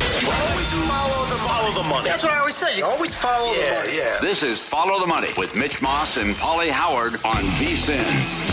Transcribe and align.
Always 0.00 0.88
follow 0.88 1.24
the, 1.26 1.36
follow 1.36 1.82
the 1.82 1.88
money. 1.88 2.08
That's 2.08 2.22
what 2.22 2.32
I 2.32 2.38
always 2.38 2.54
say. 2.54 2.78
You 2.78 2.84
always 2.84 3.14
follow 3.14 3.52
yeah, 3.52 3.64
the 3.64 3.86
money. 3.86 3.96
Yeah. 3.98 4.18
This 4.20 4.42
is 4.42 4.62
Follow 4.62 5.00
the 5.00 5.06
Money 5.06 5.28
with 5.36 5.56
Mitch 5.56 5.82
Moss 5.82 6.16
and 6.16 6.34
Paulie 6.36 6.70
Howard 6.70 7.14
on 7.24 7.42
VSIN. 7.58 8.52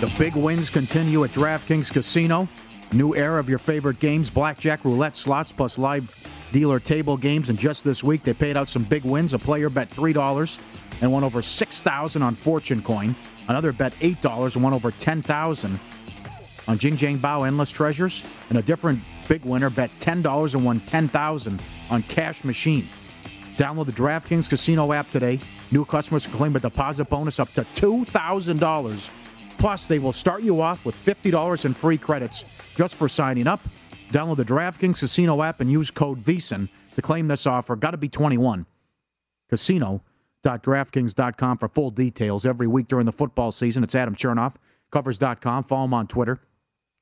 The 0.00 0.12
big 0.18 0.36
wins 0.36 0.70
continue 0.70 1.24
at 1.24 1.30
DraftKings 1.30 1.92
Casino. 1.92 2.48
New 2.92 3.14
era 3.14 3.38
of 3.38 3.48
your 3.48 3.58
favorite 3.58 3.98
games, 4.00 4.30
blackjack, 4.30 4.84
roulette, 4.84 5.16
slots, 5.16 5.52
plus 5.52 5.78
live 5.78 6.14
dealer 6.52 6.80
table 6.80 7.16
games. 7.16 7.48
And 7.48 7.58
just 7.58 7.84
this 7.84 8.02
week, 8.02 8.22
they 8.22 8.34
paid 8.34 8.56
out 8.56 8.68
some 8.68 8.84
big 8.84 9.04
wins. 9.04 9.34
A 9.34 9.38
player 9.38 9.70
bet 9.70 9.90
$3 9.90 10.58
and 11.02 11.12
won 11.12 11.24
over 11.24 11.42
6000 11.42 12.22
on 12.22 12.34
Fortune 12.34 12.82
Coin. 12.82 13.14
Another 13.48 13.72
bet 13.72 13.94
$8 14.00 14.54
and 14.54 14.64
won 14.64 14.72
over 14.72 14.90
10000 14.90 15.80
on 16.70 16.78
Jing 16.78 16.96
Jang 16.96 17.18
Bao 17.18 17.46
Endless 17.46 17.70
Treasures. 17.70 18.24
And 18.48 18.58
a 18.58 18.62
different 18.62 19.02
big 19.28 19.44
winner 19.44 19.68
bet 19.70 19.90
$10 19.98 20.54
and 20.54 20.64
won 20.64 20.80
10000 20.80 21.60
on 21.90 22.02
Cash 22.04 22.44
Machine. 22.44 22.88
Download 23.56 23.86
the 23.86 23.92
DraftKings 23.92 24.48
Casino 24.48 24.92
app 24.92 25.10
today. 25.10 25.40
New 25.72 25.84
customers 25.84 26.26
can 26.26 26.36
claim 26.36 26.56
a 26.56 26.60
deposit 26.60 27.10
bonus 27.10 27.40
up 27.40 27.52
to 27.54 27.62
$2,000. 27.74 29.08
Plus, 29.58 29.86
they 29.86 29.98
will 29.98 30.12
start 30.12 30.42
you 30.42 30.62
off 30.62 30.84
with 30.84 30.94
$50 31.04 31.64
in 31.64 31.74
free 31.74 31.98
credits 31.98 32.44
just 32.76 32.94
for 32.94 33.08
signing 33.08 33.46
up. 33.46 33.60
Download 34.10 34.36
the 34.36 34.44
DraftKings 34.44 35.00
Casino 35.00 35.42
app 35.42 35.60
and 35.60 35.70
use 35.70 35.90
code 35.90 36.22
VSIN 36.22 36.68
to 36.94 37.02
claim 37.02 37.28
this 37.28 37.46
offer. 37.46 37.76
Got 37.76 37.90
to 37.90 37.98
be 37.98 38.08
21. 38.08 38.64
Casino.draftkings.com 39.50 41.58
for 41.58 41.68
full 41.68 41.90
details. 41.90 42.46
Every 42.46 42.66
week 42.66 42.86
during 42.86 43.06
the 43.06 43.12
football 43.12 43.52
season, 43.52 43.82
it's 43.82 43.94
Adam 43.94 44.14
Chernoff, 44.14 44.54
covers.com. 44.90 45.64
Follow 45.64 45.84
him 45.84 45.94
on 45.94 46.06
Twitter. 46.06 46.40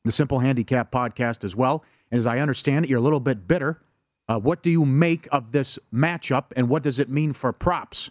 The 0.09 0.13
Simple 0.13 0.39
Handicap 0.39 0.91
podcast 0.91 1.45
as 1.45 1.55
well. 1.55 1.85
And 2.11 2.17
as 2.17 2.25
I 2.25 2.39
understand 2.39 2.87
it, 2.87 2.89
you're 2.89 2.99
a 2.99 3.03
little 3.03 3.21
bit 3.21 3.47
bitter. 3.47 3.83
Uh, 4.27 4.39
what 4.39 4.63
do 4.63 4.71
you 4.71 4.87
make 4.87 5.29
of 5.31 5.53
this 5.53 5.79
matchup, 5.93 6.47
and 6.57 6.71
what 6.71 6.83
does 6.83 6.99
it 6.99 7.11
mean 7.11 7.35
for 7.35 7.53
props? 7.53 8.11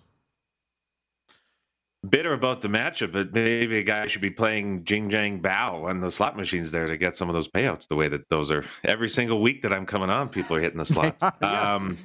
bitter 2.08 2.34
about 2.34 2.62
the 2.62 2.68
matchup, 2.68 3.12
but 3.12 3.34
maybe 3.34 3.80
a 3.80 3.84
guy 3.84 4.06
should 4.08 4.22
be 4.22 4.30
playing 4.30 4.84
Jing 4.86 5.10
Jang 5.10 5.42
Bao 5.42 5.86
on 5.86 6.00
the 6.00 6.12
slot 6.12 6.38
machines 6.38 6.72
there 6.72 6.86
to 6.86 6.96
get 6.96 7.18
some 7.18 7.28
of 7.28 7.34
those 7.34 7.48
payouts. 7.48 7.88
The 7.88 7.96
way 7.96 8.08
that 8.08 8.30
those 8.30 8.52
are 8.52 8.64
every 8.86 9.10
single 9.10 9.42
week 9.42 9.64
that 9.64 9.74
I'm 9.74 9.86
coming 9.86 10.10
on, 10.10 10.30
people 10.30 10.56
are 10.56 10.62
hitting 10.62 10.78
the 10.78 10.86
slots. 10.94 11.22
yes. 11.22 11.36
um, 11.42 11.98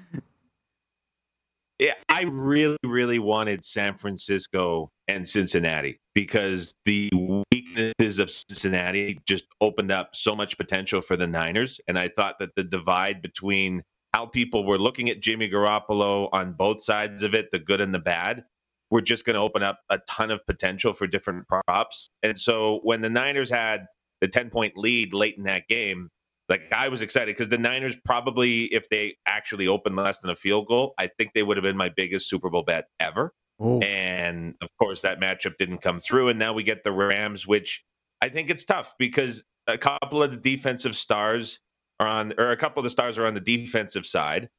yeah, 1.83 1.95
I 2.09 2.23
really, 2.23 2.77
really 2.85 3.19
wanted 3.19 3.65
San 3.65 3.97
Francisco 3.97 4.89
and 5.09 5.29
Cincinnati 5.29 5.99
because 6.15 6.73
the 6.85 7.11
weaknesses 7.51 8.21
of 8.21 8.31
Cincinnati 8.31 9.19
just 9.27 9.47
opened 9.61 9.91
up 9.91 10.15
so 10.15 10.37
much 10.37 10.57
potential 10.57 11.01
for 11.01 11.17
the 11.17 11.27
Niners, 11.27 11.81
and 11.89 11.99
I 11.99 12.09
thought 12.09 12.37
that 12.39 12.51
the 12.55 12.63
divide 12.63 13.21
between 13.21 13.83
how 14.15 14.27
people 14.27 14.65
were 14.65 14.79
looking 14.79 15.11
at 15.11 15.21
Jimmy 15.21 15.51
Garoppolo 15.51 16.29
on 16.33 16.53
both 16.53 16.85
sides 16.85 17.25
of 17.25 17.35
it, 17.35 17.51
the 17.51 17.59
good 17.59 17.81
and 17.81 17.93
the 17.93 17.99
bad, 17.99 18.45
we're 18.91 19.01
just 19.01 19.25
going 19.25 19.35
to 19.35 19.41
open 19.41 19.65
up 19.65 19.81
a 19.91 19.99
ton 20.09 20.31
of 20.31 20.39
potential 20.47 20.93
for 20.93 21.09
different 21.09 21.49
props. 21.49 22.11
And 22.23 22.39
so 22.39 22.79
when 22.85 23.01
the 23.01 23.11
Niners 23.11 23.51
had 23.51 23.87
the 24.21 24.29
10 24.29 24.51
point 24.51 24.77
lead 24.77 25.13
late 25.13 25.37
in 25.37 25.43
that 25.45 25.67
game, 25.67 26.11
like 26.53 26.71
I 26.71 26.89
was 26.89 27.01
excited 27.01 27.35
because 27.35 27.49
the 27.49 27.57
Niners 27.57 27.97
probably, 28.05 28.65
if 28.65 28.87
they 28.91 29.17
actually 29.27 29.67
opened 29.67 29.97
less 29.97 30.19
than 30.19 30.31
a 30.31 30.37
field 30.37 30.67
goal, 30.69 30.93
I 30.99 31.07
think 31.07 31.31
they 31.33 31.43
would 31.43 31.57
have 31.57 31.65
been 31.65 31.79
my 31.79 31.89
biggest 31.89 32.29
Super 32.29 32.51
Bowl 32.51 32.63
bet 32.63 32.89
ever. 33.01 33.33
Oh. 33.59 33.81
And 33.81 34.55
of 34.61 34.69
course, 34.79 35.01
that 35.01 35.19
matchup 35.19 35.57
didn't 35.59 35.79
come 35.79 35.99
through. 35.99 36.29
And 36.29 36.39
now 36.39 36.53
we 36.53 36.63
get 36.63 36.85
the 36.85 36.93
Rams, 36.93 37.47
which 37.47 37.83
I 38.21 38.29
think 38.29 38.51
it's 38.51 38.65
tough 38.65 38.95
because 38.99 39.45
a 39.67 39.79
couple 39.79 40.23
of 40.23 40.31
the 40.31 40.37
defensive 40.37 40.95
stars 40.95 41.59
are 41.99 42.07
on, 42.07 42.35
or 42.37 42.51
a 42.51 42.57
couple 42.57 42.81
of 42.81 42.85
the 42.85 42.91
stars 42.91 43.19
are 43.19 43.25
on 43.25 43.33
the 43.33 43.41
defensive 43.41 44.05
side. 44.05 44.51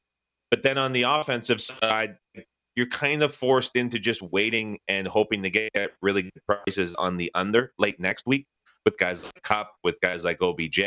But 0.50 0.64
then 0.64 0.80
on 0.80 0.94
the 0.94 1.04
offensive 1.04 1.62
side, 1.62 2.18
you're 2.76 2.88
kind 2.88 3.22
of 3.22 3.36
forced 3.36 3.76
into 3.76 4.00
just 4.00 4.24
waiting 4.24 4.80
and 4.88 5.08
hoping 5.08 5.44
to 5.44 5.52
get 5.52 5.92
really 6.02 6.24
good 6.24 6.42
prices 6.48 6.96
on 6.96 7.18
the 7.18 7.30
under 7.36 7.72
late 7.78 8.00
next 8.00 8.26
week 8.26 8.48
with 8.84 8.98
guys 8.98 9.26
like 9.26 9.44
Kupp, 9.44 9.74
with 9.84 10.02
guys 10.02 10.26
like 10.26 10.42
OBJ. 10.42 10.80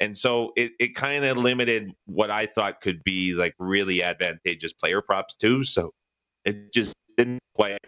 And 0.00 0.16
so 0.16 0.52
it, 0.56 0.72
it 0.78 0.94
kind 0.94 1.24
of 1.24 1.36
limited 1.38 1.92
what 2.04 2.30
I 2.30 2.46
thought 2.46 2.80
could 2.80 3.02
be 3.02 3.34
like 3.34 3.54
really 3.58 4.02
advantageous 4.02 4.72
player 4.72 5.00
props 5.00 5.34
too. 5.34 5.64
So 5.64 5.92
it 6.44 6.72
just 6.72 6.94
didn't 7.16 7.40
quite 7.54 7.78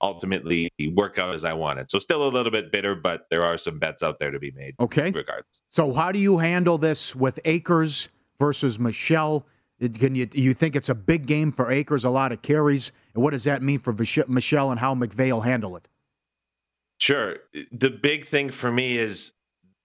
ultimately 0.00 0.70
work 0.92 1.18
out 1.18 1.34
as 1.34 1.44
I 1.44 1.54
wanted. 1.54 1.90
So 1.90 1.98
still 1.98 2.26
a 2.26 2.28
little 2.28 2.52
bit 2.52 2.70
bitter, 2.70 2.94
but 2.94 3.26
there 3.30 3.42
are 3.42 3.56
some 3.56 3.78
bets 3.78 4.02
out 4.02 4.18
there 4.18 4.30
to 4.30 4.38
be 4.38 4.50
made. 4.52 4.74
Okay. 4.78 5.10
Regardless. 5.10 5.60
So, 5.70 5.92
how 5.92 6.12
do 6.12 6.18
you 6.18 6.38
handle 6.38 6.78
this 6.78 7.16
with 7.16 7.40
Akers 7.44 8.08
versus 8.38 8.78
Michel? 8.78 9.46
Can 9.80 10.14
you 10.14 10.28
you 10.32 10.54
think 10.54 10.76
it's 10.76 10.88
a 10.88 10.94
big 10.94 11.26
game 11.26 11.50
for 11.52 11.70
Akers, 11.70 12.04
a 12.04 12.10
lot 12.10 12.32
of 12.32 12.42
carries, 12.42 12.92
and 13.14 13.22
what 13.22 13.30
does 13.30 13.44
that 13.44 13.62
mean 13.62 13.78
for 13.78 13.92
Michel 13.92 14.70
and 14.70 14.78
how 14.78 14.94
McVay 14.94 15.32
will 15.32 15.40
handle 15.40 15.76
it? 15.76 15.88
Sure. 16.98 17.36
The 17.72 17.90
big 17.90 18.24
thing 18.24 18.50
for 18.50 18.70
me 18.70 18.98
is 18.98 19.32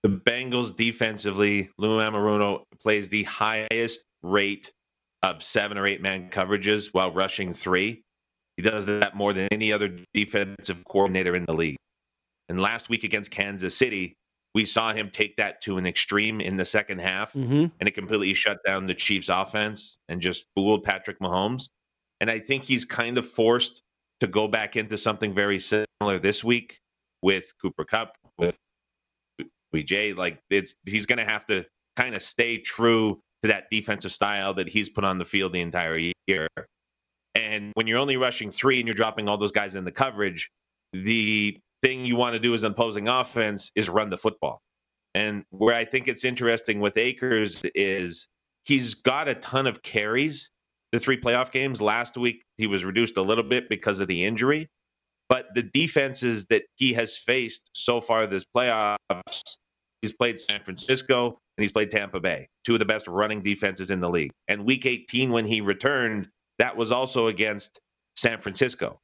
the 0.03 0.09
Bengals 0.09 0.75
defensively. 0.75 1.69
Lou 1.77 1.99
Anarumo 1.99 2.63
plays 2.81 3.09
the 3.09 3.23
highest 3.23 4.03
rate 4.23 4.71
of 5.23 5.43
seven 5.43 5.77
or 5.77 5.85
eight 5.85 6.01
man 6.01 6.29
coverages 6.29 6.89
while 6.93 7.11
rushing 7.11 7.53
three. 7.53 8.01
He 8.57 8.63
does 8.63 8.85
that 8.85 9.15
more 9.15 9.33
than 9.33 9.47
any 9.51 9.71
other 9.71 9.99
defensive 10.13 10.83
coordinator 10.85 11.35
in 11.35 11.45
the 11.45 11.53
league. 11.53 11.77
And 12.49 12.59
last 12.59 12.89
week 12.89 13.03
against 13.03 13.31
Kansas 13.31 13.77
City, 13.77 14.15
we 14.55 14.65
saw 14.65 14.93
him 14.93 15.09
take 15.11 15.35
that 15.37 15.61
to 15.61 15.77
an 15.77 15.85
extreme 15.85 16.41
in 16.41 16.57
the 16.57 16.65
second 16.65 16.99
half, 16.99 17.33
mm-hmm. 17.33 17.65
and 17.79 17.87
it 17.87 17.91
completely 17.91 18.33
shut 18.33 18.57
down 18.65 18.87
the 18.87 18.93
Chiefs' 18.93 19.29
offense 19.29 19.97
and 20.09 20.19
just 20.19 20.45
fooled 20.55 20.83
Patrick 20.83 21.19
Mahomes. 21.19 21.69
And 22.19 22.31
I 22.31 22.39
think 22.39 22.63
he's 22.63 22.83
kind 22.83 23.17
of 23.17 23.27
forced 23.27 23.81
to 24.19 24.27
go 24.27 24.47
back 24.47 24.75
into 24.75 24.97
something 24.97 25.33
very 25.33 25.59
similar 25.59 26.19
this 26.19 26.43
week 26.43 26.79
with 27.21 27.51
Cooper 27.61 27.85
Kupp, 27.85 28.15
with 28.37 28.55
BJ. 29.73 30.15
Like 30.15 30.39
it's 30.49 30.75
he's 30.85 31.05
going 31.05 31.19
to 31.19 31.25
have 31.25 31.45
to 31.47 31.65
kind 31.95 32.15
of 32.15 32.21
stay 32.21 32.57
true 32.57 33.19
to 33.41 33.47
that 33.49 33.65
defensive 33.69 34.11
style 34.11 34.53
that 34.55 34.67
he's 34.67 34.89
put 34.89 35.03
on 35.03 35.17
the 35.17 35.25
field 35.25 35.53
the 35.53 35.61
entire 35.61 35.97
year. 36.27 36.47
And 37.35 37.71
when 37.75 37.87
you're 37.87 37.99
only 37.99 38.17
rushing 38.17 38.51
three 38.51 38.79
and 38.79 38.87
you're 38.87 38.93
dropping 38.93 39.29
all 39.29 39.37
those 39.37 39.51
guys 39.51 39.75
in 39.75 39.85
the 39.85 39.91
coverage, 39.91 40.49
the 40.93 41.57
thing 41.81 42.05
you 42.05 42.15
want 42.15 42.33
to 42.33 42.39
do 42.39 42.53
as 42.53 42.63
an 42.63 42.71
opposing 42.71 43.07
offense 43.07 43.71
is 43.75 43.89
run 43.89 44.09
the 44.09 44.17
football. 44.17 44.61
And 45.15 45.43
where 45.49 45.75
I 45.75 45.85
think 45.85 46.07
it's 46.07 46.25
interesting 46.25 46.79
with 46.79 46.97
Akers 46.97 47.63
is 47.75 48.27
he's 48.63 48.93
got 48.95 49.27
a 49.27 49.35
ton 49.35 49.67
of 49.67 49.81
carries. 49.81 50.51
The 50.91 50.99
three 50.99 51.19
playoff 51.19 51.51
games 51.51 51.81
last 51.81 52.17
week, 52.17 52.43
he 52.57 52.67
was 52.67 52.83
reduced 52.83 53.17
a 53.17 53.21
little 53.21 53.43
bit 53.43 53.69
because 53.69 53.99
of 53.99 54.07
the 54.07 54.23
injury. 54.23 54.67
But 55.29 55.53
the 55.53 55.63
defenses 55.63 56.45
that 56.47 56.63
he 56.75 56.91
has 56.93 57.17
faced 57.17 57.69
so 57.73 58.01
far 58.01 58.25
this 58.25 58.45
playoffs, 58.55 58.97
he's 60.01 60.13
played 60.13 60.39
San 60.39 60.61
Francisco 60.63 61.37
and 61.57 61.63
he's 61.63 61.71
played 61.71 61.91
Tampa 61.91 62.19
Bay, 62.19 62.49
two 62.65 62.73
of 62.73 62.79
the 62.79 62.85
best 62.85 63.07
running 63.07 63.41
defenses 63.41 63.91
in 63.91 63.99
the 63.99 64.09
league. 64.09 64.31
And 64.47 64.65
week 64.65 64.85
18, 64.87 65.31
when 65.31 65.45
he 65.45 65.61
returned, 65.61 66.27
that 66.57 66.75
was 66.75 66.91
also 66.91 67.27
against 67.27 67.79
San 68.15 68.41
Francisco. 68.41 68.99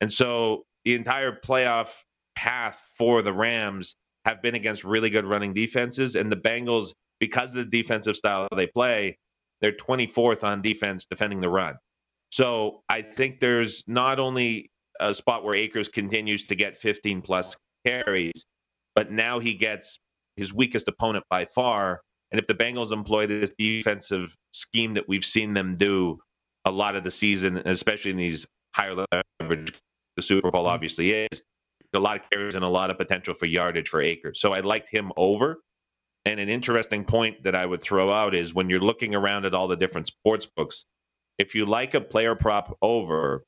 And 0.00 0.12
so 0.12 0.64
the 0.84 0.94
entire 0.94 1.32
playoff 1.32 2.04
path 2.36 2.86
for 2.96 3.22
the 3.22 3.32
Rams 3.32 3.96
have 4.24 4.42
been 4.42 4.54
against 4.54 4.84
really 4.84 5.10
good 5.10 5.24
running 5.24 5.52
defenses. 5.52 6.14
And 6.14 6.30
the 6.30 6.36
Bengals, 6.36 6.92
because 7.18 7.50
of 7.50 7.56
the 7.56 7.82
defensive 7.82 8.16
style 8.16 8.48
they 8.54 8.66
play, 8.66 9.18
they're 9.60 9.72
24th 9.72 10.44
on 10.44 10.62
defense 10.62 11.06
defending 11.08 11.40
the 11.40 11.48
run. 11.48 11.76
So 12.30 12.82
I 12.88 13.02
think 13.02 13.40
there's 13.40 13.84
not 13.86 14.18
only 14.18 14.70
a 15.00 15.14
spot 15.14 15.44
where 15.44 15.54
Akers 15.54 15.88
continues 15.88 16.44
to 16.44 16.54
get 16.54 16.76
15 16.76 17.22
plus 17.22 17.56
carries, 17.86 18.44
but 18.94 19.10
now 19.10 19.38
he 19.38 19.54
gets 19.54 19.98
his 20.36 20.52
weakest 20.52 20.88
opponent 20.88 21.24
by 21.30 21.44
far. 21.44 22.00
And 22.32 22.40
if 22.40 22.46
the 22.46 22.54
Bengals 22.54 22.92
employ 22.92 23.26
this 23.26 23.52
defensive 23.58 24.34
scheme 24.52 24.94
that 24.94 25.08
we've 25.08 25.24
seen 25.24 25.54
them 25.54 25.76
do 25.76 26.18
a 26.64 26.70
lot 26.70 26.96
of 26.96 27.04
the 27.04 27.10
season, 27.10 27.58
especially 27.64 28.10
in 28.10 28.16
these 28.16 28.46
higher 28.74 29.04
leverage, 29.40 29.72
the 30.16 30.22
Super 30.22 30.50
Bowl 30.50 30.64
mm-hmm. 30.64 30.74
obviously 30.74 31.12
is, 31.12 31.42
a 31.94 31.98
lot 32.00 32.16
of 32.16 32.28
carries 32.30 32.56
and 32.56 32.64
a 32.64 32.68
lot 32.68 32.90
of 32.90 32.98
potential 32.98 33.34
for 33.34 33.46
yardage 33.46 33.88
for 33.88 34.00
Akers. 34.00 34.40
So 34.40 34.52
I 34.52 34.60
liked 34.60 34.88
him 34.88 35.12
over. 35.16 35.60
And 36.24 36.40
an 36.40 36.48
interesting 36.48 37.04
point 37.04 37.42
that 37.42 37.54
I 37.54 37.66
would 37.66 37.82
throw 37.82 38.10
out 38.10 38.34
is 38.34 38.54
when 38.54 38.68
you're 38.68 38.80
looking 38.80 39.14
around 39.14 39.44
at 39.44 39.54
all 39.54 39.68
the 39.68 39.76
different 39.76 40.06
sports 40.06 40.46
books, 40.56 40.86
if 41.38 41.54
you 41.54 41.66
like 41.66 41.94
a 41.94 42.00
player 42.00 42.34
prop 42.34 42.76
over, 42.80 43.44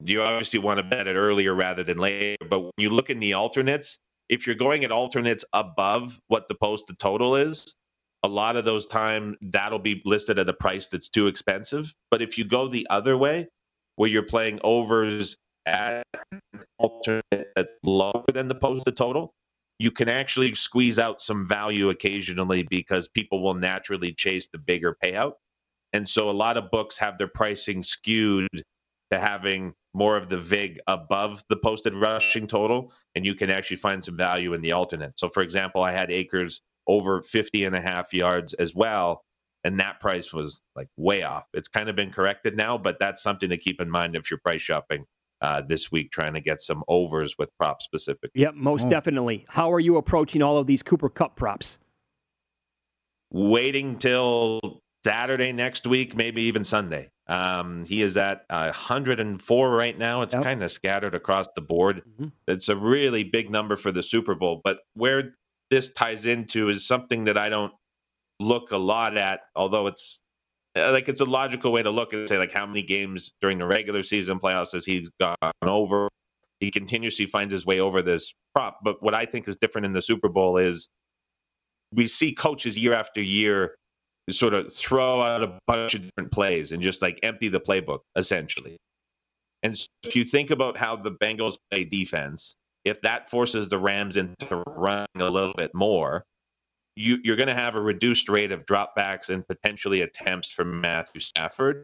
you 0.00 0.22
obviously 0.22 0.58
want 0.58 0.78
to 0.78 0.82
bet 0.82 1.06
it 1.06 1.16
earlier 1.16 1.54
rather 1.54 1.84
than 1.84 1.98
later. 1.98 2.36
But 2.48 2.60
when 2.60 2.72
you 2.78 2.90
look 2.90 3.10
in 3.10 3.20
the 3.20 3.34
alternates, 3.34 3.98
if 4.28 4.46
you're 4.46 4.56
going 4.56 4.84
at 4.84 4.92
alternates 4.92 5.44
above 5.52 6.18
what 6.28 6.48
the 6.48 6.54
posted 6.54 6.98
total 6.98 7.36
is, 7.36 7.74
a 8.22 8.28
lot 8.28 8.56
of 8.56 8.64
those 8.64 8.86
time 8.86 9.36
that'll 9.42 9.78
be 9.78 10.00
listed 10.04 10.38
at 10.38 10.48
a 10.48 10.52
price 10.54 10.88
that's 10.88 11.08
too 11.08 11.26
expensive. 11.26 11.94
But 12.10 12.22
if 12.22 12.38
you 12.38 12.44
go 12.44 12.68
the 12.68 12.86
other 12.88 13.16
way, 13.18 13.48
where 13.96 14.10
you're 14.10 14.22
playing 14.22 14.60
overs 14.64 15.36
at 15.66 16.04
alternate 16.78 17.22
that's 17.54 17.70
lower 17.82 18.24
than 18.32 18.48
the 18.48 18.54
posted 18.54 18.96
total, 18.96 19.32
you 19.78 19.90
can 19.90 20.08
actually 20.08 20.54
squeeze 20.54 20.98
out 20.98 21.20
some 21.20 21.46
value 21.46 21.90
occasionally 21.90 22.62
because 22.64 23.08
people 23.08 23.42
will 23.42 23.54
naturally 23.54 24.12
chase 24.12 24.48
the 24.52 24.58
bigger 24.58 24.96
payout. 25.02 25.34
And 25.92 26.08
so 26.08 26.30
a 26.30 26.32
lot 26.32 26.56
of 26.56 26.70
books 26.70 26.96
have 26.98 27.18
their 27.18 27.28
pricing 27.28 27.82
skewed 27.82 28.48
to 29.10 29.18
having 29.18 29.74
more 29.94 30.16
of 30.16 30.28
the 30.28 30.38
VIG 30.38 30.80
above 30.86 31.44
the 31.48 31.56
posted 31.56 31.94
rushing 31.94 32.46
total, 32.46 32.92
and 33.14 33.24
you 33.24 33.34
can 33.34 33.48
actually 33.48 33.76
find 33.76 34.04
some 34.04 34.16
value 34.16 34.52
in 34.52 34.60
the 34.60 34.72
alternate. 34.72 35.12
So, 35.16 35.28
for 35.28 35.42
example, 35.42 35.82
I 35.82 35.92
had 35.92 36.10
Akers 36.10 36.60
over 36.86 37.22
50 37.22 37.64
and 37.64 37.74
a 37.74 37.80
half 37.80 38.12
yards 38.12 38.52
as 38.54 38.74
well, 38.74 39.24
and 39.62 39.78
that 39.80 40.00
price 40.00 40.32
was 40.32 40.60
like 40.76 40.88
way 40.96 41.22
off. 41.22 41.44
It's 41.54 41.68
kind 41.68 41.88
of 41.88 41.96
been 41.96 42.10
corrected 42.10 42.56
now, 42.56 42.76
but 42.76 42.98
that's 42.98 43.22
something 43.22 43.48
to 43.48 43.56
keep 43.56 43.80
in 43.80 43.90
mind 43.90 44.16
if 44.16 44.30
you're 44.30 44.40
price 44.40 44.60
shopping 44.60 45.06
uh, 45.40 45.62
this 45.66 45.92
week 45.92 46.10
trying 46.10 46.34
to 46.34 46.40
get 46.40 46.60
some 46.60 46.82
overs 46.88 47.36
with 47.38 47.50
prop 47.58 47.82
specific. 47.82 48.30
Yep, 48.34 48.54
most 48.54 48.86
oh. 48.86 48.90
definitely. 48.90 49.44
How 49.48 49.72
are 49.72 49.80
you 49.80 49.96
approaching 49.96 50.42
all 50.42 50.58
of 50.58 50.66
these 50.66 50.82
Cooper 50.82 51.08
Kupp 51.08 51.36
props? 51.36 51.78
Waiting 53.30 53.98
till 53.98 54.60
Saturday 55.04 55.52
next 55.52 55.86
week, 55.86 56.16
maybe 56.16 56.42
even 56.42 56.64
Sunday. 56.64 57.10
Um, 57.26 57.84
he 57.86 58.02
is 58.02 58.16
at 58.16 58.44
uh, 58.50 58.64
104 58.64 59.70
right 59.70 59.98
now. 59.98 60.22
It's 60.22 60.34
yep. 60.34 60.42
kind 60.42 60.62
of 60.62 60.70
scattered 60.70 61.14
across 61.14 61.46
the 61.54 61.62
board. 61.62 62.02
Mm-hmm. 62.08 62.28
It's 62.48 62.68
a 62.68 62.76
really 62.76 63.24
big 63.24 63.50
number 63.50 63.76
for 63.76 63.90
the 63.90 64.02
Super 64.02 64.34
Bowl. 64.34 64.60
But 64.62 64.80
where 64.94 65.34
this 65.70 65.90
ties 65.90 66.26
into 66.26 66.68
is 66.68 66.86
something 66.86 67.24
that 67.24 67.38
I 67.38 67.48
don't 67.48 67.72
look 68.40 68.72
a 68.72 68.76
lot 68.76 69.16
at, 69.16 69.40
although 69.56 69.86
it's 69.86 70.20
uh, 70.76 70.92
like 70.92 71.08
it's 71.08 71.20
a 71.20 71.24
logical 71.24 71.72
way 71.72 71.82
to 71.82 71.90
look 71.90 72.12
and 72.12 72.28
say 72.28 72.36
like 72.36 72.52
how 72.52 72.66
many 72.66 72.82
games 72.82 73.32
during 73.40 73.58
the 73.58 73.66
regular 73.66 74.02
season 74.02 74.38
playoffs 74.38 74.72
has 74.72 74.84
he 74.84 75.08
gone 75.20 75.36
over? 75.62 76.08
He 76.60 76.70
continuously 76.70 77.26
finds 77.26 77.52
his 77.52 77.64
way 77.64 77.80
over 77.80 78.02
this 78.02 78.34
prop. 78.54 78.78
But 78.82 79.02
what 79.02 79.14
I 79.14 79.24
think 79.24 79.48
is 79.48 79.56
different 79.56 79.86
in 79.86 79.92
the 79.92 80.02
Super 80.02 80.28
Bowl 80.28 80.56
is 80.56 80.88
we 81.92 82.06
see 82.06 82.32
coaches 82.32 82.76
year 82.76 82.92
after 82.92 83.22
year 83.22 83.76
sort 84.30 84.54
of 84.54 84.72
throw 84.72 85.22
out 85.22 85.42
a 85.42 85.58
bunch 85.66 85.94
of 85.94 86.02
different 86.02 86.32
plays 86.32 86.72
and 86.72 86.82
just 86.82 87.02
like 87.02 87.18
empty 87.22 87.48
the 87.48 87.60
playbook 87.60 88.00
essentially. 88.16 88.76
And 89.62 89.76
so 89.76 89.86
if 90.02 90.14
you 90.14 90.24
think 90.24 90.50
about 90.50 90.76
how 90.76 90.96
the 90.96 91.12
Bengals 91.12 91.56
play 91.70 91.84
defense, 91.84 92.54
if 92.84 93.00
that 93.02 93.30
forces 93.30 93.68
the 93.68 93.78
Rams 93.78 94.16
into 94.16 94.62
running 94.66 95.06
a 95.16 95.30
little 95.30 95.54
bit 95.54 95.74
more, 95.74 96.24
you, 96.96 97.18
you're 97.24 97.36
going 97.36 97.48
to 97.48 97.54
have 97.54 97.74
a 97.74 97.80
reduced 97.80 98.28
rate 98.28 98.52
of 98.52 98.66
dropbacks 98.66 99.30
and 99.30 99.46
potentially 99.46 100.02
attempts 100.02 100.50
from 100.50 100.80
Matthew 100.80 101.20
Stafford. 101.20 101.82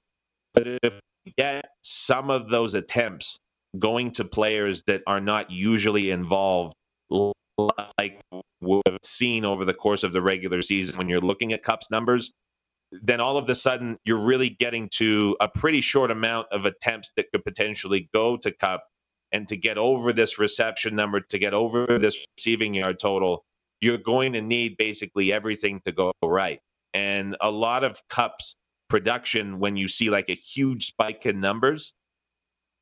But 0.55 0.67
if 0.83 0.93
you 1.25 1.33
get 1.37 1.71
some 1.83 2.31
of 2.31 2.49
those 2.49 2.75
attempts 2.75 3.39
going 3.79 4.11
to 4.13 4.25
players 4.25 4.83
that 4.87 5.03
are 5.07 5.21
not 5.21 5.51
usually 5.51 6.11
involved, 6.11 6.75
like 7.99 8.21
we've 8.61 8.83
seen 9.03 9.45
over 9.45 9.65
the 9.65 9.75
course 9.75 10.03
of 10.03 10.12
the 10.12 10.23
regular 10.23 10.62
season, 10.62 10.97
when 10.97 11.09
you're 11.09 11.21
looking 11.21 11.53
at 11.53 11.62
Kupp's 11.62 11.91
numbers, 11.91 12.33
then 12.93 13.21
all 13.21 13.37
of 13.37 13.49
a 13.49 13.55
sudden 13.55 13.97
you're 14.05 14.19
really 14.19 14.51
getting 14.51 14.89
to 14.95 15.37
a 15.41 15.49
pretty 15.49 15.81
short 15.81 16.11
amount 16.11 16.49
of 16.51 16.67
attempts 16.67 17.12
that 17.17 17.27
could 17.33 17.45
potentially 17.45 18.09
go 18.12 18.37
to 18.37 18.51
Kupp. 18.51 18.85
And 19.33 19.47
to 19.49 19.57
get 19.57 19.79
over 19.79 20.12
this 20.12 20.39
reception 20.39 20.97
number, 20.97 21.21
to 21.21 21.39
get 21.39 21.55
over 21.55 21.87
this 21.87 22.27
receiving 22.37 22.75
yard 22.75 22.99
total, 22.99 23.45
you're 23.81 23.99
going 23.99 24.33
to 24.33 24.41
need 24.41 24.77
basically 24.77 25.33
everything 25.33 25.81
to 25.87 25.93
go 25.93 26.13
right. 26.25 26.61
And 26.95 27.37
a 27.41 27.51
lot 27.51 27.85
of 27.85 28.01
Kupp's 28.09 28.56
production, 28.89 29.61
when 29.61 29.77
you 29.77 29.87
see 29.87 30.11
like 30.11 30.29
a 30.29 30.35
huge 30.35 30.89
spike 30.89 31.27
in 31.27 31.41
numbers, 31.41 31.93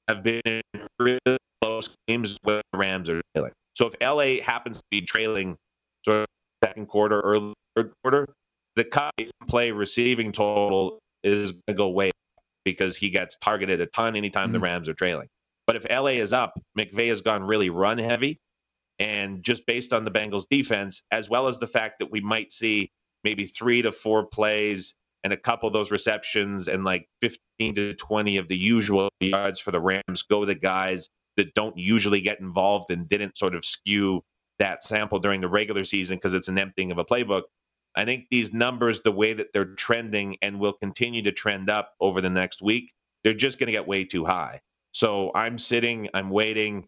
have 0.09 0.23
been 0.23 0.63
really 0.99 1.39
close 1.79 1.97
games 2.07 2.37
when 2.43 2.61
the 2.73 2.79
Rams 2.79 3.09
are 3.09 3.21
trailing. 3.35 3.53
So 3.75 3.87
if 3.89 3.95
LA 4.01 4.43
happens 4.45 4.79
to 4.79 4.85
be 4.91 5.03
trailing 5.03 5.57
sort 6.05 6.23
of 6.23 6.27
second 6.65 6.89
quarter, 6.89 7.21
early 7.21 7.55
third 7.77 7.93
quarter, 8.03 8.29
the 8.77 8.85
Kupp 8.85 9.13
play 9.47 9.71
receiving 9.71 10.33
total 10.33 10.99
is 11.23 11.53
going 11.53 11.63
to 11.69 11.75
go 11.75 11.89
way 11.89 12.11
because 12.65 12.97
he 12.97 13.11
gets 13.11 13.37
targeted 13.41 13.81
a 13.81 13.87
ton 13.87 14.17
anytime 14.17 14.47
mm-hmm. 14.47 14.55
the 14.55 14.61
Rams 14.61 14.89
are 14.89 14.95
trailing. 14.95 15.29
But 15.67 15.77
if 15.77 15.87
LA 15.89 16.19
is 16.19 16.33
up, 16.33 16.59
McVay 16.77 17.09
has 17.09 17.21
gone 17.21 17.45
really 17.45 17.71
run 17.71 17.99
heavy. 17.99 18.39
And 18.99 19.45
just 19.45 19.65
based 19.67 19.93
on 19.93 20.05
the 20.05 20.11
Bengals 20.11 20.45
defense, 20.51 21.03
as 21.13 21.31
well 21.31 21.47
as 21.47 21.61
the 21.61 21.69
fact 21.69 22.01
that 22.01 22.11
we 22.11 22.21
might 22.21 22.51
see 22.51 22.91
maybe 23.23 23.47
three 23.47 23.83
to 23.83 23.93
four 23.93 24.27
plays 24.27 24.95
and 25.23 25.33
a 25.33 25.37
couple 25.37 25.69
of 25.69 25.73
those 25.73 25.93
receptions 25.93 26.67
and 26.67 26.85
like 26.85 27.07
15 27.23 27.75
to 27.77 27.95
20 27.95 28.39
of 28.39 28.49
the 28.49 28.57
usual 28.57 29.09
yards 29.21 29.61
for 29.61 29.71
the 29.71 29.81
Rams 29.81 30.23
go 30.29 30.41
to 30.41 30.47
the 30.47 30.57
guys 30.57 31.09
that 31.39 31.55
don't 31.55 31.79
usually 31.79 32.21
get 32.21 32.41
involved 32.41 32.91
and 32.91 33.09
didn't 33.09 33.39
sort 33.39 33.55
of 33.55 33.65
skew 33.65 34.23
that 34.59 34.83
sample 34.83 35.19
during 35.19 35.41
the 35.41 35.49
regular 35.49 35.85
season 35.85 36.17
because 36.17 36.35
it's 36.35 36.49
an 36.49 36.59
emptying 36.59 36.93
of 36.93 36.99
a 36.99 37.05
playbook. 37.05 37.45
I 37.97 38.05
think 38.05 38.27
these 38.31 38.53
numbers, 38.53 39.01
the 39.01 39.13
way 39.13 39.33
that 39.33 39.53
they're 39.53 39.75
trending 39.75 40.37
and 40.43 40.61
will 40.61 40.73
continue 40.75 41.23
to 41.23 41.33
trend 41.33 41.71
up 41.71 41.95
over 42.01 42.21
the 42.21 42.31
next 42.31 42.61
week, 42.61 42.93
they're 43.25 43.35
just 43.35 43.59
going 43.59 43.69
to 43.69 43.73
get 43.73 43.87
way 43.87 44.05
too 44.05 44.25
high. 44.25 44.61
So 44.93 45.31
I'm 45.35 45.59
sitting, 45.59 46.09
I'm 46.15 46.31
waiting. 46.31 46.87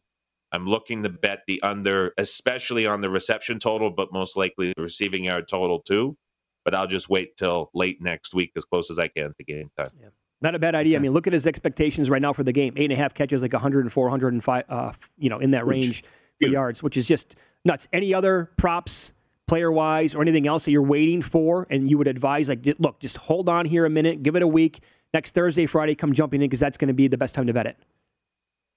I'm 0.52 0.66
looking 0.66 1.02
to 1.04 1.09
bet 1.09 1.42
the 1.47 1.62
under, 1.62 2.12
especially 2.19 2.87
on 2.87 3.00
the 3.00 3.11
reception 3.11 3.59
total, 3.61 3.90
but 3.90 4.12
most 4.12 4.37
likely 4.37 4.73
the 4.76 4.83
receiving 4.83 5.25
yard 5.25 5.47
total 5.49 5.80
too. 5.80 6.16
But 6.64 6.75
I'll 6.75 6.88
just 6.88 7.09
wait 7.09 7.37
till 7.37 7.71
late 7.73 8.02
next 8.02 8.35
week, 8.35 8.52
as 8.57 8.64
close 8.64 8.90
as 8.90 8.99
I 8.99 9.09
can 9.09 9.33
to 9.38 9.45
game 9.45 9.71
time. 9.76 9.92
Yeah. 10.00 10.09
Not 10.42 10.54
a 10.54 10.59
bad 10.59 10.75
idea. 10.75 10.97
I 10.97 11.00
mean, 11.00 11.12
look 11.12 11.26
at 11.26 11.32
his 11.32 11.47
expectations 11.47 12.09
right 12.09 12.23
now 12.23 12.32
for 12.32 12.42
the 12.42 12.52
game. 12.52 12.73
Eight 12.76 12.90
and 12.90 12.92
a 12.92 12.97
half 12.97 13.12
catches, 13.12 13.42
like 13.42 13.52
104, 13.52 14.04
105, 14.04 14.64
uh, 14.68 14.92
you 15.18 15.28
know, 15.28 15.38
in 15.38 15.50
that 15.50 15.66
range 15.66 16.02
for 16.40 16.49
yards, 16.49 16.82
which 16.82 16.97
is 16.97 17.06
just 17.06 17.37
nuts. 17.64 17.88
Any 17.92 18.14
other 18.14 18.50
props, 18.56 19.12
player 19.47 19.70
wise, 19.70 20.14
or 20.14 20.23
anything 20.23 20.47
else 20.47 20.64
that 20.64 20.70
you're 20.70 20.82
waiting 20.82 21.20
for, 21.20 21.66
and 21.68 21.90
you 21.90 21.99
would 21.99 22.09
advise, 22.09 22.49
like, 22.49 22.66
look, 22.78 23.00
just 23.00 23.18
hold 23.18 23.50
on 23.50 23.66
here 23.66 23.85
a 23.85 23.90
minute, 23.90 24.23
give 24.23 24.35
it 24.35 24.42
a 24.42 24.47
week. 24.47 24.80
Next 25.12 25.35
Thursday, 25.35 25.66
Friday, 25.66 25.94
come 25.94 26.12
jumping 26.12 26.40
in 26.40 26.49
because 26.49 26.61
that's 26.61 26.78
going 26.78 26.88
to 26.88 26.94
be 26.94 27.09
the 27.09 27.18
best 27.18 27.35
time 27.35 27.47
to 27.47 27.52
bet 27.52 27.66
it. 27.66 27.76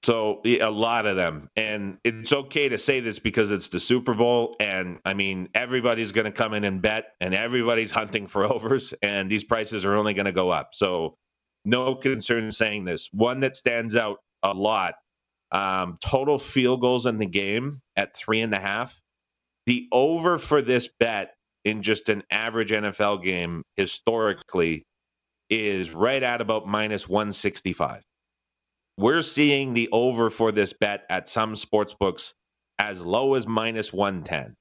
So 0.03 0.41
a 0.43 0.70
lot 0.70 1.05
of 1.05 1.15
them, 1.15 1.50
and 1.55 1.98
it's 2.03 2.34
okay 2.34 2.67
to 2.67 2.77
say 2.77 3.00
this 3.00 3.20
because 3.20 3.51
it's 3.51 3.70
the 3.70 3.79
Super 3.79 4.13
Bowl, 4.13 4.58
and 4.60 5.00
I 5.05 5.13
mean 5.13 5.48
everybody's 5.55 6.12
going 6.12 6.25
to 6.25 6.32
come 6.32 6.53
in 6.53 6.65
and 6.65 6.82
bet, 6.82 7.13
and 7.22 7.34
everybody's 7.34 7.89
hunting 7.89 8.27
for 8.27 8.43
overs, 8.51 8.93
and 9.01 9.29
these 9.29 9.46
prices 9.46 9.86
are 9.86 9.96
only 9.96 10.13
going 10.13 10.25
to 10.25 10.34
go 10.34 10.50
up. 10.50 10.75
So 10.75 11.17
no 11.65 11.96
concern 11.96 12.51
saying 12.51 12.86
this. 12.86 13.10
One 13.13 13.41
that 13.41 13.58
stands 13.58 13.96
out 13.96 14.20
a 14.43 14.53
lot: 14.53 14.96
um, 15.51 15.98
total 16.03 16.39
field 16.39 16.82
goals 16.82 17.05
in 17.05 17.17
the 17.20 17.25
game 17.27 17.82
at 17.96 18.15
three 18.15 18.41
and 18.41 18.53
a 18.53 18.60
half. 18.60 19.00
The 19.67 19.88
over 19.91 20.38
for 20.38 20.62
this 20.62 20.89
bet 21.00 21.36
in 21.65 21.84
just 21.84 22.10
an 22.10 22.24
average 22.32 22.72
NFL 22.72 23.24
game 23.24 23.63
historically 23.77 24.84
is 25.50 25.91
right 25.93 26.24
at 26.24 26.41
about 26.41 26.67
minus 26.67 27.08
165 27.10 28.01
we're 28.98 29.24
seeing 29.24 29.74
the 29.74 29.89
over 29.91 30.29
for 30.29 30.51
this 30.51 30.74
bet 30.74 31.05
at 31.10 31.27
some 31.27 31.55
sports 31.55 31.96
books 31.96 32.34
as 32.79 33.03
low 33.03 33.36
as 33.36 33.48
minus 33.48 33.91
110. 33.91 34.55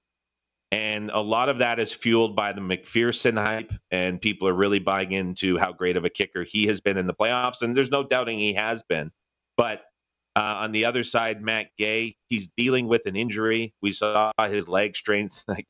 And 0.73 1.11
a 1.13 1.21
lot 1.21 1.49
of 1.49 1.59
that 1.59 1.79
is 1.79 1.93
fueled 1.93 2.35
by 2.35 2.53
the 2.53 2.61
McPherson 2.61 3.39
hype, 3.39 3.73
and 3.93 4.21
people 4.21 4.49
are 4.49 4.55
really 4.55 4.81
buying 4.81 5.13
into 5.13 5.57
how 5.59 5.71
great 5.73 5.97
of 5.97 6.05
a 6.05 6.11
kicker 6.11 6.43
he 6.43 6.67
has 6.67 6.81
been 6.81 6.97
in 6.99 7.07
the 7.07 7.15
playoffs. 7.15 7.63
And 7.63 7.77
there's 7.77 7.91
no 7.93 8.03
doubting 8.03 8.39
he 8.41 8.55
has 8.55 8.83
been. 8.83 9.13
But 9.57 9.83
Uh, 10.35 10.65
on 10.65 10.73
the 10.73 10.87
other 10.87 11.05
side, 11.05 11.43
Matt 11.43 11.67
Gay, 11.77 12.17
he's 12.31 12.49
dealing 12.57 12.89
with 12.89 13.05
an 13.05 13.17
injury. 13.17 13.75
We 13.83 13.93
saw 13.93 14.33
his 14.49 14.67
leg 14.67 14.97
strength 14.97 15.45
like 15.49 15.67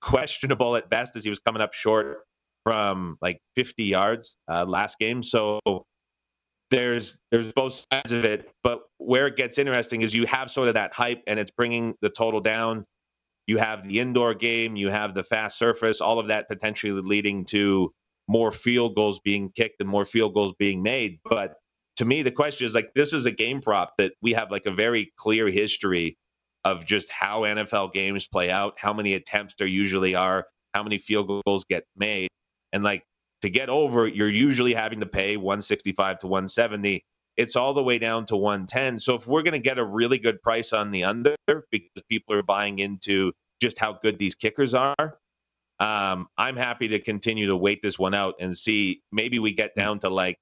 questionable 0.00 0.74
at 0.76 0.90
best 0.90 1.14
as 1.14 1.22
he 1.22 1.30
was 1.30 1.38
coming 1.38 1.62
up 1.62 1.72
short 1.72 2.24
from 2.64 3.16
like 3.22 3.40
50 3.54 3.84
yards 3.84 4.36
uh, 4.50 4.64
last 4.64 4.98
game. 4.98 5.22
So 5.22 5.60
there's 6.70 7.16
there's 7.30 7.52
both 7.52 7.86
sides 7.92 8.10
of 8.12 8.24
it, 8.24 8.50
but 8.64 8.82
where 8.98 9.28
it 9.28 9.36
gets 9.36 9.58
interesting 9.58 10.02
is 10.02 10.12
you 10.12 10.26
have 10.26 10.50
sort 10.50 10.66
of 10.68 10.74
that 10.74 10.92
hype 10.92 11.22
and 11.28 11.38
it's 11.38 11.52
bringing 11.52 11.94
the 12.00 12.10
total 12.10 12.40
down. 12.40 12.84
You 13.50 13.58
have 13.58 13.82
the 13.82 13.98
indoor 13.98 14.32
game, 14.32 14.76
you 14.76 14.90
have 14.90 15.12
the 15.12 15.24
fast 15.24 15.58
surface, 15.58 16.00
all 16.00 16.20
of 16.20 16.28
that 16.28 16.46
potentially 16.46 16.92
leading 16.92 17.44
to 17.46 17.92
more 18.28 18.52
field 18.52 18.94
goals 18.94 19.18
being 19.18 19.50
kicked 19.50 19.80
and 19.80 19.88
more 19.88 20.04
field 20.04 20.34
goals 20.34 20.52
being 20.56 20.84
made. 20.84 21.18
But 21.28 21.54
to 21.96 22.04
me, 22.04 22.22
the 22.22 22.30
question 22.30 22.64
is 22.68 22.76
like 22.76 22.92
this 22.94 23.12
is 23.12 23.26
a 23.26 23.32
game 23.32 23.60
prop 23.60 23.94
that 23.98 24.12
we 24.22 24.34
have 24.34 24.52
like 24.52 24.66
a 24.66 24.70
very 24.70 25.12
clear 25.16 25.48
history 25.48 26.16
of 26.64 26.86
just 26.86 27.10
how 27.10 27.40
NFL 27.40 27.92
games 27.92 28.28
play 28.28 28.52
out, 28.52 28.74
how 28.78 28.92
many 28.92 29.14
attempts 29.14 29.56
there 29.58 29.66
usually 29.66 30.14
are, 30.14 30.46
how 30.72 30.84
many 30.84 30.98
field 30.98 31.42
goals 31.44 31.64
get 31.68 31.82
made. 31.96 32.28
And 32.72 32.84
like 32.84 33.02
to 33.42 33.50
get 33.50 33.68
over, 33.68 34.06
you're 34.06 34.28
usually 34.28 34.74
having 34.74 35.00
to 35.00 35.06
pay 35.06 35.36
165 35.36 36.20
to 36.20 36.28
170. 36.28 37.02
It's 37.36 37.56
all 37.56 37.74
the 37.74 37.82
way 37.82 37.98
down 37.98 38.26
to 38.26 38.36
110. 38.36 39.00
So 39.00 39.16
if 39.16 39.26
we're 39.26 39.42
going 39.42 39.54
to 39.54 39.58
get 39.58 39.78
a 39.78 39.84
really 39.84 40.18
good 40.18 40.40
price 40.40 40.72
on 40.72 40.92
the 40.92 41.02
under 41.02 41.34
because 41.48 42.04
people 42.08 42.36
are 42.36 42.44
buying 42.44 42.78
into 42.78 43.32
just 43.60 43.78
how 43.78 43.98
good 44.02 44.18
these 44.18 44.34
kickers 44.34 44.74
are, 44.74 45.18
um, 45.80 46.28
I'm 46.36 46.56
happy 46.56 46.88
to 46.88 46.98
continue 47.00 47.46
to 47.46 47.56
wait 47.56 47.80
this 47.82 47.98
one 47.98 48.14
out 48.14 48.34
and 48.38 48.56
see. 48.56 49.02
Maybe 49.12 49.38
we 49.38 49.52
get 49.52 49.74
down 49.74 49.98
to 50.00 50.10
like 50.10 50.38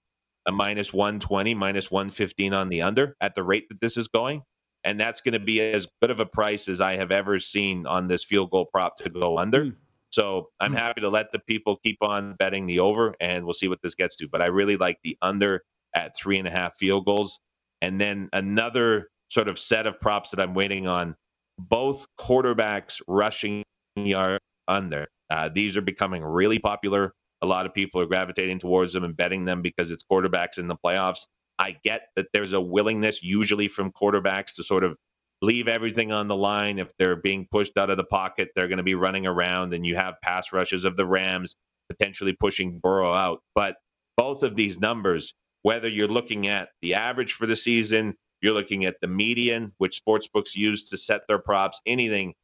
a 0.47 0.53
minus 0.53 0.93
120, 0.93 1.55
minus 1.55 1.91
115 1.91 2.53
on 2.53 2.69
the 2.69 2.83
under 2.83 3.17
at 3.21 3.35
the 3.35 3.45
rate 3.45 3.69
that 3.69 3.81
this 3.81 3.97
is 3.97 4.09
going. 4.09 4.43
And 4.85 4.99
that's 4.99 5.21
going 5.21 5.35
to 5.35 5.41
be 5.41 5.61
as 5.61 5.87
good 6.01 6.11
of 6.11 6.21
a 6.21 6.27
price 6.27 6.69
as 6.69 6.81
I 6.81 6.97
have 6.97 7.13
ever 7.13 7.39
seen 7.39 7.87
on 7.87 8.09
this 8.09 8.25
field 8.25 8.51
goal 8.51 8.67
prop 8.73 8.97
to 8.97 9.11
go 9.11 9.39
under. 9.39 9.67
Mm. 9.67 9.77
So 10.11 10.49
I'm 10.61 10.73
mm. 10.73 10.79
happy 10.79 11.01
to 11.03 11.09
let 11.09 11.31
the 11.33 11.41
people 11.41 11.77
keep 11.85 11.99
on 12.01 12.35
betting 12.35 12.67
the 12.67 12.81
over, 12.81 13.15
and 13.21 13.45
we'll 13.45 13.53
see 13.53 13.69
what 13.69 13.83
this 13.83 13.95
gets 13.95 14.17
to. 14.17 14.29
But 14.29 14.41
I 14.41 14.47
really 14.47 14.77
like 14.77 14.99
the 15.03 15.17
under 15.21 15.63
at 15.95 16.17
three 16.17 16.39
and 16.39 16.49
a 16.49 16.51
half 16.51 16.77
field 16.77 17.05
goals. 17.05 17.41
And 17.83 18.01
then 18.01 18.29
another 18.33 19.11
sort 19.29 19.49
of 19.49 19.59
set 19.59 19.87
of 19.87 20.01
props 20.01 20.31
that 20.31 20.41
I'm 20.41 20.55
waiting 20.55 20.87
on 20.87 21.15
both 21.59 22.07
quarterbacks 22.19 23.01
rushing 23.07 23.65
yard 23.97 24.41
under. 24.69 25.09
Uh, 25.31 25.49
these 25.53 25.77
are 25.77 25.83
becoming 25.83 26.25
really 26.25 26.59
popular. 26.59 27.13
A 27.43 27.47
lot 27.47 27.67
of 27.67 27.75
people 27.75 28.01
are 28.01 28.07
gravitating 28.07 28.59
towards 28.59 28.93
them 28.93 29.05
and 29.05 29.17
betting 29.17 29.45
them 29.45 29.63
because 29.63 29.91
it's 29.91 30.05
quarterbacks 30.11 30.59
in 30.59 30.69
the 30.69 30.77
playoffs. 30.77 31.27
I 31.59 31.77
get 31.85 32.09
that 32.17 32.27
there's 32.33 32.53
a 32.53 32.61
willingness 32.61 33.23
usually 33.23 33.69
from 33.69 33.93
quarterbacks 33.93 34.55
to 34.55 34.63
sort 34.63 34.85
of 34.85 34.97
leave 35.43 35.69
everything 35.69 36.13
on 36.13 36.29
the 36.29 36.37
line. 36.37 36.79
If 36.79 36.97
they're 36.99 37.17
being 37.17 37.47
pushed 37.51 37.77
out 37.77 37.91
of 37.91 37.97
the 37.97 38.05
pocket, 38.05 38.51
they're 38.55 38.69
going 38.69 38.79
to 38.79 38.85
be 38.85 38.95
running 38.95 39.27
around, 39.27 39.75
and 39.75 39.87
you 39.87 39.97
have 39.97 40.15
pass 40.23 40.53
rushes 40.53 40.85
of 40.85 40.97
the 40.97 41.07
Rams 41.07 41.55
potentially 41.89 42.33
pushing 42.33 42.79
Burrow 42.79 43.13
out. 43.13 43.41
But 43.55 43.77
both 44.17 44.43
of 44.43 44.57
these 44.57 44.79
numbers, 44.79 45.35
whether 45.63 45.89
you're 45.89 46.09
looking 46.09 46.49
at 46.49 46.71
the 46.83 46.95
average 46.95 47.33
for 47.33 47.47
the 47.47 47.57
season, 47.57 48.15
you're 48.41 48.55
looking 48.55 48.85
at 48.85 48.97
the 49.01 49.09
median, 49.09 49.73
which 49.79 50.03
sportsbooks 50.05 50.55
use 50.55 50.85
to 50.91 50.97
set 50.97 51.23
their 51.29 51.39
props, 51.39 51.81
anything. 51.87 52.35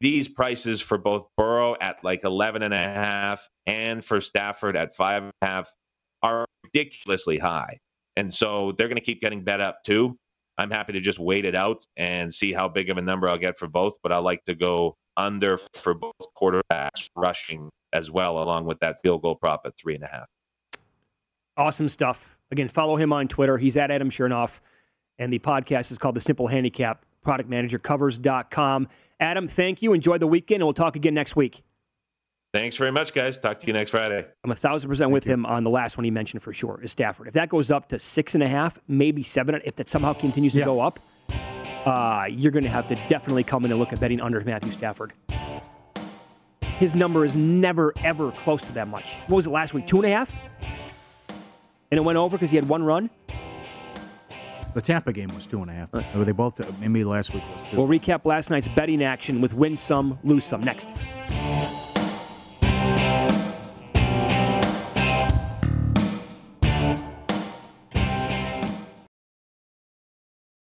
These 0.00 0.28
prices 0.28 0.80
for 0.80 0.98
both 0.98 1.26
Burrow 1.36 1.76
at 1.80 2.02
like 2.02 2.24
11 2.24 2.62
and 2.62 2.74
a 2.74 2.78
half 2.78 3.48
and 3.66 4.04
for 4.04 4.20
Stafford 4.20 4.76
at 4.76 4.94
five 4.94 5.22
and 5.22 5.32
a 5.42 5.46
half 5.46 5.70
are 6.22 6.46
ridiculously 6.64 7.38
high. 7.38 7.78
And 8.16 8.32
so 8.32 8.72
they're 8.72 8.88
going 8.88 8.96
to 8.96 9.02
keep 9.02 9.20
getting 9.20 9.42
bet 9.42 9.60
up 9.60 9.78
too. 9.84 10.16
I'm 10.58 10.70
happy 10.70 10.92
to 10.92 11.00
just 11.00 11.18
wait 11.18 11.44
it 11.44 11.54
out 11.54 11.84
and 11.96 12.32
see 12.32 12.52
how 12.52 12.68
big 12.68 12.90
of 12.90 12.98
a 12.98 13.02
number 13.02 13.28
I'll 13.28 13.38
get 13.38 13.58
for 13.58 13.66
both, 13.66 13.96
but 14.02 14.12
I 14.12 14.18
like 14.18 14.44
to 14.44 14.54
go 14.54 14.96
under 15.16 15.58
for 15.74 15.94
both 15.94 16.12
quarterbacks 16.36 17.08
rushing 17.16 17.70
as 17.92 18.10
well, 18.10 18.42
along 18.42 18.66
with 18.66 18.78
that 18.80 18.98
field 19.02 19.22
goal 19.22 19.36
prop 19.36 19.62
at 19.64 19.76
three 19.76 19.94
and 19.94 20.04
a 20.04 20.08
half. 20.08 20.26
Awesome 21.56 21.88
stuff. 21.88 22.36
Again, 22.50 22.68
follow 22.68 22.96
him 22.96 23.12
on 23.12 23.28
Twitter. 23.28 23.58
He's 23.58 23.76
at 23.76 23.90
Adam 23.90 24.10
Chernoff, 24.10 24.60
and 25.18 25.32
the 25.32 25.38
podcast 25.38 25.90
is 25.92 25.98
called 25.98 26.16
The 26.16 26.20
Simple 26.20 26.46
Handicap. 26.46 27.04
Product 27.22 27.48
Manager 27.48 27.78
Covers.com. 27.78 28.88
Adam, 29.18 29.48
thank 29.48 29.82
you. 29.82 29.92
Enjoy 29.92 30.18
the 30.18 30.26
weekend, 30.26 30.60
and 30.60 30.66
we'll 30.66 30.74
talk 30.74 30.94
again 30.94 31.14
next 31.14 31.34
week. 31.34 31.62
Thanks 32.52 32.76
very 32.76 32.92
much, 32.92 33.12
guys. 33.12 33.36
Talk 33.36 33.58
to 33.60 33.66
you 33.66 33.72
next 33.72 33.90
Friday. 33.90 34.24
I'm 34.44 34.50
a 34.52 34.54
thousand 34.54 34.88
percent 34.88 35.10
with 35.10 35.24
him 35.24 35.44
on 35.44 35.64
the 35.64 35.70
last 35.70 35.96
one 35.96 36.04
he 36.04 36.10
mentioned 36.12 36.40
for 36.40 36.52
sure 36.52 36.80
is 36.84 36.92
Stafford. 36.92 37.26
If 37.26 37.34
that 37.34 37.48
goes 37.48 37.72
up 37.72 37.88
to 37.88 37.98
six 37.98 38.34
and 38.34 38.44
a 38.44 38.48
half, 38.48 38.78
maybe 38.86 39.24
seven, 39.24 39.60
if 39.64 39.74
that 39.76 39.88
somehow 39.88 40.12
continues 40.12 40.52
to 40.52 40.60
yeah. 40.60 40.64
go 40.64 40.80
up, 40.80 41.00
uh, 41.84 42.26
you're 42.30 42.52
going 42.52 42.62
to 42.62 42.70
have 42.70 42.86
to 42.88 42.94
definitely 43.08 43.42
come 43.42 43.64
in 43.64 43.72
and 43.72 43.80
look 43.80 43.92
at 43.92 43.98
betting 43.98 44.20
under 44.20 44.40
Matthew 44.42 44.70
Stafford. 44.70 45.12
His 46.78 46.94
number 46.94 47.24
is 47.24 47.34
never, 47.34 47.92
ever 48.04 48.30
close 48.32 48.62
to 48.62 48.72
that 48.72 48.86
much. 48.86 49.16
What 49.26 49.36
was 49.36 49.46
it 49.46 49.50
last 49.50 49.74
week? 49.74 49.88
Two 49.88 49.96
and 49.96 50.06
a 50.06 50.10
half? 50.10 50.32
And 51.90 51.98
it 51.98 52.04
went 52.04 52.18
over 52.18 52.36
because 52.36 52.50
he 52.50 52.56
had 52.56 52.68
one 52.68 52.84
run? 52.84 53.10
The 54.74 54.82
Tampa 54.82 55.12
game 55.12 55.32
was 55.34 55.46
two 55.46 55.62
and 55.62 55.70
a 55.70 55.74
half. 55.74 55.94
Right. 55.94 56.06
They 56.26 56.32
both, 56.32 56.60
maybe 56.80 57.04
last 57.04 57.32
week 57.32 57.44
was 57.52 57.62
two. 57.70 57.76
We'll 57.76 57.86
recap 57.86 58.24
last 58.24 58.50
night's 58.50 58.66
betting 58.68 59.04
action 59.04 59.40
with 59.40 59.54
win 59.54 59.76
some, 59.76 60.18
lose 60.24 60.44
some 60.44 60.62
next. 60.62 60.96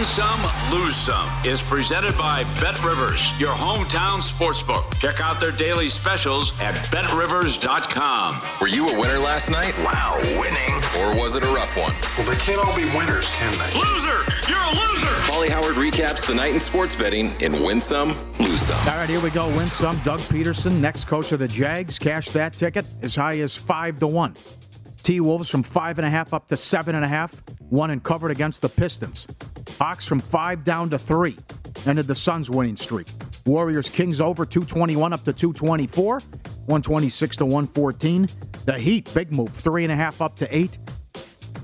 Win 0.00 0.06
Some, 0.06 0.40
Lose 0.72 0.96
Some 0.96 1.30
is 1.44 1.60
presented 1.60 2.16
by 2.16 2.42
Bet 2.58 2.82
Rivers, 2.82 3.38
your 3.38 3.50
hometown 3.50 4.22
sportsbook. 4.22 4.98
Check 4.98 5.20
out 5.20 5.38
their 5.38 5.52
daily 5.52 5.90
specials 5.90 6.58
at 6.58 6.74
betrivers.com. 6.90 8.40
Were 8.62 8.66
you 8.66 8.88
a 8.88 8.98
winner 8.98 9.18
last 9.18 9.50
night? 9.50 9.74
Wow, 9.80 10.16
winning. 10.40 10.74
Or 11.00 11.22
was 11.22 11.36
it 11.36 11.44
a 11.44 11.48
rough 11.48 11.76
one? 11.76 11.92
Well, 12.16 12.26
they 12.26 12.42
can't 12.42 12.64
all 12.64 12.74
be 12.74 12.86
winners, 12.96 13.28
can 13.28 13.52
they? 13.58 13.78
Loser! 13.78 14.24
You're 14.48 14.58
a 14.58 14.74
loser! 14.74 15.26
Molly 15.28 15.50
Howard 15.50 15.74
recaps 15.74 16.26
the 16.26 16.34
night 16.34 16.54
in 16.54 16.60
sports 16.60 16.96
betting 16.96 17.38
in 17.42 17.62
Win 17.62 17.82
Some, 17.82 18.14
Lose 18.38 18.62
Some. 18.62 18.78
All 18.88 18.96
right, 18.96 19.10
here 19.10 19.20
we 19.20 19.28
go. 19.28 19.54
Win 19.54 19.66
some. 19.66 19.98
Doug 19.98 20.20
Pederson, 20.20 20.80
next 20.80 21.08
coach 21.08 21.30
of 21.32 21.40
the 21.40 21.48
Jags, 21.48 21.98
cashed 21.98 22.32
that 22.32 22.54
ticket 22.54 22.86
as 23.02 23.14
high 23.14 23.40
as 23.40 23.54
five 23.54 24.00
to 24.00 24.06
one. 24.06 24.34
T 25.02 25.20
Wolves 25.20 25.48
from 25.48 25.62
five 25.62 25.98
and 25.98 26.06
a 26.06 26.10
half 26.10 26.34
up 26.34 26.48
to 26.48 26.56
seven 26.56 26.94
and 26.94 27.04
a 27.04 27.08
half. 27.08 27.42
Won 27.70 27.90
and 27.90 28.02
covered 28.02 28.30
against 28.30 28.62
the 28.62 28.68
Pistons. 28.68 29.26
Hawks 29.78 30.06
from 30.06 30.20
five 30.20 30.64
down 30.64 30.90
to 30.90 30.98
three. 30.98 31.36
Ended 31.86 32.06
the 32.06 32.14
Suns 32.14 32.50
winning 32.50 32.76
streak. 32.76 33.08
Warriors 33.46 33.88
Kings 33.88 34.20
over 34.20 34.44
221 34.44 35.12
up 35.12 35.24
to 35.24 35.32
224. 35.32 36.20
126 36.20 37.36
to 37.38 37.44
114. 37.44 38.28
The 38.66 38.78
Heat, 38.78 39.12
big 39.14 39.32
move, 39.32 39.50
three 39.50 39.84
and 39.84 39.92
a 39.92 39.96
half 39.96 40.20
up 40.20 40.36
to 40.36 40.56
eight. 40.56 40.78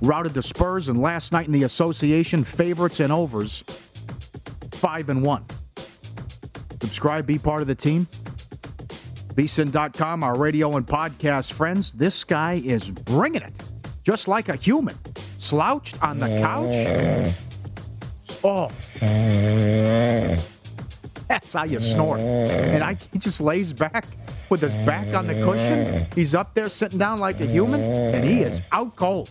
Routed 0.03 0.33
the 0.33 0.43
Spurs, 0.43 0.89
and 0.89 1.01
last 1.01 1.33
night 1.33 1.47
in 1.47 1.53
the 1.53 1.63
association, 1.63 2.45
favorites 2.45 3.01
and 3.01 3.13
overs, 3.13 3.61
five 4.73 5.09
and 5.09 5.23
one. 5.23 5.45
Subscribe, 6.83 7.27
be 7.27 7.39
part 7.39 7.63
of 7.63 7.69
the 7.69 7.75
team. 7.75 8.07
VSIN.com, 9.37 10.25
our 10.25 10.35
radio 10.35 10.77
and 10.77 10.87
podcast 10.87 11.53
friends. 11.53 11.93
This 11.93 12.25
guy 12.25 12.55
is 12.65 12.91
bringing 12.91 13.43
it, 13.43 13.53
just 14.03 14.29
like 14.29 14.49
a 14.49 14.57
human. 14.57 14.97
Slouched 15.37 16.03
on 16.03 16.19
the 16.19 16.29
couch. 16.29 17.35
Oh. 18.43 18.71
That's 21.29 21.53
how 21.53 21.65
you 21.65 21.81
snore. 21.81 22.17
And 22.17 22.83
I, 22.83 22.97
he 23.13 23.19
just 23.19 23.43
lays 23.43 23.75
back 23.75 24.07
with 24.49 24.63
his 24.63 24.75
back 24.87 25.15
on 25.15 25.27
the 25.27 25.35
cushion. 25.35 26.07
He's 26.15 26.35
up 26.35 26.55
there 26.55 26.71
sitting 26.71 26.99
down 26.99 27.21
like 27.21 27.39
a 27.41 27.47
human, 27.47 27.83
and 27.83 28.25
he 28.25 28.41
is 28.41 28.63
out 28.73 28.97
cold. 28.97 29.31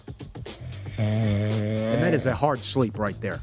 And 1.00 2.04
that 2.04 2.14
is 2.14 2.28
a 2.28 2.36
hard 2.36 2.60
sleep 2.60 3.00
right 3.00 3.20
there. 3.22 3.40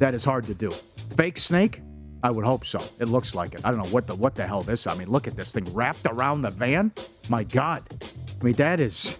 That 0.00 0.12
is 0.14 0.22
hard 0.22 0.44
to 0.48 0.54
do. 0.54 0.70
Fake 1.16 1.38
snake? 1.38 1.80
I 2.22 2.30
would 2.30 2.44
hope 2.44 2.66
so. 2.66 2.80
It 2.98 3.08
looks 3.08 3.34
like 3.34 3.54
it. 3.54 3.60
I 3.64 3.70
don't 3.70 3.78
know 3.78 3.90
what 3.90 4.06
the 4.06 4.14
what 4.14 4.34
the 4.34 4.46
hell 4.46 4.62
this. 4.62 4.86
I 4.86 4.96
mean, 4.96 5.08
look 5.08 5.26
at 5.26 5.36
this 5.36 5.52
thing 5.52 5.64
wrapped 5.72 6.06
around 6.06 6.42
the 6.42 6.50
van. 6.50 6.92
My 7.28 7.44
God. 7.44 7.82
I 8.40 8.44
mean, 8.44 8.54
that 8.54 8.80
is 8.80 9.18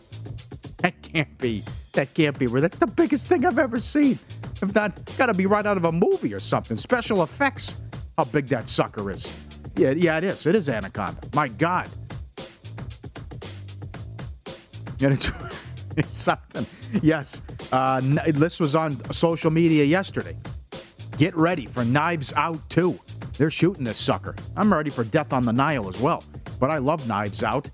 that 0.79 1.01
can't 1.03 1.39
be 1.39 1.63
that 1.93 2.13
can't 2.15 2.39
be 2.39 2.47
real. 2.47 2.63
That's 2.63 2.79
the 2.79 2.87
biggest 2.87 3.29
thing 3.29 3.45
I've 3.45 3.59
ever 3.59 3.79
seen. 3.79 4.19
If 4.61 4.75
not, 4.75 5.17
got 5.17 5.27
to 5.27 5.35
be 5.35 5.47
right 5.47 5.65
out 5.65 5.77
of 5.77 5.85
a 5.85 5.93
movie 5.93 6.35
or 6.35 6.39
something. 6.41 6.77
Special 6.77 7.23
effects. 7.23 7.77
How 8.17 8.25
big 8.25 8.47
that 8.49 8.69
sucker 8.69 9.11
is. 9.11 9.33
Yeah, 9.77 9.93
yeah, 9.93 10.19
it 10.19 10.25
is. 10.25 10.45
It 10.47 10.57
is 10.57 10.69
anaconda. 10.69 11.21
My 11.35 11.47
God. 11.47 11.89
Yeah, 14.99 15.11
it's, 15.11 15.31
it's 15.97 16.17
something. 16.17 16.67
Yes. 17.01 17.43
Uh, 17.71 18.01
this 18.27 18.59
was 18.59 18.75
on 18.75 18.93
social 19.13 19.53
media 19.53 19.85
yesterday. 19.85 20.37
Get 21.19 21.35
ready 21.37 21.67
for 21.67 21.85
Knives 21.85 22.33
Out 22.35 22.61
2. 22.69 22.97
They're 23.39 23.51
shooting 23.51 23.83
this 23.83 23.97
sucker. 23.97 24.37
I'm 24.57 24.73
ready 24.73 24.89
for 24.89 25.03
Death 25.03 25.33
on 25.33 25.43
the 25.43 25.53
Nile 25.53 25.89
as 25.89 26.01
well. 26.01 26.23
But 26.61 26.71
I 26.71 26.79
love 26.79 27.09
Knives 27.09 27.43
Out, 27.43 27.69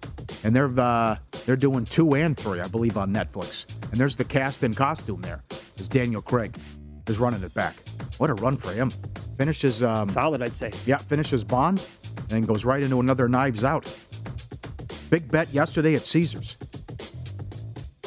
and 0.45 0.57
they're 0.57 0.73
uh, 0.81 1.19
they're 1.45 1.55
doing 1.55 1.85
two 1.85 2.15
and 2.15 2.35
three, 2.35 2.61
I 2.61 2.69
believe, 2.69 2.97
on 2.97 3.13
Netflix. 3.13 3.67
And 3.91 4.01
there's 4.01 4.17
the 4.17 4.25
cast 4.25 4.63
in 4.63 4.73
costume 4.73 5.21
there. 5.21 5.43
Is 5.77 5.91
Daniel 5.91 6.23
Craig 6.23 6.57
is 7.07 7.19
running 7.19 7.43
it 7.43 7.53
back. 7.53 7.75
What 8.17 8.31
a 8.31 8.35
run 8.35 8.57
for 8.57 8.73
him! 8.73 8.89
Finishes 9.37 9.83
um, 9.83 10.09
solid, 10.09 10.41
I'd 10.41 10.57
say. 10.57 10.71
Yeah, 10.87 10.97
finishes 10.97 11.45
Bond, 11.45 11.87
and 12.31 12.49
goes 12.49 12.65
right 12.65 12.83
into 12.83 12.99
another 12.99 13.29
Knives 13.29 13.63
Out. 13.63 13.85
Big 15.11 15.31
bet 15.31 15.53
yesterday 15.53 15.95
at 15.97 16.03
Caesars. 16.07 16.57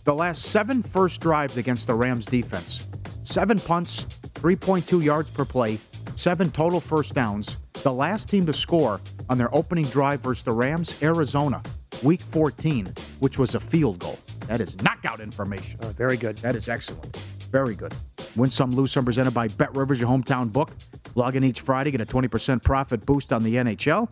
The 0.05 0.15
last 0.15 0.43
seven 0.43 0.83
first 0.83 1.21
drives 1.21 1.57
against 1.57 1.87
the 1.87 1.95
Rams 1.95 2.27
defense. 2.27 2.91
Seven 3.23 3.61
punts, 3.61 4.07
3.2 4.35 5.05
yards 5.05 5.31
per 5.31 5.45
play, 5.45 5.79
seven 6.17 6.51
total 6.51 6.81
first 6.81 7.15
downs. 7.15 7.59
The 7.85 7.93
last 7.93 8.29
team 8.29 8.45
to 8.47 8.53
score 8.53 9.01
on 9.29 9.39
their 9.39 9.55
opening 9.55 9.85
drive 9.87 10.21
versus 10.21 10.45
the 10.45 10.53
Rams, 10.53 11.03
Arizona, 11.03 11.63
week 12.03 12.21
14, 12.21 12.93
which 13.21 13.39
was 13.39 13.55
a 13.55 13.61
field 13.61 13.99
goal. 13.99 14.19
That 14.47 14.61
is 14.61 14.81
knockout 14.83 15.21
information. 15.21 15.81
Oh, 15.83 15.89
very 15.89 16.17
good. 16.17 16.39
That 16.39 16.55
is 16.55 16.69
excellent. 16.69 17.17
Very 17.51 17.75
good. 17.75 17.95
Win 18.37 18.51
some, 18.51 18.71
lose 18.71 18.93
some, 18.93 19.05
presented 19.05 19.33
by 19.33 19.49
Bet 19.49 19.75
Rivers, 19.75 20.01
your 20.01 20.09
hometown 20.09 20.53
book. 20.53 20.71
Log 21.15 21.37
in 21.37 21.45
each 21.45 21.61
Friday, 21.61 21.91
get 21.91 22.01
a 22.01 22.07
20% 22.07 22.63
profit 22.63 23.07
boost 23.07 23.33
on 23.33 23.43
the 23.43 23.55
NHL. 23.55 24.09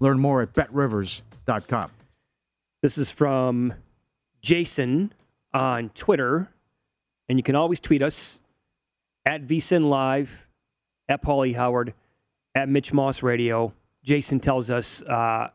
Learn 0.00 0.18
more 0.18 0.42
at 0.42 0.52
betrivers.com. 0.54 1.90
This 2.82 2.98
is 2.98 3.10
from 3.10 3.74
Jason 4.42 5.12
on 5.52 5.90
Twitter, 5.90 6.48
and 7.28 7.38
you 7.38 7.42
can 7.42 7.54
always 7.54 7.80
tweet 7.80 8.02
us 8.02 8.40
at 9.24 9.46
VSIN 9.46 9.84
Live, 9.84 10.48
at 11.08 11.22
Paulie 11.22 11.54
Howard, 11.54 11.94
at 12.54 12.68
Mitch 12.68 12.92
Moss 12.92 13.22
Radio. 13.22 13.72
Jason 14.02 14.40
tells 14.40 14.70
us, 14.70 15.02
uh, 15.02 15.50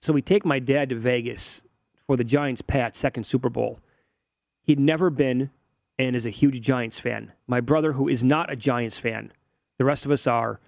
so 0.00 0.12
we 0.12 0.22
take 0.22 0.44
my 0.44 0.58
dad 0.58 0.88
to 0.90 0.96
Vegas 0.96 1.62
for 2.06 2.16
the 2.16 2.24
Giants 2.24 2.62
Pat 2.62 2.96
second 2.96 3.24
Super 3.24 3.48
Bowl. 3.48 3.80
He'd 4.62 4.80
never 4.80 5.10
been 5.10 5.50
and 5.98 6.14
is 6.14 6.26
a 6.26 6.30
huge 6.30 6.60
Giants 6.60 6.98
fan. 6.98 7.32
My 7.46 7.60
brother, 7.60 7.92
who 7.92 8.08
is 8.08 8.22
not 8.22 8.52
a 8.52 8.56
Giants 8.56 8.98
fan, 8.98 9.32
the 9.78 9.84
rest 9.84 10.04
of 10.04 10.10
us 10.10 10.26
are. 10.26 10.60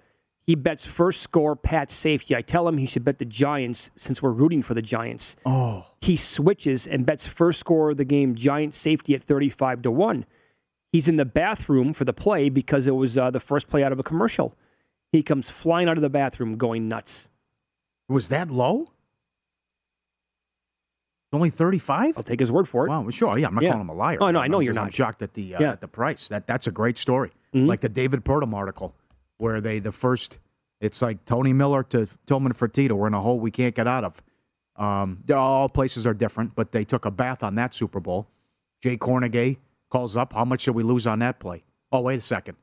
He 0.45 0.55
bets 0.55 0.85
first 0.85 1.21
score, 1.21 1.55
Pat 1.55 1.91
safety. 1.91 2.35
I 2.35 2.41
tell 2.41 2.67
him 2.67 2.77
he 2.77 2.87
should 2.87 3.03
bet 3.03 3.19
the 3.19 3.25
Giants 3.25 3.91
since 3.95 4.21
we're 4.21 4.31
rooting 4.31 4.63
for 4.63 4.73
the 4.73 4.81
Giants. 4.81 5.35
Oh. 5.45 5.85
He 6.01 6.15
switches 6.15 6.87
and 6.87 7.05
bets 7.05 7.27
first 7.27 7.59
score 7.59 7.91
of 7.91 7.97
the 7.97 8.05
game, 8.05 8.33
Giants 8.33 8.77
safety 8.77 9.13
at 9.13 9.21
35 9.21 9.83
to 9.83 9.91
1. 9.91 10.25
He's 10.91 11.07
in 11.07 11.17
the 11.17 11.25
bathroom 11.25 11.93
for 11.93 12.03
the 12.03 12.13
play 12.13 12.49
because 12.49 12.87
it 12.87 12.95
was 12.95 13.15
uh, 13.15 13.29
the 13.29 13.39
first 13.39 13.67
play 13.67 13.83
out 13.83 13.91
of 13.91 13.99
a 13.99 14.03
commercial. 14.03 14.55
He 15.11 15.23
comes 15.23 15.49
flying 15.49 15.87
out 15.89 15.97
of 15.97 16.01
the 16.01 16.09
bathroom 16.09 16.57
going 16.57 16.87
nuts. 16.87 17.29
Was 18.07 18.29
that 18.29 18.49
low? 18.51 18.87
Only 21.31 21.49
35? 21.51 22.17
I'll 22.17 22.23
take 22.23 22.39
his 22.39 22.51
word 22.51 22.67
for 22.67 22.85
it. 22.87 22.89
Wow, 22.89 23.07
sure. 23.11 23.37
Yeah, 23.37 23.47
I'm 23.47 23.53
not 23.53 23.63
Yeah. 23.63 23.69
calling 23.71 23.81
him 23.85 23.89
a 23.89 23.93
liar. 23.93 24.17
Oh, 24.19 24.31
no, 24.31 24.39
I 24.39 24.45
I'm 24.45 24.51
know 24.51 24.59
just- 24.59 24.65
you're 24.65 24.79
I'm 24.79 24.85
not. 24.85 24.93
shocked 24.93 25.21
at 25.21 25.33
the 25.33 25.55
uh, 25.55 25.61
Yeah. 25.61 25.71
at 25.71 25.81
the 25.81 25.87
price. 25.87 26.27
That 26.27 26.47
that's 26.47 26.65
a 26.65 26.71
great 26.71 26.97
story. 26.97 27.31
Mhm. 27.53 27.67
Like 27.67 27.81
the 27.81 27.89
David 27.89 28.25
Purdum 28.25 28.53
article, 28.53 28.95
where 29.37 29.61
they 29.61 29.79
the 29.79 29.91
first. 29.91 30.39
It's 30.81 31.01
like 31.01 31.25
Tony 31.25 31.51
Miller 31.53 31.83
to 31.83 32.07
Tillman 32.25 32.53
Fertitta. 32.53 32.93
We're 32.93 33.07
in 33.07 33.13
a 33.13 33.19
hole 33.21 33.39
we 33.39 33.51
can't 33.51 33.75
get 33.75 33.85
out 33.85 34.03
of. 34.05 34.23
Um, 34.77 35.23
all 35.33 35.67
places 35.67 36.07
are 36.07 36.13
different, 36.13 36.55
but 36.55 36.71
they 36.71 36.85
took 36.85 37.03
a 37.05 37.11
bath 37.11 37.43
on 37.43 37.55
that 37.55 37.73
Super 37.73 37.99
Bowl. 37.99 38.27
Jay 38.81 38.95
Kornegay 38.97 39.57
calls 39.89 40.15
up. 40.15 40.31
How 40.33 40.45
much 40.45 40.63
did 40.63 40.71
we 40.71 40.83
lose 40.83 41.05
on 41.05 41.19
that 41.19 41.37
play? 41.37 41.63
Oh, 41.91 41.99
wait 42.01 42.17
a 42.19 42.21
second. 42.21 42.55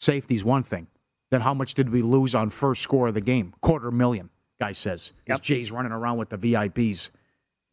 Safety's 0.00 0.44
one 0.44 0.64
thing. 0.64 0.88
Then 1.30 1.40
how 1.40 1.54
much 1.54 1.74
did 1.74 1.90
we 1.90 2.02
lose 2.02 2.34
on 2.34 2.50
first 2.50 2.82
score 2.82 3.08
of 3.08 3.14
the 3.14 3.20
game? 3.20 3.52
Quarter 3.60 3.90
million. 3.90 4.30
Guy 4.60 4.72
says. 4.72 5.12
As 5.28 5.40
Jay's 5.40 5.70
running 5.72 5.92
around 5.92 6.16
with 6.18 6.30
the 6.30 6.38
VIPs 6.38 7.10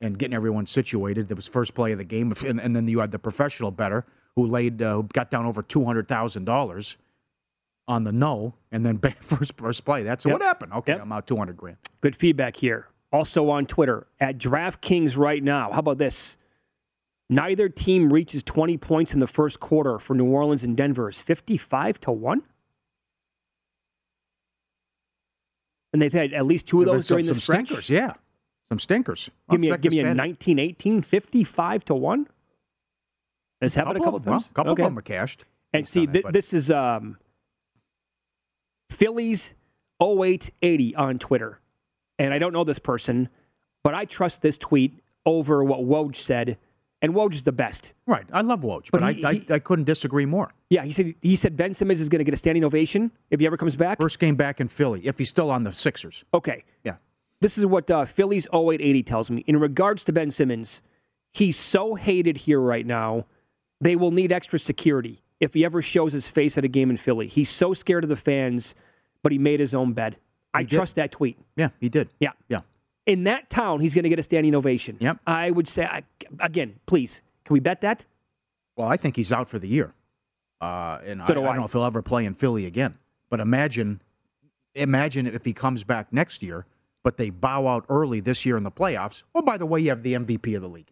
and 0.02 0.18
getting 0.18 0.36
everyone 0.36 0.66
situated. 0.66 1.30
That 1.30 1.36
was 1.36 1.48
first 1.48 1.74
play 1.74 1.92
of 1.94 1.98
the 1.98 2.04
game, 2.04 2.34
and, 2.46 2.60
and 2.60 2.76
then 2.76 2.88
you 2.88 3.00
had 3.00 3.12
the 3.12 3.20
professional 3.20 3.72
better 3.72 4.06
who 4.36 4.48
laid 4.48 4.82
uh, 4.82 5.02
got 5.14 5.30
down 5.30 5.46
over 5.46 5.62
two 5.62 5.86
hundred 5.86 6.08
thousand 6.08 6.46
dollars 6.46 6.98
on 7.88 8.04
the 8.04 8.12
no, 8.12 8.54
and 8.72 8.86
then 8.86 8.98
first 9.22 9.56
first 9.58 9.86
play. 9.86 10.04
That's 10.04 10.26
Yep. 10.26 10.34
what 10.34 10.42
happened. 10.42 10.74
Okay, 10.74 10.94
Yep. 10.94 11.02
I'm 11.04 11.12
out 11.12 11.28
two 11.28 11.38
hundred 11.38 11.56
grand. 11.58 11.78
Good 12.02 12.16
feedback 12.16 12.56
here. 12.58 12.88
Also 13.14 13.50
on 13.50 13.66
Twitter 13.68 14.08
at 14.20 14.38
DraftKings 14.40 15.16
right 15.16 15.44
now. 15.44 15.72
How 15.72 15.80
about 15.80 16.00
this? 16.00 16.38
Neither 17.30 17.70
team 17.70 18.12
reaches 18.12 18.44
20 18.44 18.78
points 18.78 19.14
in 19.14 19.20
the 19.20 19.28
first 19.28 19.60
quarter 19.60 19.98
for 20.00 20.14
New 20.16 20.26
Orleans 20.26 20.64
and 20.64 20.76
Denver. 20.76 21.10
Is 21.10 21.20
55 21.22 22.00
to 22.02 22.12
1? 22.12 22.42
And 25.94 26.02
they've 26.02 26.12
had 26.12 26.34
at 26.34 26.46
least 26.46 26.68
two 26.68 26.82
of 26.82 26.88
those 26.88 27.06
some- 27.08 27.16
during 27.16 27.28
the 27.28 27.36
stretch. 27.36 27.68
stinkers, 27.68 27.90
yeah, 27.90 28.14
some 28.70 28.80
stinkers. 28.80 29.30
Give 29.50 29.60
me, 29.60 29.70
a, 29.70 29.78
give 29.78 29.92
me 29.94 30.00
a 30.00 30.02
stat. 30.02 30.18
1918, 30.18 31.02
55 31.04 31.86
to 31.86 31.94
1. 31.96 32.28
Has 33.62 33.76
happened 33.76 33.98
a 33.98 34.00
couple 34.00 34.18
of 34.18 34.26
well, 34.26 34.40
times. 34.40 34.50
a 34.50 34.54
couple 34.54 34.72
Okay. 34.74 34.84
of 34.84 34.88
them 34.90 34.98
are 34.98 35.04
cashed. 35.04 35.46
And 35.72 35.88
see, 35.88 36.08
on 36.08 36.16
it, 36.16 36.34
this 36.34 36.54
is 36.54 36.70
um, 36.72 37.18
Phillies 38.90 39.54
0880 40.02 40.96
on 40.96 41.20
Twitter. 41.20 41.60
And 42.20 42.34
I 42.34 42.40
don't 42.40 42.54
know 42.54 42.64
this 42.64 42.80
person, 42.80 43.30
but 43.84 43.94
I 43.94 44.06
trust 44.06 44.42
this 44.42 44.58
tweet 44.58 45.00
over 45.26 45.64
what 45.64 45.80
Woj 45.82 46.16
said. 46.16 46.58
And 47.02 47.14
Woj 47.14 47.34
is 47.34 47.44
the 47.44 47.52
best. 47.52 47.94
Right. 48.06 48.26
I 48.32 48.42
love 48.42 48.62
Woj, 48.62 48.90
but, 48.92 49.02
But 49.02 49.16
he- 49.16 49.26
I, 49.26 49.30
I, 49.30 49.46
I 49.56 49.60
couldn't 49.60 49.86
disagree 49.86 50.26
more. 50.26 50.54
Yeah, 50.74 50.84
he 50.84 50.92
said 50.92 51.14
he 51.22 51.36
said 51.36 51.56
Ben 51.56 51.76
Simmons 51.76 52.02
is 52.02 52.10
going 52.10 52.18
to 52.18 52.24
get 52.24 52.34
a 52.34 52.38
standing 52.38 52.64
ovation 52.64 53.12
if 53.30 53.40
he 53.40 53.46
ever 53.46 53.58
comes 53.58 53.76
back. 53.76 54.00
First 54.00 54.18
game 54.18 54.36
back 54.36 54.60
in 54.60 54.70
Philly, 54.70 55.06
if 55.06 55.20
he's 55.20 55.30
still 55.30 55.52
on 55.52 55.62
the 55.62 55.72
Sixers. 55.72 56.26
Okay. 56.34 56.64
Yeah. 56.84 56.96
This 57.42 57.60
is 57.60 57.66
what 57.68 57.92
uh, 57.92 58.06
Phillies 58.06 58.48
0880 58.52 59.04
tells 59.04 59.30
me. 59.30 59.44
In 59.46 59.58
regards 59.60 60.04
to 60.06 60.12
Ben 60.12 60.32
Simmons, 60.32 60.82
he's 61.32 61.60
so 61.60 61.94
hated 61.94 62.38
here 62.38 62.60
right 62.60 62.88
now, 62.88 63.28
they 63.82 63.96
will 63.96 64.10
need 64.10 64.32
extra 64.32 64.58
security 64.58 65.22
if 65.40 65.54
he 65.54 65.64
ever 65.64 65.84
shows 65.84 66.12
his 66.12 66.28
face 66.28 66.58
at 66.58 66.66
a 66.66 66.68
game 66.68 66.90
in 66.90 66.98
Philly. 66.98 67.28
He's 67.28 67.52
so 67.52 67.76
scared 67.76 68.04
of 68.04 68.10
the 68.10 68.16
fans, 68.16 68.74
but 69.22 69.32
he 69.32 69.38
made 69.38 69.60
his 69.60 69.76
own 69.76 69.94
bed. 69.94 70.18
I 70.56 70.64
did. 70.64 70.76
trust 70.76 70.96
that 70.96 71.12
tweet. 71.12 71.38
Yeah, 71.56 71.70
he 71.80 71.90
did. 71.90 72.10
Yeah. 72.20 72.32
Yeah. 72.50 72.62
In 73.06 73.26
that 73.26 73.52
town, 73.52 73.80
he's 73.80 73.94
going 73.94 74.04
to 74.04 74.10
get 74.10 74.18
a 74.18 74.24
standing 74.24 74.56
ovation. 74.56 74.98
Yep. 75.00 75.20
I 75.28 75.52
would 75.52 75.68
say, 75.68 75.86
I, 75.86 76.02
again, 76.40 76.80
please, 76.88 77.22
can 77.46 77.54
we 77.54 77.60
bet 77.60 77.82
that? 77.82 78.06
Well, 78.76 78.88
I 78.88 78.98
think 78.98 79.18
he's 79.18 79.32
out 79.32 79.48
for 79.50 79.60
the 79.60 79.68
year. 79.68 79.94
Uh, 80.64 81.02
and 81.06 81.22
I, 81.22 81.26
I 81.26 81.28
do 81.28 81.34
don't 81.36 81.56
know 81.58 81.66
if 81.66 81.74
he'll 81.74 81.84
ever 81.84 82.02
play 82.02 82.26
in 82.26 82.34
Philly 82.34 82.66
again. 82.66 82.98
But 83.30 83.40
imagine, 83.40 84.02
imagine 84.76 85.28
if 85.28 85.44
he 85.46 85.54
comes 85.54 85.84
back 85.84 86.12
next 86.14 86.44
year, 86.44 86.66
but 87.04 87.18
they 87.18 87.30
bow 87.30 87.68
out 87.68 87.86
early 87.90 88.20
this 88.20 88.46
year 88.46 88.58
in 88.58 88.64
the 88.64 88.72
playoffs. 88.72 89.24
Oh, 89.36 89.42
by 89.42 89.58
the 89.58 89.66
way, 89.66 89.82
you 89.82 89.90
have 89.90 90.02
the 90.04 90.14
MVP 90.14 90.56
of 90.56 90.62
the 90.62 90.70
league, 90.70 90.92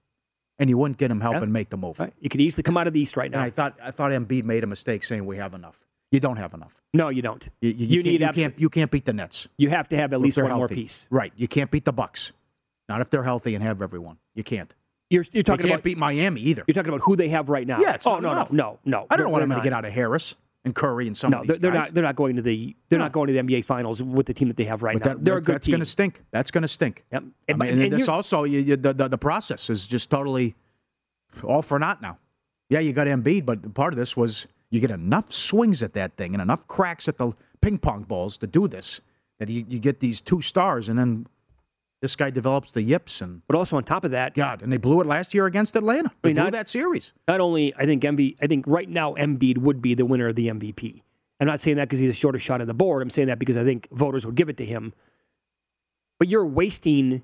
and 0.60 0.70
you 0.70 0.78
wouldn't 0.78 0.98
get 0.98 1.10
him 1.12 1.22
helping 1.22 1.52
make 1.52 1.70
the 1.70 1.78
move. 1.78 2.02
You 2.20 2.30
could 2.30 2.42
easily 2.42 2.64
come 2.64 2.78
out 2.78 2.88
of 2.88 2.94
the 2.94 3.00
East 3.00 3.16
right 3.16 3.28
And 3.32 3.36
now. 3.36 3.44
I 3.44 3.50
thought 3.50 3.78
I 3.82 3.92
thought 3.92 4.12
Embiid 4.12 4.44
made 4.44 4.64
a 4.64 4.68
mistake 4.68 5.04
saying 5.04 5.26
we 5.26 5.38
have 5.38 5.54
enough. 5.54 5.86
You 6.12 6.20
don't 6.20 6.38
have 6.38 6.54
enough. 6.54 6.74
no, 6.94 7.08
you 7.08 7.22
don't. 7.22 7.48
You, 7.62 7.70
you, 7.70 7.88
You 7.88 8.04
need 8.04 8.20
you 8.22 8.28
abso- 8.28 8.36
can't 8.36 8.60
you 8.60 8.70
can't 8.70 8.92
beat 8.92 9.06
the 9.06 9.14
Nets. 9.14 9.48
You 9.58 9.70
have 9.70 9.88
to 9.90 9.96
have 9.96 10.12
at 10.12 10.20
least 10.20 10.38
one 10.42 10.52
more 10.52 10.68
piece. 10.68 11.08
Right. 11.10 11.32
You 11.38 11.48
can't 11.48 11.72
beat 11.72 11.86
the 11.86 11.94
Bucks. 11.94 12.34
Not 12.90 13.00
if 13.00 13.10
they're 13.10 13.24
healthy 13.24 13.56
and 13.56 13.64
have 13.64 13.82
everyone. 13.82 14.18
You 14.36 14.44
can't. 14.44 14.74
You're, 15.12 15.24
you're 15.24 15.40
You 15.40 15.44
talking 15.44 15.64
can't 15.68 15.74
about 15.76 15.84
beat 15.84 15.98
Miami 15.98 16.42
either. 16.42 16.64
You're 16.68 16.74
talking 16.74 16.90
about 16.94 17.04
who 17.04 17.16
they 17.16 17.30
have 17.30 17.50
right 17.50 17.68
now. 17.68 17.80
Yeah, 17.80 17.94
it's 17.94 18.08
oh 18.08 18.20
not 18.20 18.22
no, 18.22 18.34
no, 18.34 18.48
no, 18.52 18.80
no. 18.86 19.08
I 19.10 19.18
don't 19.18 19.26
They're- 19.26 19.32
want 19.32 19.42
they're 19.42 19.58
him 19.58 19.62
to 19.62 19.64
get 19.64 19.74
out 19.74 19.86
of 19.86 19.92
Harris 19.94 20.36
and 20.64 20.74
Curry 20.74 21.08
and 21.08 21.18
some 21.18 21.32
No, 21.32 21.42
of 21.42 21.48
they're, 21.48 21.58
guys. 21.58 21.74
not. 21.74 21.94
They're 21.94 22.04
not 22.04 22.16
going 22.16 22.36
to 22.38 22.42
the. 22.42 22.76
They're 22.90 23.00
not 23.00 23.12
going 23.12 23.28
to 23.28 23.34
the 23.34 23.40
NBA 23.40 23.66
Finals 23.66 24.02
with 24.02 24.26
the 24.28 24.34
team 24.34 24.48
that 24.48 24.58
they 24.58 24.64
have 24.66 24.82
right 24.84 24.98
But 24.98 25.06
now. 25.06 25.14
that, 25.16 25.24
they're 25.24 25.38
a 25.38 25.42
good 25.42 25.56
that's 25.56 25.68
going 25.68 25.80
to 25.80 25.86
stink. 25.86 26.22
That's 26.32 26.50
going 26.52 26.62
to 26.62 26.68
stink. 26.68 27.04
Yep. 27.12 27.24
I 27.24 27.52
And- 27.52 27.60
mean, 27.60 27.70
and 27.74 27.82
and 27.84 27.94
this 27.94 28.08
also 28.08 28.44
you, 28.46 28.60
you, 28.60 28.76
the, 28.78 28.94
the 28.94 29.08
the 29.10 29.18
process 29.18 29.70
is 29.70 29.88
just 29.88 30.10
totally 30.10 30.56
all 31.44 31.62
for 31.62 31.80
naught 31.80 32.02
now. 32.02 32.18
Yeah, 32.70 32.80
you 32.80 32.94
got 32.94 33.08
Embiid, 33.08 33.46
but 33.46 33.74
part 33.74 33.92
of 33.94 33.98
this 34.00 34.16
was 34.16 34.48
you 34.70 34.80
get 34.80 34.92
enough 34.92 35.34
swings 35.34 35.84
at 35.84 35.94
that 35.94 36.16
thing 36.16 36.34
and 36.34 36.42
enough 36.42 36.68
cracks 36.68 37.08
at 37.10 37.18
the 37.18 37.34
ping 37.60 37.78
pong 37.78 38.04
balls 38.04 38.38
to 38.38 38.48
do 38.48 38.68
this 38.68 39.02
that 39.40 39.50
you, 39.50 39.66
you 39.68 39.80
get 39.80 40.00
these 40.00 40.22
two 40.22 40.40
stars, 40.42 40.88
and 40.88 40.98
then 40.98 41.26
this 42.02 42.16
guy 42.16 42.30
develops 42.30 42.72
the 42.72 42.82
yips 42.82 43.22
and 43.22 43.42
But 43.48 43.56
also 43.56 43.78
on 43.78 43.84
top 43.84 44.04
of 44.04 44.12
that, 44.12 44.34
God, 44.34 44.62
and 44.64 44.72
they 44.74 44.78
blew 44.78 45.02
it 45.02 45.08
last 45.08 45.34
year 45.34 45.46
against 45.46 45.76
Atlanta. 45.76 46.12
They 46.24 46.30
I 46.30 46.34
mean, 46.34 46.36
blew 46.36 46.44
not- 46.46 46.52
that 46.54 46.70
series. 46.70 47.14
not 47.28 47.40
only 47.40 47.74
I 47.76 47.86
think 47.86 48.02
Embiid, 48.04 48.38
I 48.42 48.48
think 48.48 48.66
right 48.68 48.90
now 48.90 49.14
Embiid 49.14 49.60
would 49.60 49.82
be 49.82 49.94
the 49.94 50.06
winner 50.06 50.28
of 50.28 50.36
the 50.36 50.48
MVP. 50.48 51.04
I'm 51.40 51.48
not 51.48 51.62
saying 51.62 51.78
that 51.78 51.88
because 51.88 52.00
he's 52.00 52.10
the 52.10 52.14
shortest 52.14 52.46
shot 52.46 52.62
on 52.62 52.68
the 52.68 52.74
board. 52.74 53.02
I'm 53.02 53.10
saying 53.10 53.28
that 53.28 53.40
because 53.40 53.58
I 53.58 53.64
think 53.64 53.88
voters 53.92 54.26
would 54.26 54.36
give 54.36 54.50
it 54.50 54.58
to 54.58 54.66
him. 54.66 54.94
But 56.20 56.28
you're 56.28 56.46
wasting 56.46 57.24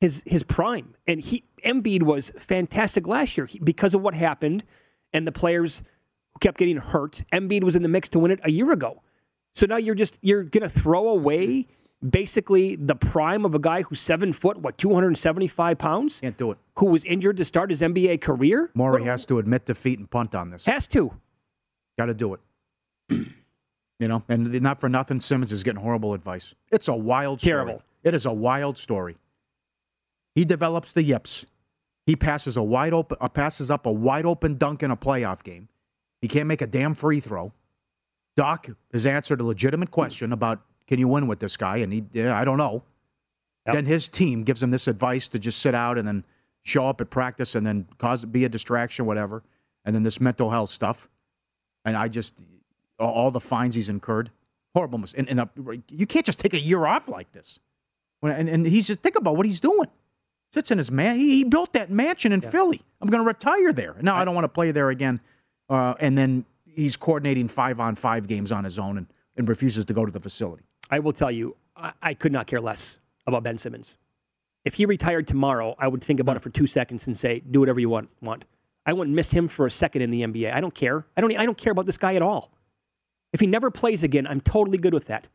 his 0.00 0.22
his 0.24 0.42
prime, 0.42 0.94
and 1.06 1.20
he 1.20 1.44
Embiid 1.64 2.02
was 2.04 2.30
fantastic 2.38 3.06
last 3.06 3.36
year 3.36 3.46
he, 3.46 3.58
because 3.58 3.94
of 3.94 4.00
what 4.00 4.14
happened 4.14 4.64
and 5.12 5.26
the 5.26 5.32
players 5.32 5.82
who 6.32 6.38
kept 6.40 6.56
getting 6.58 6.76
hurt. 6.78 7.24
Embiid 7.32 7.64
was 7.64 7.74
in 7.76 7.82
the 7.82 7.88
mix 7.88 8.08
to 8.10 8.18
win 8.18 8.30
it 8.30 8.40
a 8.44 8.50
year 8.50 8.70
ago. 8.70 9.02
So 9.54 9.66
now 9.66 9.76
you're 9.76 9.94
just 9.96 10.18
you're 10.22 10.44
gonna 10.44 10.68
throw 10.68 11.08
away 11.08 11.66
basically 12.06 12.76
the 12.76 12.94
prime 12.94 13.44
of 13.44 13.54
a 13.54 13.58
guy 13.58 13.82
who's 13.82 14.00
seven 14.00 14.32
foot, 14.32 14.58
what 14.58 14.78
275 14.78 15.78
pounds, 15.78 16.20
Can't 16.20 16.36
do 16.36 16.50
it. 16.50 16.58
who 16.76 16.86
was 16.86 17.04
injured 17.04 17.36
to 17.38 17.44
start 17.44 17.70
his 17.70 17.80
NBA 17.82 18.20
career. 18.20 18.70
Morey 18.74 19.04
has 19.04 19.26
to 19.26 19.38
admit 19.38 19.66
defeat 19.66 19.98
and 19.98 20.10
punt 20.10 20.34
on 20.34 20.50
this. 20.50 20.64
Has 20.64 20.86
to. 20.88 21.12
Got 21.98 22.06
to 22.06 22.14
do 22.14 22.34
it. 22.34 22.40
you 23.98 24.08
know, 24.08 24.22
and 24.28 24.60
not 24.62 24.80
for 24.80 24.88
nothing, 24.88 25.20
Simmons 25.20 25.52
is 25.52 25.62
getting 25.62 25.80
horrible 25.80 26.14
advice. 26.14 26.54
It's 26.70 26.88
a 26.88 26.94
wild 26.94 27.40
story. 27.40 27.52
Terrible. 27.52 27.82
It 28.04 28.14
is 28.14 28.26
a 28.26 28.32
wild 28.32 28.78
story. 28.78 29.16
He 30.34 30.44
develops 30.44 30.92
the 30.92 31.02
yips. 31.02 31.44
He 32.06 32.14
passes 32.14 32.56
a 32.56 32.62
wide 32.62 32.92
open, 32.92 33.18
uh, 33.20 33.28
passes 33.28 33.70
up 33.70 33.84
a 33.86 33.92
wide 33.92 34.24
open 34.24 34.56
dunk 34.56 34.82
in 34.84 34.90
a 34.92 34.96
playoff 34.96 35.42
game. 35.42 35.68
He 36.22 36.28
can't 36.28 36.46
make 36.46 36.62
a 36.62 36.66
damn 36.66 36.94
free 36.94 37.18
throw. 37.20 37.52
Doc 38.36 38.68
has 38.92 39.04
answered 39.04 39.40
a 39.40 39.44
legitimate 39.44 39.90
question 39.90 40.32
about 40.32 40.60
can 40.88 40.98
you 40.98 41.06
win 41.06 41.26
with 41.28 41.38
this 41.38 41.56
guy, 41.56 41.76
and 41.78 41.92
he, 41.92 42.04
yeah, 42.12 42.36
I 42.36 42.44
don't 42.44 42.58
know. 42.58 42.82
Then 43.66 43.84
his 43.86 44.08
team 44.08 44.42
gives 44.44 44.62
him 44.62 44.70
this 44.70 44.88
advice 44.88 45.28
to 45.28 45.38
just 45.38 45.60
sit 45.60 45.74
out 45.74 45.98
and 45.98 46.08
then 46.08 46.24
show 46.62 46.86
up 46.86 47.00
at 47.02 47.10
practice 47.10 47.54
and 47.54 47.66
then 47.66 47.86
cause 47.98 48.24
be 48.24 48.44
a 48.44 48.48
distraction, 48.48 49.04
whatever, 49.04 49.42
and 49.84 49.94
then 49.94 50.02
this 50.02 50.20
mental 50.20 50.50
health 50.50 50.70
stuff. 50.70 51.06
And 51.84 51.94
I 51.96 52.08
just 52.08 52.34
all- 52.98 53.30
the 53.30 53.40
fines 53.40 53.74
he's 53.74 53.88
incurred, 53.90 54.30
horrible. 54.74 54.98
mis- 54.98 55.12
And, 55.12 55.28
and 55.28 55.40
uh, 55.40 55.46
you 55.88 56.06
can't 56.06 56.24
just 56.26 56.38
take 56.38 56.54
a 56.54 56.58
year 56.60 56.84
off 56.86 57.08
like 57.08 57.30
this. 57.32 57.60
When, 58.20 58.32
and, 58.32 58.48
and 58.48 58.66
he's 58.66 58.86
just 58.86 59.00
think 59.00 59.16
about 59.16 59.36
what 59.36 59.44
he's 59.46 59.60
doing. 59.60 59.88
Sits 60.52 60.70
in 60.70 60.78
his 60.78 60.90
man. 60.90 61.18
He, 61.18 61.30
he 61.36 61.44
built 61.44 61.74
that 61.74 61.90
mansion 61.90 62.32
in 62.32 62.40
Philly. 62.40 62.80
I'm 63.02 63.10
going 63.10 63.22
to 63.22 63.26
retire 63.28 63.72
there. 63.74 63.94
No, 64.00 64.14
I 64.14 64.24
don't 64.24 64.34
want 64.34 64.44
to 64.44 64.48
play 64.48 64.70
there 64.72 64.88
again. 64.88 65.20
Uh, 65.68 65.94
and 66.00 66.16
then 66.16 66.46
he's 66.64 66.96
coordinating 66.96 67.48
five 67.48 67.78
on 67.80 67.94
five 67.96 68.26
games 68.26 68.50
on 68.50 68.64
his 68.64 68.78
own 68.78 68.96
and, 68.96 69.06
and 69.36 69.46
refuses 69.48 69.84
to 69.84 69.92
go 69.92 70.06
to 70.06 70.10
the 70.10 70.20
facility. 70.20 70.64
I 70.90 70.98
will 71.00 71.12
tell 71.12 71.30
you, 71.30 71.56
I, 71.76 71.92
I 72.02 72.14
could 72.14 72.32
not 72.32 72.46
care 72.46 72.60
less 72.60 72.98
about 73.26 73.42
Ben 73.42 73.58
Simmons. 73.58 73.96
If 74.64 74.74
he 74.74 74.86
retired 74.86 75.26
tomorrow, 75.28 75.74
I 75.78 75.88
would 75.88 76.02
think 76.02 76.20
about 76.20 76.36
it 76.36 76.42
for 76.42 76.50
two 76.50 76.66
seconds 76.66 77.06
and 77.06 77.16
say, 77.16 77.40
"Do 77.50 77.60
whatever 77.60 77.80
you 77.80 77.88
want." 77.88 78.10
Want. 78.20 78.44
I 78.84 78.92
wouldn't 78.92 79.14
miss 79.14 79.30
him 79.30 79.48
for 79.48 79.66
a 79.66 79.70
second 79.70 80.02
in 80.02 80.10
the 80.10 80.22
NBA. 80.22 80.52
I 80.52 80.60
don't 80.60 80.74
care. 80.74 81.06
I 81.16 81.20
don't. 81.20 81.36
I 81.38 81.44
don't 81.46 81.56
care 81.58 81.70
about 81.72 81.86
this 81.86 81.98
guy 81.98 82.14
at 82.14 82.22
all. 82.22 82.50
If 83.32 83.40
he 83.40 83.46
never 83.46 83.70
plays 83.70 84.02
again, 84.02 84.26
I'm 84.26 84.40
totally 84.40 84.78
good 84.78 84.94
with 84.94 85.06
that. 85.06 85.28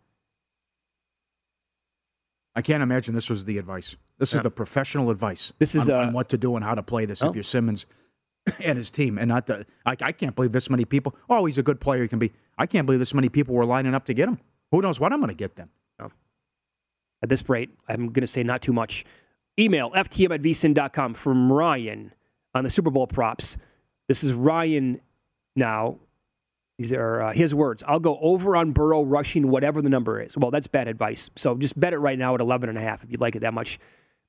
I 2.56 2.62
can't 2.62 2.84
imagine 2.84 3.16
this 3.16 3.30
was 3.30 3.46
the 3.46 3.58
advice. 3.58 3.96
This 4.20 4.34
Yeah. 4.34 4.39
is 4.39 4.44
the 4.44 4.52
professional 4.52 5.10
advice. 5.10 5.54
This 5.58 5.74
is, 5.76 5.89
on, 5.89 5.96
uh, 5.96 6.08
on 6.08 6.13
what 6.13 6.30
to 6.30 6.38
do 6.38 6.56
and 6.56 6.63
how 6.63 6.76
to 6.76 6.84
play 6.84 7.06
this 7.06 7.24
Oh. 7.24 7.30
if 7.30 7.36
you're 7.36 7.44
Simmons 7.44 7.86
and 8.63 8.78
his 8.78 8.92
team, 8.92 9.18
and 9.18 9.28
not 9.30 9.48
the. 9.48 9.66
I, 9.86 9.92
I 10.02 10.12
can't 10.12 10.36
believe 10.36 10.52
this 10.52 10.70
many 10.70 10.86
people. 10.86 11.16
Oh, 11.30 11.46
he's 11.46 11.58
a 11.58 11.63
good 11.63 11.80
player. 11.80 12.04
He 12.04 12.08
can 12.08 12.20
be. 12.20 12.32
I 12.58 12.66
can't 12.68 12.86
believe 12.86 13.00
this 13.00 13.13
many 13.13 13.30
people 13.30 13.56
were 13.56 13.66
lining 13.66 13.96
up 13.96 14.06
to 14.06 14.13
get 14.13 14.28
him. 14.30 14.39
Who 14.74 14.82
knows 14.82 15.00
what 15.00 15.14
I'm 15.14 15.20
going 15.20 15.30
to 15.30 15.36
get 15.36 15.56
then? 15.56 15.70
At 17.22 17.30
this 17.30 17.48
rate, 17.48 17.70
I'm 17.88 18.08
going 18.08 18.22
to 18.22 18.28
say 18.28 18.44
not 18.44 18.62
too 18.62 18.74
much. 18.74 19.06
Email 19.58 19.92
ftm 19.92 20.34
at 20.34 20.42
vsin.com 20.42 21.14
from 21.14 21.54
Ryan 21.54 22.12
on 22.54 22.66
the 22.66 22.70
Super 22.70 22.90
Bowl 22.90 23.08
props. 23.08 23.56
This 24.10 24.26
is 24.26 24.34
Ryan 24.34 25.00
now. 25.56 26.00
These 26.80 26.92
are 26.92 27.22
uh, 27.22 27.32
his 27.34 27.56
words. 27.56 27.82
I'll 27.88 28.02
go 28.02 28.18
over 28.20 28.58
on 28.58 28.72
Burrow 28.72 29.04
rushing 29.04 29.48
whatever 29.48 29.82
the 29.82 29.88
number 29.90 30.20
is. 30.22 30.36
Well, 30.36 30.52
that's 30.52 30.68
bad 30.68 30.90
advice. 30.90 31.30
So 31.38 31.56
just 31.56 31.80
bet 31.80 31.94
it 31.94 32.00
right 32.00 32.20
now 32.20 32.34
at 32.36 32.42
11 32.42 32.68
and 32.68 32.78
a 32.78 32.82
half 32.82 33.04
if 33.06 33.10
you'd 33.12 33.22
like 33.22 33.38
it 33.38 33.40
that 33.40 33.54
much. 33.54 33.80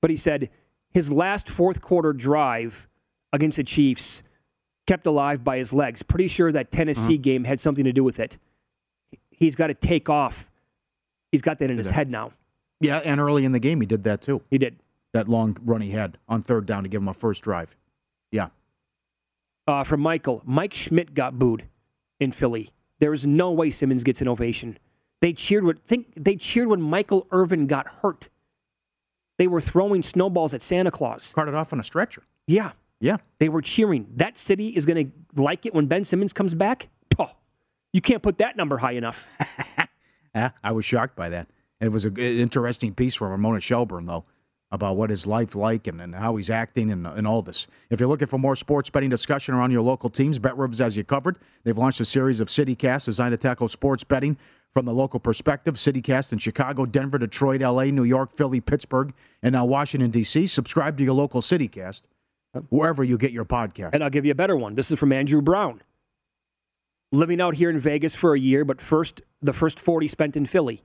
But 0.01 0.11
he 0.11 0.17
said 0.17 0.51
his 0.91 1.11
last 1.11 1.49
fourth 1.49 1.81
quarter 1.81 2.13
drive 2.13 2.87
against 3.33 3.57
the 3.57 3.65
Chiefs 3.65 4.23
kept 4.87 5.07
alive 5.07 5.43
by 5.43 5.57
his 5.57 5.73
legs. 5.73 6.03
Pretty 6.03 6.29
sure 6.29 6.53
that 6.53 6.71
Tennessee 6.71 7.15
Uh-huh. 7.15 7.23
game 7.23 7.43
had 7.45 7.59
something 7.59 7.85
to 7.87 7.93
do 7.93 8.05
with 8.05 8.21
it. 8.21 8.39
He's 9.39 9.55
got 9.55 9.69
to 9.69 9.75
take 9.75 10.09
off. 10.09 10.51
He's 11.33 11.43
got 11.43 11.59
that 11.59 11.71
in 11.71 11.79
his 11.79 11.91
head 11.91 12.11
now. 12.11 12.33
Yeah, 12.81 12.99
and 12.99 13.21
early 13.21 13.45
in 13.45 13.53
the 13.53 13.61
game 13.61 13.81
he 13.81 13.87
did 13.87 14.05
that 14.05 14.21
too. 14.23 14.43
He 14.51 14.59
did. 14.59 14.77
That 15.13 15.29
long 15.29 15.57
run 15.65 15.81
he 15.81 15.91
had 15.91 16.19
on 16.29 16.43
third 16.43 16.67
down 16.67 16.83
to 16.83 16.89
give 16.89 17.01
him 17.03 17.09
a 17.09 17.15
first 17.15 17.43
drive. 17.45 17.77
Yeah. 18.33 18.49
uh, 19.67 19.85
from 19.85 20.01
Michael. 20.01 20.43
Mike 20.45 20.75
Schmidt 20.75 21.15
got 21.15 21.39
booed 21.39 21.65
in 22.21 22.33
Philly. 22.33 22.71
There 22.99 23.13
is 23.13 23.27
no 23.27 23.51
way 23.51 23.71
Simmons 23.71 24.05
gets 24.05 24.21
an 24.21 24.29
ovation. 24.29 24.79
They 25.21 25.33
cheered 25.33 25.65
when 25.65 25.77
think 25.77 26.13
they 26.17 26.37
cheered 26.37 26.69
when 26.69 26.83
Michael 26.83 27.27
Irvin 27.31 27.67
got 27.67 27.87
hurt. 28.03 28.29
They 29.39 29.47
were 29.47 29.61
throwing 29.61 30.03
snowballs 30.03 30.55
at 30.55 30.63
Santa 30.63 30.91
Claus. 30.91 31.33
Carted 31.35 31.55
off 31.55 31.73
on 31.73 31.81
a 31.81 31.83
stretcher. 31.85 32.23
Yeah, 32.47 32.73
Yeah. 33.01 33.17
they 33.39 33.49
were 33.49 33.63
cheering. 33.63 34.07
That 34.17 34.37
city 34.39 34.69
is 34.69 34.85
going 34.87 35.13
to 35.35 35.43
like 35.43 35.65
it 35.67 35.75
when 35.75 35.87
Ben 35.87 36.05
Simmons 36.05 36.33
comes 36.33 36.55
back. 36.55 36.89
You 37.95 38.03
can't 38.03 38.23
put 38.23 38.39
that 38.39 38.57
number 38.57 38.77
high 38.77 38.93
enough. 38.93 39.27
Yeah, 40.35 40.51
I 40.65 40.73
was 40.73 40.85
shocked 40.85 41.15
by 41.15 41.29
that. 41.29 41.47
It 41.81 41.91
was 41.91 42.05
a 42.05 42.11
g- 42.11 42.41
interesting 42.41 42.93
piece 42.93 43.15
from 43.15 43.31
Ramona 43.31 43.61
Shelburne, 43.61 44.07
though, 44.07 44.25
about 44.73 44.97
what 44.97 45.11
his 45.11 45.29
life 45.29 45.55
like 45.55 45.87
and, 45.87 46.01
and 46.01 46.13
how 46.13 46.35
he's 46.35 46.51
acting 46.51 46.91
and, 46.91 47.07
and 47.07 47.25
all 47.25 47.41
this. 47.41 47.69
If 47.89 48.01
you're 48.01 48.09
looking 48.09 48.27
for 48.27 48.37
more 48.37 48.57
sports 48.57 48.91
betting 48.91 49.11
discussion 49.11 49.55
around 49.55 49.71
your 49.71 49.83
local 49.83 50.11
teams, 50.11 50.41
Bet 50.41 50.57
Rivers 50.57 50.79
has 50.79 50.97
you 50.97 51.05
covered. 51.05 51.39
They've 51.63 51.79
launched 51.79 52.01
a 52.01 52.05
series 52.05 52.41
of 52.41 52.49
CityCasts 52.49 53.05
designed 53.05 53.31
to 53.31 53.37
tackle 53.37 53.69
sports 53.69 54.03
betting 54.03 54.37
from 54.73 54.87
the 54.87 54.93
local 54.93 55.21
perspective. 55.21 55.77
CityCast 55.77 56.33
in 56.33 56.39
Chicago, 56.39 56.85
Denver, 56.85 57.19
Detroit, 57.19 57.63
L.A., 57.63 57.93
New 57.93 58.03
York, 58.03 58.37
Philly, 58.37 58.61
Pittsburgh, 58.61 59.15
and 59.41 59.53
now 59.53 59.65
Washington, 59.65 60.11
D.C. 60.11 60.49
Subscribe 60.49 60.99
to 60.99 61.05
your 61.05 61.15
local 61.15 61.43
CityCast 61.43 62.03
wherever 62.71 63.05
you 63.05 63.17
get 63.19 63.31
your 63.31 63.45
podcast. 63.45 63.91
And 63.93 64.03
I'll 64.03 64.11
give 64.11 64.25
you 64.25 64.33
a 64.33 64.35
better 64.35 64.57
one. 64.57 64.75
This 64.75 64.91
is 64.91 64.99
from 64.99 65.13
Andrew 65.13 65.41
Brown. 65.41 65.81
Living 67.15 67.41
out 67.41 67.55
here 67.55 67.71
in 67.71 67.79
Vegas 67.79 68.15
for 68.15 68.35
a 68.35 68.39
year, 68.39 68.65
but 68.65 68.81
first 68.81 69.23
the 69.41 69.53
first 69.53 69.79
40 69.79 70.09
spent 70.09 70.37
in 70.37 70.47
Philly. 70.47 70.83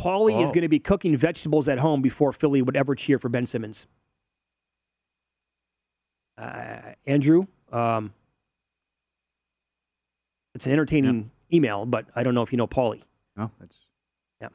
Paulie 0.00 0.42
is 0.42 0.50
Oh. 0.50 0.52
going 0.54 0.62
to 0.62 0.68
be 0.68 0.78
cooking 0.78 1.16
vegetables 1.16 1.68
at 1.68 1.78
home 1.78 2.00
before 2.02 2.32
Philly 2.32 2.62
would 2.62 2.76
ever 2.76 2.94
cheer 2.94 3.18
for 3.18 3.28
Ben 3.28 3.46
Simmons. 3.46 3.86
Uh, 6.36 6.92
Andrew, 7.06 7.46
um, 7.72 8.12
it's 10.54 10.66
an 10.66 10.72
entertaining 10.72 11.30
email, 11.52 11.84
but 11.84 12.06
I 12.14 12.22
don't 12.22 12.34
know 12.34 12.42
if 12.42 12.52
you 12.52 12.56
know 12.58 12.68
Paulie. 12.68 13.02
No, 13.36 13.50
that's. 13.58 13.78
Yeah. 14.40 14.48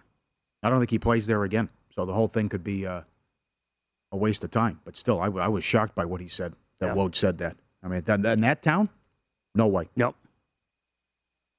I 0.64 0.70
don't 0.70 0.80
think 0.80 0.90
he 0.92 1.00
plays 1.00 1.28
there 1.28 1.44
again. 1.44 1.70
So 1.94 2.06
the 2.06 2.14
whole 2.14 2.28
thing 2.30 2.48
could 2.50 2.64
be 2.64 2.86
uh, 2.88 3.02
a 4.12 4.18
waste 4.18 4.44
of 4.46 4.52
time. 4.52 4.80
But 4.86 4.96
still, 4.96 5.20
I, 5.20 5.26
I 5.28 5.48
was 5.50 5.64
shocked 5.64 5.94
by 5.94 6.06
what 6.06 6.22
he 6.22 6.28
said. 6.30 6.54
That 6.80 6.88
Yeah. 6.88 6.94
Woj 6.96 7.16
said 7.16 7.38
that. 7.40 7.58
I 7.84 7.88
mean, 7.90 8.02
that, 8.06 8.26
in 8.26 8.42
that 8.42 8.64
town, 8.64 8.90
no 9.54 9.68
way. 9.68 9.90
No. 9.98 10.16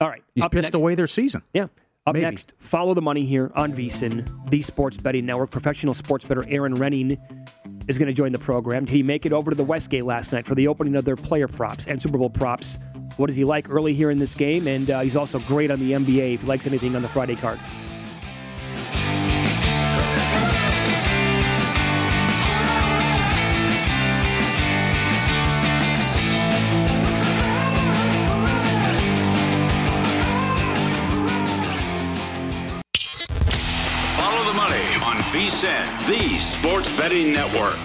All 0.00 0.09
right. 0.09 0.22
He's 0.35 0.46
pissed 0.48 0.64
next- 0.64 0.74
away 0.74 0.94
their 0.94 1.07
season. 1.07 1.42
Yeah. 1.52 1.68
Up 2.07 2.12
Maybe. 2.14 2.26
next, 2.26 2.52
follow 2.59 2.92
the 2.92 3.00
money 3.00 3.24
here 3.24 3.50
on 3.54 3.72
VSIN, 3.72 4.50
the 4.50 4.61
Sports 4.61 4.98
Betting 4.98 5.24
Network. 5.24 5.50
Professional 5.50 5.94
sports 5.94 6.26
bettor 6.26 6.44
Aaron 6.50 6.76
Renning 6.76 7.16
is 7.88 7.96
going 7.96 8.09
to 8.09 8.12
join 8.12 8.30
the 8.30 8.38
program. 8.38 8.85
Did 8.85 8.92
he 8.92 9.02
make 9.02 9.24
it 9.24 9.33
over 9.33 9.50
to 9.50 9.54
the 9.57 9.64
Westgate 9.64 10.04
last 10.04 10.30
night 10.30 10.44
for 10.44 10.54
the 10.54 10.68
opening 10.68 10.96
of 10.96 11.07
their 11.07 11.16
player 11.16 11.48
props 11.48 11.87
and 11.87 12.02
Super 12.02 12.18
Bowl 12.18 12.28
props? 12.28 12.78
What 13.16 13.30
is 13.30 13.37
he 13.37 13.44
like 13.44 13.70
early 13.70 13.94
here 13.94 14.11
in 14.11 14.18
this 14.18 14.35
game? 14.35 14.68
And 14.68 14.90
uh, 14.90 15.00
he's 15.00 15.16
also 15.16 15.38
great 15.40 15.70
on 15.70 15.80
the 15.80 15.92
NBA 15.92 16.35
if 16.35 16.42
he 16.42 16.46
likes 16.46 16.66
anything 16.66 16.94
on 16.94 17.00
the 17.00 17.09
Friday 17.09 17.37
card. 17.37 17.59
Sports 36.64 36.96
Betting 36.96 37.31
Network. 37.31 37.77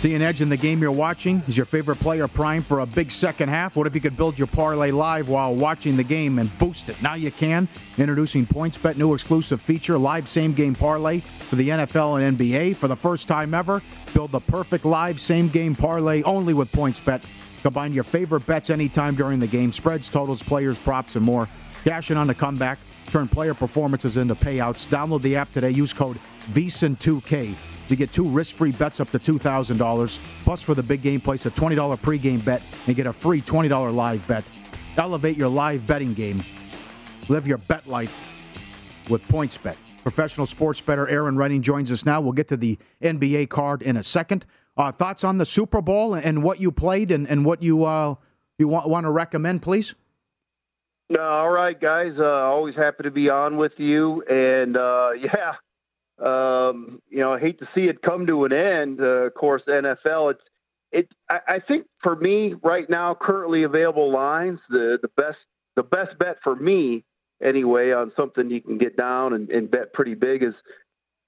See 0.00 0.12
an 0.16 0.22
edge 0.22 0.40
in 0.40 0.48
the 0.48 0.56
game 0.56 0.82
you're 0.82 0.90
watching? 0.90 1.40
Is 1.46 1.56
your 1.56 1.66
favorite 1.66 2.00
player 2.00 2.26
primed 2.26 2.66
for 2.66 2.80
a 2.80 2.86
big 2.86 3.12
second 3.12 3.48
half? 3.48 3.76
What 3.76 3.86
if 3.86 3.94
you 3.94 4.00
could 4.00 4.16
build 4.16 4.36
your 4.36 4.48
parlay 4.48 4.90
live 4.90 5.28
while 5.28 5.54
watching 5.54 5.96
the 5.96 6.02
game 6.02 6.40
and 6.40 6.50
boost 6.58 6.88
it? 6.88 7.00
Now 7.00 7.14
you 7.14 7.30
can. 7.30 7.68
Introducing 7.96 8.44
PointsBet 8.44 8.96
new 8.96 9.14
exclusive 9.14 9.62
feature, 9.62 9.96
live 9.96 10.26
same 10.26 10.52
game 10.52 10.74
parlay 10.74 11.20
for 11.20 11.54
the 11.54 11.68
NFL 11.68 12.20
and 12.20 12.36
NBA. 12.36 12.74
For 12.74 12.88
the 12.88 12.96
first 12.96 13.28
time 13.28 13.54
ever, 13.54 13.80
build 14.12 14.32
the 14.32 14.40
perfect 14.40 14.84
live 14.84 15.20
same 15.20 15.46
game 15.46 15.76
parlay 15.76 16.24
only 16.24 16.54
with 16.54 16.72
PointsBet. 16.72 17.22
Combine 17.62 17.92
your 17.92 18.02
favorite 18.02 18.44
bets 18.46 18.68
anytime 18.68 19.14
during 19.14 19.38
the 19.38 19.46
game, 19.46 19.70
spreads, 19.70 20.08
totals, 20.08 20.42
players, 20.42 20.76
props, 20.76 21.14
and 21.14 21.24
more. 21.24 21.48
Cash 21.84 22.10
in 22.10 22.16
on 22.16 22.26
the 22.26 22.34
comeback. 22.34 22.80
Turn 23.10 23.26
player 23.26 23.54
performances 23.54 24.16
into 24.16 24.34
payouts. 24.34 24.86
Download 24.86 25.20
the 25.22 25.36
app 25.36 25.50
today. 25.52 25.70
Use 25.70 25.92
code 25.92 26.18
VSIN2K 26.52 27.54
to 27.88 27.96
get 27.96 28.12
two 28.12 28.28
risk-free 28.28 28.72
bets 28.72 29.00
up 29.00 29.10
to 29.10 29.18
$2,000. 29.18 30.18
Plus, 30.44 30.62
for 30.62 30.74
the 30.76 30.82
big 30.82 31.02
game, 31.02 31.20
place 31.20 31.44
a 31.44 31.50
$20 31.50 31.76
pregame 31.98 32.44
bet 32.44 32.62
and 32.86 32.94
get 32.94 33.06
a 33.06 33.12
free 33.12 33.42
$20 33.42 33.92
live 33.92 34.24
bet. 34.28 34.44
Elevate 34.96 35.36
your 35.36 35.48
live 35.48 35.86
betting 35.86 36.14
game. 36.14 36.44
Live 37.28 37.48
your 37.48 37.58
bet 37.58 37.86
life 37.88 38.16
with 39.08 39.26
PointsBet. 39.26 39.76
Professional 40.02 40.46
sports 40.46 40.80
bettor 40.80 41.08
Aaron 41.08 41.36
Redding 41.36 41.62
joins 41.62 41.90
us 41.90 42.06
now. 42.06 42.20
We'll 42.20 42.32
get 42.32 42.48
to 42.48 42.56
the 42.56 42.78
NBA 43.02 43.48
card 43.48 43.82
in 43.82 43.96
a 43.96 44.02
second. 44.02 44.46
Uh, 44.76 44.92
thoughts 44.92 45.24
on 45.24 45.38
the 45.38 45.46
Super 45.46 45.82
Bowl 45.82 46.14
and 46.14 46.42
what 46.42 46.60
you 46.60 46.70
played 46.70 47.10
and, 47.10 47.28
and 47.28 47.44
what 47.44 47.62
you 47.62 47.84
uh, 47.84 48.14
you 48.56 48.68
want, 48.68 48.88
want 48.88 49.04
to 49.04 49.10
recommend, 49.10 49.62
please? 49.62 49.94
No, 51.10 51.20
all 51.22 51.50
right, 51.50 51.78
guys. 51.78 52.12
Uh, 52.16 52.22
always 52.24 52.76
happy 52.76 53.02
to 53.02 53.10
be 53.10 53.28
on 53.28 53.56
with 53.56 53.72
you. 53.78 54.22
And 54.30 54.76
uh, 54.76 55.10
yeah, 55.20 55.54
um, 56.24 57.02
you 57.10 57.18
know, 57.18 57.34
I 57.34 57.40
hate 57.40 57.58
to 57.58 57.68
see 57.74 57.82
it 57.82 58.00
come 58.02 58.26
to 58.28 58.44
an 58.44 58.52
end. 58.52 59.00
Uh, 59.00 59.26
of 59.26 59.34
course, 59.34 59.62
NFL. 59.68 60.30
It's 60.30 60.42
it. 60.92 61.08
I, 61.28 61.54
I 61.54 61.58
think 61.58 61.86
for 62.00 62.14
me 62.14 62.54
right 62.62 62.88
now, 62.88 63.16
currently 63.20 63.64
available 63.64 64.12
lines, 64.12 64.60
the 64.70 64.98
the 65.02 65.08
best 65.16 65.38
the 65.74 65.82
best 65.82 66.16
bet 66.20 66.36
for 66.44 66.54
me 66.54 67.04
anyway 67.42 67.90
on 67.90 68.12
something 68.16 68.48
you 68.48 68.60
can 68.60 68.78
get 68.78 68.96
down 68.96 69.32
and, 69.32 69.50
and 69.50 69.70
bet 69.70 69.92
pretty 69.92 70.14
big 70.14 70.44
is. 70.44 70.54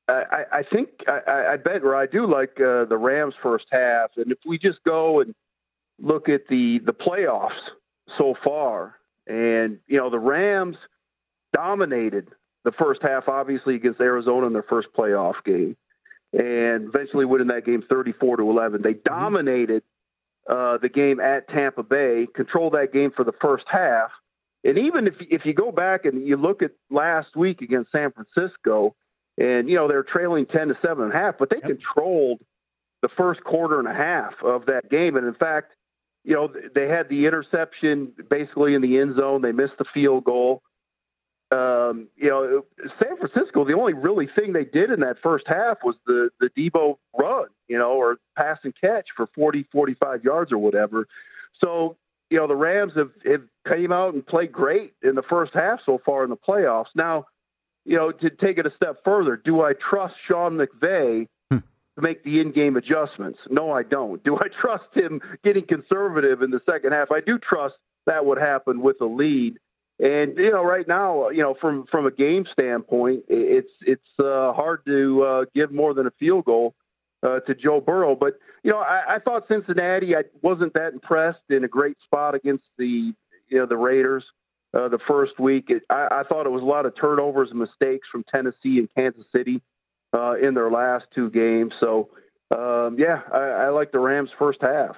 I, 0.08 0.44
I 0.52 0.62
think 0.64 0.88
I, 1.08 1.52
I 1.52 1.56
bet, 1.56 1.84
or 1.84 1.94
I 1.96 2.06
do 2.06 2.26
like 2.30 2.60
uh, 2.60 2.84
the 2.84 2.98
Rams 2.98 3.34
first 3.42 3.66
half, 3.70 4.10
and 4.16 4.30
if 4.30 4.38
we 4.44 4.58
just 4.58 4.82
go 4.84 5.20
and 5.20 5.34
look 6.00 6.28
at 6.28 6.42
the 6.48 6.80
the 6.84 6.92
playoffs 6.92 7.50
so 8.18 8.34
far, 8.44 8.96
and 9.26 9.78
you 9.87 9.98
know 9.98 10.11
the 10.11 10.18
Rams 10.18 10.76
dominated 11.52 12.28
the 12.64 12.72
first 12.72 13.02
half, 13.02 13.28
obviously 13.28 13.74
against 13.74 14.00
Arizona 14.00 14.46
in 14.46 14.52
their 14.52 14.62
first 14.62 14.88
playoff 14.96 15.35
game, 15.44 15.76
and 16.32 16.88
eventually 16.88 17.24
winning 17.24 17.48
that 17.48 17.64
game 17.64 17.82
thirty-four 17.88 18.37
to 18.37 18.50
eleven. 18.50 18.82
They 18.82 18.94
dominated 18.94 19.82
uh, 20.48 20.78
the 20.78 20.88
game 20.88 21.20
at 21.20 21.48
Tampa 21.48 21.82
Bay, 21.82 22.26
controlled 22.35 22.74
that 22.74 22.92
game 22.92 23.12
for 23.14 23.24
the 23.24 23.32
first 23.40 23.64
half, 23.68 24.11
and 24.64 24.78
even 24.78 25.06
if 25.06 25.14
if 25.20 25.44
you 25.44 25.54
go 25.54 25.72
back 25.72 26.04
and 26.04 26.26
you 26.26 26.37
look 26.37 26.62
at 26.62 26.72
last 26.90 27.37
week 27.37 27.62
against 27.62 27.92
San 27.92 28.12
Francisco, 28.12 28.94
and 29.38 29.68
you 29.68 29.76
know 29.76 29.88
they're 29.88 30.02
trailing 30.04 30.46
ten 30.46 30.68
to 30.68 30.78
seven 30.82 31.04
and 31.04 31.12
a 31.12 31.16
half, 31.16 31.37
but 31.38 31.50
they 31.50 31.61
controlled 31.61 32.40
the 33.02 33.08
first 33.16 33.42
quarter 33.42 33.80
and 33.80 33.88
a 33.88 33.94
half 33.94 34.35
of 34.44 34.66
that 34.66 34.88
game, 34.90 35.16
and 35.16 35.26
in 35.26 35.35
fact 35.35 35.72
you 36.24 36.35
know, 36.35 36.52
they 36.74 36.88
had 36.88 37.08
the 37.08 37.26
interception 37.26 38.12
basically 38.30 38.74
in 38.74 38.82
the 38.82 38.98
end 38.98 39.16
zone. 39.16 39.42
They 39.42 39.52
missed 39.52 39.78
the 39.78 39.85
field 39.92 40.24
goal. 40.24 40.62
Um, 41.50 42.08
you 42.16 42.30
know, 42.30 42.64
San 43.02 43.16
Francisco, 43.18 43.64
the 43.66 43.74
only 43.74 43.92
really 43.92 44.26
thing 44.26 44.54
they 44.54 44.64
did 44.64 44.90
in 44.90 45.00
that 45.00 45.16
first 45.22 45.46
half 45.46 45.78
was 45.85 45.96
the, 46.06 46.30
the 46.40 46.48
Deebo 46.56 46.96
run, 47.18 47.48
you 47.68 47.76
know, 47.76 47.92
or 47.92 48.16
pass 48.38 48.58
and 48.64 48.72
catch 48.80 49.08
for 49.14 49.28
40, 49.35 49.66
45 49.70 50.24
yards 50.24 50.50
or 50.50 50.58
whatever. 50.58 51.06
So, 51.62 51.96
you 52.30 52.38
know, 52.38 52.46
the 52.46 52.56
Rams 52.56 52.94
have, 52.96 53.11
have 53.26 53.42
came 53.68 53.92
out 53.92 54.14
and 54.14 54.26
played 54.26 54.50
great 54.50 54.94
in 55.02 55.14
the 55.14 55.22
first 55.22 55.52
half 55.52 55.80
so 55.85 56.00
far 56.06 56.24
in 56.24 56.30
the 56.30 56.37
playoffs. 56.37 56.87
Now, 56.94 57.26
you 57.85 57.96
know, 57.96 58.12
to 58.12 58.30
take 58.30 58.56
it 58.56 58.64
a 58.64 58.72
step 58.74 58.98
further, 59.04 59.37
do 59.37 59.62
I 59.62 59.72
trust 59.74 60.14
Sean 60.26 60.56
McVay 60.56 61.26
to 61.96 62.02
make 62.02 62.24
the 62.24 62.40
in-game 62.40 62.76
adjustments. 62.76 63.38
No, 63.50 63.70
I 63.70 63.83
don't. 63.83 64.22
Do 64.24 64.37
I 64.37 64.48
trust 64.61 64.85
him 64.94 65.20
getting 65.44 65.66
conservative 65.66 66.42
in 66.42 66.50
the 66.50 66.61
second 66.66 66.92
half? 66.92 67.11
I 67.11 67.20
do 67.20 67.38
trust 67.38 67.74
that 68.07 68.24
would 68.24 68.38
happen 68.38 68.81
with 68.81 69.00
a 69.00 69.07
lead. 69.07 69.59
And 69.98 70.37
you 70.37 70.50
know, 70.50 70.64
right 70.64 70.88
now, 70.88 71.28
you 71.28 71.42
know, 71.42 71.55
from 71.61 71.87
from 71.90 72.07
a 72.07 72.11
game 72.11 72.46
standpoint, 72.50 73.24
it's 73.28 73.70
it's 73.83 74.02
uh, 74.18 74.52
hard 74.52 74.85
to 74.87 75.22
uh, 75.22 75.44
give 75.55 75.70
more 75.70 75.94
than 75.94 76.07
a 76.07 76.11
field 76.18 76.46
goal 76.46 76.74
uh, 77.22 77.40
to 77.40 77.55
Joe 77.55 77.81
Burrow. 77.81 78.16
But 78.16 78.38
you 78.64 78.72
know, 78.72 78.78
I, 78.78 79.16
I 79.16 79.18
thought 79.18 79.46
Cincinnati. 79.46 80.16
I 80.16 80.22
wasn't 80.40 80.72
that 80.74 80.92
impressed 80.92 81.42
in 81.50 81.62
a 81.62 81.68
great 81.68 81.98
spot 82.02 82.35
against 82.35 82.64
the 82.78 83.12
you 83.48 83.59
know 83.59 83.66
the 83.66 83.76
Raiders 83.76 84.24
uh, 84.74 84.88
the 84.88 84.98
first 85.07 85.38
week. 85.38 85.66
It, 85.68 85.83
I, 85.88 86.09
I 86.11 86.22
thought 86.24 86.46
it 86.46 86.52
was 86.52 86.62
a 86.62 86.66
lot 86.66 86.87
of 86.87 86.96
turnovers 86.96 87.50
and 87.50 87.61
mistakes 87.61 88.09
from 88.11 88.24
Tennessee 88.24 88.78
and 88.78 88.88
Kansas 88.96 89.26
City 89.31 89.61
uh, 90.12 90.35
in 90.35 90.55
their 90.55 90.70
last 90.70 91.07
two 91.14 91.31
games. 91.31 91.72
So, 91.81 92.11
um, 92.57 92.96
yeah, 92.98 93.22
I, 93.33 93.38
I 93.38 93.68
like 93.70 93.92
the 93.92 93.98
Rams 93.98 94.31
first 94.38 94.61
half. 94.61 94.96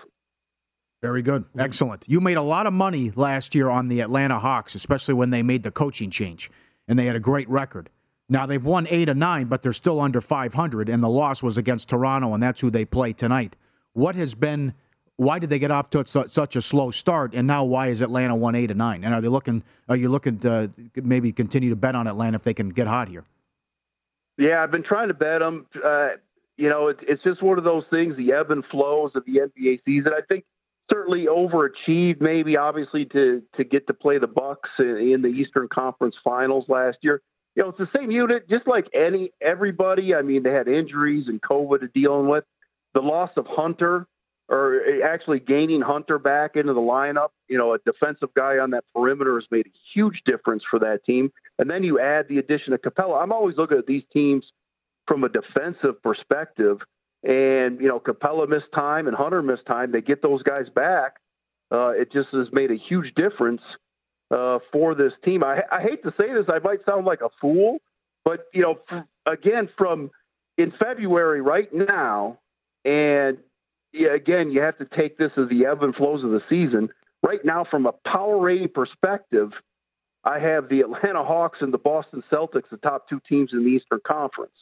Very 1.02 1.22
good. 1.22 1.44
Excellent. 1.58 2.06
You 2.08 2.20
made 2.20 2.38
a 2.38 2.42
lot 2.42 2.66
of 2.66 2.72
money 2.72 3.12
last 3.14 3.54
year 3.54 3.68
on 3.68 3.88
the 3.88 4.00
Atlanta 4.00 4.38
Hawks, 4.38 4.74
especially 4.74 5.12
when 5.12 5.30
they 5.30 5.42
made 5.42 5.62
the 5.62 5.70
coaching 5.70 6.10
change, 6.10 6.50
and 6.88 6.98
they 6.98 7.04
had 7.04 7.14
a 7.14 7.20
great 7.20 7.48
record. 7.50 7.90
Now 8.28 8.46
they've 8.46 8.64
won 8.64 8.86
eight 8.88 9.10
or 9.10 9.14
nine, 9.14 9.48
but 9.48 9.62
they're 9.62 9.74
still 9.74 10.00
under 10.00 10.22
500, 10.22 10.88
and 10.88 11.02
the 11.02 11.08
loss 11.08 11.42
was 11.42 11.58
against 11.58 11.90
Toronto, 11.90 12.32
and 12.32 12.42
that's 12.42 12.60
who 12.60 12.70
they 12.70 12.86
play 12.86 13.12
tonight. 13.12 13.54
What 13.92 14.14
has 14.14 14.34
been? 14.34 14.72
Why 15.16 15.38
did 15.38 15.50
they 15.50 15.58
get 15.58 15.70
off 15.70 15.90
to 15.90 16.06
such 16.06 16.56
a 16.56 16.62
slow 16.62 16.90
start, 16.90 17.34
and 17.34 17.46
now 17.46 17.64
why 17.64 17.88
is 17.88 18.00
Atlanta 18.00 18.34
one 18.34 18.54
eight 18.54 18.70
or 18.70 18.74
nine? 18.74 19.04
And 19.04 19.12
are 19.12 19.20
they 19.20 19.28
looking? 19.28 19.62
Are 19.90 19.96
you 19.96 20.08
looking 20.08 20.38
to 20.38 20.70
maybe 20.96 21.32
continue 21.32 21.68
to 21.68 21.76
bet 21.76 21.94
on 21.94 22.06
Atlanta 22.06 22.36
if 22.36 22.44
they 22.44 22.54
can 22.54 22.70
get 22.70 22.86
hot 22.86 23.08
here? 23.08 23.24
Yeah, 24.36 24.62
I've 24.62 24.70
been 24.70 24.82
trying 24.82 25.08
to 25.08 25.14
bet 25.14 25.40
them. 25.40 25.66
Uh, 25.84 26.08
you 26.56 26.68
know, 26.68 26.88
it, 26.88 26.98
it's 27.02 27.22
just 27.22 27.42
one 27.42 27.58
of 27.58 27.64
those 27.64 27.84
things, 27.90 28.16
the 28.16 28.32
ebb 28.32 28.50
and 28.50 28.64
flows 28.66 29.12
of 29.14 29.24
the 29.26 29.40
NBA 29.40 29.80
season. 29.84 30.12
I 30.16 30.20
think 30.28 30.44
certainly 30.90 31.26
overachieved, 31.26 32.20
maybe 32.20 32.56
obviously 32.56 33.04
to 33.06 33.42
to 33.56 33.64
get 33.64 33.86
to 33.86 33.94
play 33.94 34.18
the 34.18 34.26
Bucks 34.26 34.70
in, 34.78 35.12
in 35.12 35.22
the 35.22 35.28
Eastern 35.28 35.68
Conference 35.68 36.16
Finals 36.22 36.66
last 36.68 36.98
year. 37.02 37.22
You 37.54 37.62
know, 37.62 37.68
it's 37.68 37.78
the 37.78 37.88
same 37.96 38.10
unit, 38.10 38.48
just 38.48 38.66
like 38.66 38.88
any 38.92 39.30
everybody. 39.40 40.14
I 40.14 40.22
mean, 40.22 40.42
they 40.42 40.52
had 40.52 40.68
injuries 40.68 41.28
and 41.28 41.40
COVID 41.40 41.80
to 41.80 41.88
dealing 41.88 42.28
with. 42.28 42.44
The 42.94 43.00
loss 43.00 43.30
of 43.36 43.46
Hunter, 43.48 44.06
or 44.48 44.80
actually 45.02 45.40
gaining 45.40 45.80
Hunter 45.80 46.18
back 46.18 46.56
into 46.56 46.74
the 46.74 46.80
lineup. 46.80 47.28
You 47.48 47.58
know, 47.58 47.74
a 47.74 47.78
defensive 47.78 48.28
guy 48.34 48.58
on 48.58 48.70
that 48.70 48.84
perimeter 48.94 49.34
has 49.34 49.46
made 49.50 49.66
a 49.66 49.72
huge 49.94 50.22
difference 50.26 50.62
for 50.68 50.78
that 50.80 51.04
team. 51.04 51.30
And 51.58 51.70
then 51.70 51.82
you 51.82 51.98
add 52.00 52.28
the 52.28 52.38
addition 52.38 52.72
of 52.72 52.82
Capela. 52.82 53.22
I'm 53.22 53.32
always 53.32 53.56
looking 53.56 53.78
at 53.78 53.86
these 53.86 54.04
teams 54.12 54.44
from 55.06 55.24
a 55.24 55.28
defensive 55.28 56.02
perspective. 56.02 56.78
And, 57.22 57.80
you 57.80 57.88
know, 57.88 58.00
Capela 58.00 58.48
missed 58.48 58.72
time 58.74 59.06
and 59.06 59.16
Hunter 59.16 59.42
missed 59.42 59.66
time. 59.66 59.92
They 59.92 60.02
get 60.02 60.20
those 60.22 60.42
guys 60.42 60.66
back. 60.74 61.16
Uh, 61.72 61.90
it 61.90 62.12
just 62.12 62.28
has 62.32 62.48
made 62.52 62.70
a 62.70 62.76
huge 62.76 63.14
difference 63.14 63.62
uh, 64.30 64.58
for 64.72 64.94
this 64.94 65.12
team. 65.24 65.42
I, 65.42 65.62
I 65.72 65.80
hate 65.80 66.02
to 66.02 66.12
say 66.18 66.32
this, 66.32 66.46
I 66.48 66.58
might 66.58 66.84
sound 66.84 67.06
like 67.06 67.20
a 67.22 67.30
fool, 67.40 67.78
but 68.24 68.46
you 68.52 68.62
know, 68.62 68.78
f- 68.90 69.04
again, 69.26 69.68
from 69.76 70.10
in 70.58 70.72
February 70.78 71.40
right 71.40 71.72
now, 71.72 72.38
and 72.84 73.38
yeah, 73.94 74.14
again, 74.14 74.50
you 74.50 74.60
have 74.60 74.76
to 74.78 74.84
take 74.84 75.16
this 75.16 75.30
as 75.36 75.48
the 75.48 75.66
ebb 75.66 75.82
and 75.82 75.94
flows 75.94 76.24
of 76.24 76.30
the 76.30 76.42
season. 76.48 76.88
Right 77.22 77.44
now, 77.44 77.64
from 77.64 77.86
a 77.86 77.92
power 78.06 78.38
rating 78.38 78.68
perspective, 78.68 79.52
I 80.24 80.40
have 80.40 80.68
the 80.68 80.80
Atlanta 80.80 81.22
Hawks 81.24 81.58
and 81.60 81.72
the 81.72 81.78
Boston 81.78 82.22
Celtics, 82.30 82.68
the 82.70 82.76
top 82.78 83.08
two 83.08 83.20
teams 83.28 83.50
in 83.52 83.60
the 83.60 83.70
Eastern 83.70 84.00
Conference. 84.06 84.52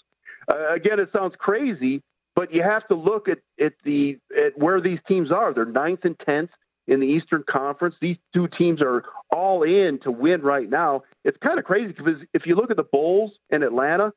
Uh, 0.53 0.75
again, 0.75 1.01
it 1.01 1.09
sounds 1.13 1.35
crazy, 1.39 2.03
but 2.37 2.53
you 2.53 2.63
have 2.63 2.87
to 2.89 2.95
look 2.95 3.29
at, 3.29 3.39
at 3.61 3.73
the 3.85 4.19
at 4.37 4.59
where 4.59 4.81
these 4.81 4.99
teams 5.09 5.33
are. 5.33 5.55
They're 5.55 5.65
ninth 5.65 6.01
and 6.05 6.19
tenth 6.19 6.51
in 6.87 7.01
the 7.01 7.07
Eastern 7.07 7.45
Conference. 7.49 7.95
These 8.01 8.17
two 8.35 8.49
teams 8.49 8.83
are 8.83 9.05
all 9.31 9.63
in 9.63 9.99
to 10.03 10.11
win 10.11 10.43
right 10.43 10.69
now. 10.69 11.03
It's 11.25 11.39
kind 11.39 11.59
of 11.59 11.65
crazy 11.65 11.93
because 11.93 12.23
if 12.35 12.45
you 12.45 12.57
look 12.57 12.71
at 12.71 12.77
the 12.77 12.83
Bulls 12.83 13.33
and 13.51 13.63
Atlanta, 13.63 14.13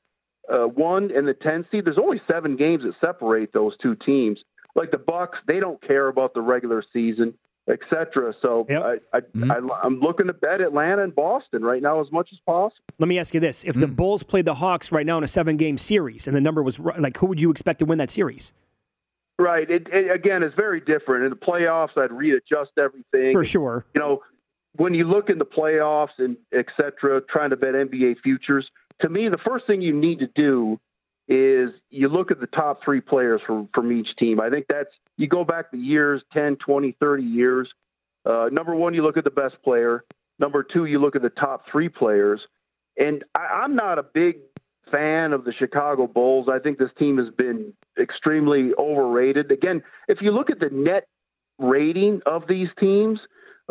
uh, 0.52 0.66
one 0.66 1.12
and 1.16 1.28
the 1.28 1.34
10 1.34 1.66
seed, 1.72 1.86
there's 1.86 1.98
only 1.98 2.22
seven 2.30 2.56
games 2.56 2.84
that 2.84 2.94
separate 3.00 3.54
those 3.54 3.76
two 3.82 3.96
teams. 3.96 4.40
Like 4.76 4.92
the 4.92 4.98
Bucks, 4.98 5.38
they 5.48 5.60
don't 5.60 5.82
care 5.82 6.08
about 6.08 6.34
the 6.34 6.42
regular 6.42 6.84
season, 6.92 7.34
etc. 7.70 8.34
So 8.42 8.66
yep. 8.70 8.84
I, 8.84 9.18
I, 9.18 9.20
mm-hmm. 9.22 9.52
I, 9.52 9.86
am 9.86 10.00
looking 10.00 10.28
to 10.28 10.34
bet 10.34 10.62
Atlanta 10.62 11.04
and 11.04 11.16
Boston 11.16 11.64
right 11.64 11.82
now 11.82 12.02
as 12.02 12.12
much 12.12 12.30
as 12.32 12.40
possible. 12.46 12.84
Let 13.00 13.08
me 13.08 13.18
ask 13.18 13.34
you 13.34 13.40
this: 13.40 13.64
If 13.64 13.72
mm-hmm. 13.72 13.82
the 13.82 13.88
mm. 13.88 13.96
Bulls 13.96 14.24
played 14.24 14.46
the 14.46 14.56
Hawks 14.56 14.92
right 14.92 15.06
now 15.06 15.18
in 15.18 15.24
a 15.24 15.28
seven-game 15.28 15.78
series, 15.78 16.28
and 16.28 16.36
the 16.36 16.42
number 16.42 16.62
was 16.62 16.80
like, 16.80 17.18
who 17.18 17.28
would 17.28 17.42
you 17.42 17.52
expect 17.52 17.80
to 17.80 17.86
win 17.86 17.98
that 18.00 18.12
series? 18.12 18.54
Right. 19.38 19.70
It, 19.70 19.88
it, 19.92 20.12
again, 20.12 20.44
it's 20.44 20.56
very 20.56 20.80
different. 20.80 21.26
In 21.26 21.30
the 21.30 21.36
playoffs, 21.36 21.98
I'd 21.98 22.12
readjust 22.12 22.72
everything. 22.78 23.34
For 23.34 23.44
sure. 23.44 23.86
You 23.94 24.00
know, 24.00 24.22
when 24.78 24.94
you 24.94 25.06
look 25.06 25.30
in 25.30 25.38
the 25.38 25.46
playoffs 25.46 26.18
and 26.18 26.38
et 26.54 26.68
cetera, 26.78 27.22
trying 27.22 27.50
to 27.50 27.58
bet 27.58 27.74
NBA 27.74 28.18
futures, 28.24 28.70
to 29.02 29.10
me, 29.10 29.28
the 29.28 29.38
first 29.38 29.68
thing 29.68 29.82
you 29.82 29.94
need 29.94 30.20
to 30.20 30.28
do 30.36 30.80
is 31.28 31.72
you 31.90 32.08
look 32.08 32.32
at 32.32 32.40
the 32.40 32.48
top 32.48 32.84
three 32.84 33.02
players 33.02 33.42
from, 33.46 33.70
from 33.74 33.92
each 33.92 34.16
team. 34.18 34.40
I 34.40 34.50
think 34.50 34.66
that's, 34.70 34.90
you 35.18 35.28
go 35.28 35.44
back 35.44 35.72
the 35.72 35.78
years, 35.78 36.22
10, 36.34 36.58
20, 36.58 36.96
30 37.00 37.24
years. 37.24 37.70
Uh, 38.26 38.50
number 38.52 38.76
one, 38.76 38.94
you 38.94 39.04
look 39.04 39.18
at 39.18 39.24
the 39.24 39.32
best 39.32 39.56
player. 39.64 40.04
Number 40.40 40.64
two, 40.64 40.86
you 40.86 41.00
look 41.00 41.16
at 41.16 41.22
the 41.22 41.30
top 41.30 41.64
three 41.72 41.90
players. 41.90 42.42
And 42.98 43.24
I, 43.36 43.62
I'm 43.64 43.76
not 43.76 43.98
a 43.98 44.04
big 44.04 44.38
fan 44.92 45.34
of 45.34 45.46
the 45.46 45.54
Chicago 45.54 46.08
Bulls. 46.08 46.48
I 46.52 46.60
think 46.60 46.78
this 46.78 46.92
team 46.98 47.18
has 47.18 47.30
been 47.36 47.74
extremely 48.00 48.72
overrated. 48.78 49.52
Again, 49.52 49.82
if 50.08 50.22
you 50.22 50.32
look 50.32 50.50
at 50.50 50.60
the 50.60 50.70
net 50.72 51.08
rating 51.58 52.22
of 52.26 52.44
these 52.48 52.70
teams 52.80 53.20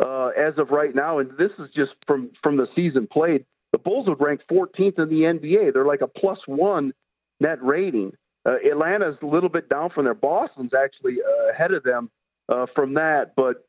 uh, 0.03 0.27
as 0.27 0.57
of 0.57 0.71
right 0.71 0.93
now, 0.93 1.19
and 1.19 1.31
this 1.37 1.51
is 1.59 1.69
just 1.75 1.93
from 2.05 2.31
from 2.43 2.57
the 2.57 2.67
season 2.75 3.07
played, 3.11 3.45
the 3.71 3.77
Bulls 3.77 4.07
would 4.07 4.19
rank 4.19 4.41
14th 4.51 4.99
in 4.99 5.09
the 5.09 5.21
NBA. 5.21 5.73
They're 5.73 5.85
like 5.85 6.01
a 6.01 6.07
plus 6.07 6.39
one 6.47 6.93
net 7.39 7.63
rating. 7.63 8.13
Uh, 8.45 8.57
Atlanta's 8.69 9.17
a 9.21 9.25
little 9.25 9.49
bit 9.49 9.69
down 9.69 9.89
from 9.89 10.05
there. 10.05 10.13
Boston's 10.13 10.73
actually 10.73 11.17
uh, 11.21 11.51
ahead 11.51 11.73
of 11.73 11.83
them 11.83 12.11
uh, 12.49 12.67
from 12.75 12.93
that, 12.93 13.33
but 13.35 13.65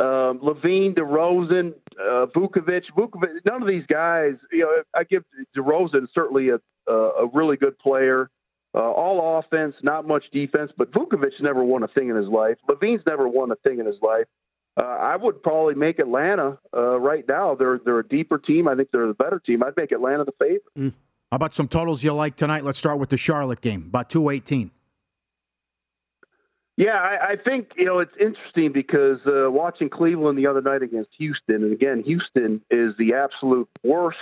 um, 0.00 0.38
LaVine, 0.38 0.94
DeRozan, 0.94 1.74
uh, 2.00 2.26
Vucevic, 2.26 2.84
Vucevic, 2.96 3.44
none 3.44 3.60
of 3.60 3.68
these 3.68 3.84
guys. 3.86 4.34
You 4.50 4.60
know, 4.60 4.82
I 4.94 5.04
give 5.04 5.24
DeRozan 5.56 6.06
certainly 6.14 6.50
a 6.50 6.60
a 6.88 7.26
really 7.32 7.56
good 7.56 7.78
player. 7.78 8.30
Uh, 8.74 8.80
all 8.80 9.38
offense, 9.38 9.74
not 9.82 10.06
much 10.06 10.24
defense, 10.32 10.72
but 10.76 10.90
Vucevic 10.92 11.40
never 11.40 11.62
won 11.62 11.82
a 11.82 11.88
thing 11.88 12.08
in 12.08 12.16
his 12.16 12.28
life. 12.28 12.56
LaVine's 12.68 13.04
never 13.06 13.28
won 13.28 13.50
a 13.50 13.56
thing 13.56 13.80
in 13.80 13.86
his 13.86 14.00
life. 14.00 14.24
Uh, 14.80 14.86
I 14.86 15.16
would 15.16 15.42
probably 15.42 15.74
make 15.74 15.98
Atlanta 15.98 16.58
uh, 16.74 16.98
right 16.98 17.24
now. 17.28 17.54
They're 17.54 17.78
they're 17.84 17.98
a 17.98 18.08
deeper 18.08 18.38
team. 18.38 18.66
I 18.68 18.74
think 18.74 18.88
they're 18.90 19.06
the 19.06 19.14
better 19.14 19.38
team. 19.38 19.62
I'd 19.62 19.76
make 19.76 19.92
Atlanta 19.92 20.24
the 20.24 20.32
favorite. 20.38 20.62
Mm. 20.78 20.92
How 21.32 21.36
about 21.36 21.54
some 21.54 21.66
totals 21.66 22.04
you 22.04 22.12
like 22.12 22.36
tonight? 22.36 22.62
Let's 22.62 22.78
start 22.78 22.98
with 22.98 23.08
the 23.08 23.16
Charlotte 23.16 23.62
game, 23.62 23.86
about 23.88 24.10
two 24.10 24.28
eighteen. 24.28 24.70
Yeah, 26.76 26.98
I, 26.98 27.30
I 27.30 27.36
think 27.42 27.70
you 27.74 27.86
know 27.86 28.00
it's 28.00 28.12
interesting 28.20 28.70
because 28.70 29.18
uh, 29.26 29.50
watching 29.50 29.88
Cleveland 29.88 30.36
the 30.36 30.46
other 30.46 30.60
night 30.60 30.82
against 30.82 31.08
Houston, 31.16 31.64
and 31.64 31.72
again, 31.72 32.02
Houston 32.04 32.60
is 32.70 32.92
the 32.98 33.14
absolute 33.14 33.66
worst 33.82 34.18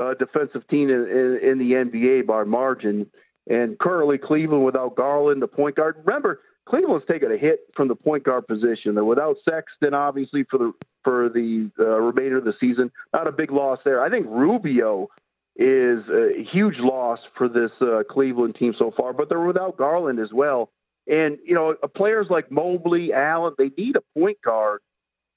uh, 0.00 0.14
defensive 0.14 0.64
team 0.68 0.88
in, 0.88 1.02
in, 1.02 1.40
in, 1.42 1.58
the 1.58 1.72
NBA 1.72 2.28
by 2.28 2.44
margin. 2.44 3.10
And 3.50 3.76
currently, 3.80 4.16
Cleveland 4.16 4.64
without 4.64 4.94
Garland, 4.94 5.42
the 5.42 5.48
point 5.48 5.74
guard. 5.74 5.96
Remember, 6.04 6.42
Cleveland's 6.68 7.06
taking 7.10 7.32
a 7.32 7.36
hit 7.36 7.62
from 7.74 7.88
the 7.88 7.96
point 7.96 8.22
guard 8.22 8.46
position. 8.46 8.94
They're 8.94 9.04
without 9.04 9.38
Sexton, 9.44 9.94
obviously, 9.94 10.44
for 10.48 10.58
the 10.58 10.72
for 11.02 11.28
the 11.28 11.72
uh, 11.76 11.98
remainder 11.98 12.38
of 12.38 12.44
the 12.44 12.54
season. 12.60 12.92
Not 13.12 13.26
a 13.26 13.32
big 13.32 13.50
loss 13.50 13.80
there. 13.84 14.00
I 14.00 14.08
think 14.08 14.26
Rubio 14.28 15.08
is 15.56 16.02
a 16.08 16.44
huge 16.50 16.78
loss 16.78 17.20
for 17.36 17.48
this 17.48 17.70
uh, 17.80 18.02
Cleveland 18.10 18.56
team 18.56 18.74
so 18.76 18.92
far, 18.96 19.12
but 19.12 19.28
they're 19.28 19.40
without 19.40 19.76
Garland 19.76 20.18
as 20.18 20.32
well. 20.32 20.70
And 21.06 21.38
you 21.44 21.54
know, 21.54 21.74
players 21.94 22.26
like 22.30 22.50
Mobley, 22.50 23.12
Allen, 23.12 23.54
they 23.58 23.70
need 23.76 23.96
a 23.96 24.18
point 24.18 24.38
guard 24.42 24.80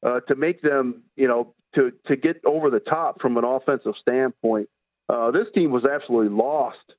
uh, 0.06 0.22
to 0.22 0.36
make 0.36 0.62
them, 0.62 1.04
you 1.16 1.28
know, 1.28 1.54
to 1.76 1.92
to 2.08 2.16
get 2.16 2.42
over 2.46 2.70
the 2.70 2.80
top 2.80 3.22
from 3.22 3.38
an 3.38 3.44
offensive 3.44 3.94
standpoint. 4.02 4.70
Uh, 5.10 5.32
this 5.32 5.48
team 5.54 5.72
was 5.72 5.86
absolutely 5.86 6.36
lost 6.36 6.94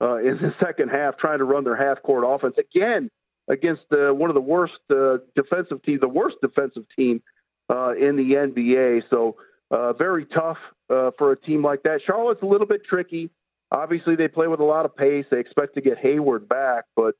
uh, 0.00 0.16
in 0.16 0.36
the 0.38 0.54
second 0.64 0.88
half, 0.88 1.16
trying 1.18 1.38
to 1.38 1.44
run 1.44 1.64
their 1.64 1.76
half 1.76 2.02
court 2.02 2.24
offense 2.26 2.56
again 2.58 3.10
against 3.48 3.84
uh, 3.92 4.12
one 4.12 4.30
of 4.30 4.34
the 4.34 4.40
worst 4.40 4.78
uh, 4.90 5.18
defensive 5.36 5.82
teams, 5.82 6.00
the 6.00 6.08
worst 6.08 6.36
defensive 6.42 6.84
team 6.96 7.22
uh, 7.70 7.92
in 7.94 8.16
the 8.16 8.32
NBA. 8.32 9.02
So 9.10 9.36
uh, 9.74 9.92
very 9.92 10.26
tough 10.26 10.58
for 10.88 11.32
a 11.32 11.36
team 11.36 11.62
like 11.62 11.82
that. 11.82 12.00
Charlotte's 12.06 12.42
a 12.42 12.46
little 12.46 12.66
bit 12.66 12.84
tricky. 12.84 13.30
Obviously, 13.70 14.14
they 14.14 14.28
play 14.28 14.46
with 14.46 14.60
a 14.60 14.64
lot 14.64 14.84
of 14.84 14.96
pace. 14.96 15.24
They 15.30 15.40
expect 15.40 15.74
to 15.74 15.80
get 15.80 15.98
Hayward 15.98 16.48
back, 16.48 16.84
but 16.94 17.14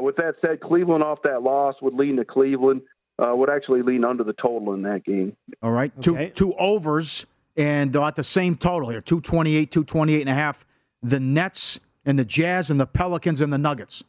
with 0.00 0.16
that 0.16 0.34
said, 0.40 0.60
Cleveland 0.60 1.02
off 1.02 1.18
that 1.24 1.42
loss 1.42 1.76
would 1.82 1.94
lean 1.94 2.16
to 2.16 2.24
Cleveland 2.24 2.82
uh, 3.18 3.34
would 3.34 3.50
actually 3.50 3.82
lean 3.82 4.04
under 4.04 4.24
the 4.24 4.32
total 4.32 4.72
in 4.74 4.82
that 4.82 5.04
game. 5.04 5.36
All 5.62 5.72
right, 5.72 5.92
okay. 5.98 6.30
two 6.30 6.50
two 6.50 6.54
overs 6.54 7.26
and 7.56 7.94
at 7.94 8.16
the 8.16 8.24
same 8.24 8.56
total 8.56 8.88
here, 8.88 9.00
228, 9.00 9.70
228 9.70 10.20
and 10.20 10.30
a 10.30 10.34
half. 10.34 10.64
The 11.02 11.20
Nets 11.20 11.80
and 12.04 12.18
the 12.18 12.24
Jazz 12.24 12.70
and 12.70 12.80
the 12.80 12.86
Pelicans 12.86 13.40
and 13.40 13.52
the 13.52 13.58
Nuggets. 13.58 14.02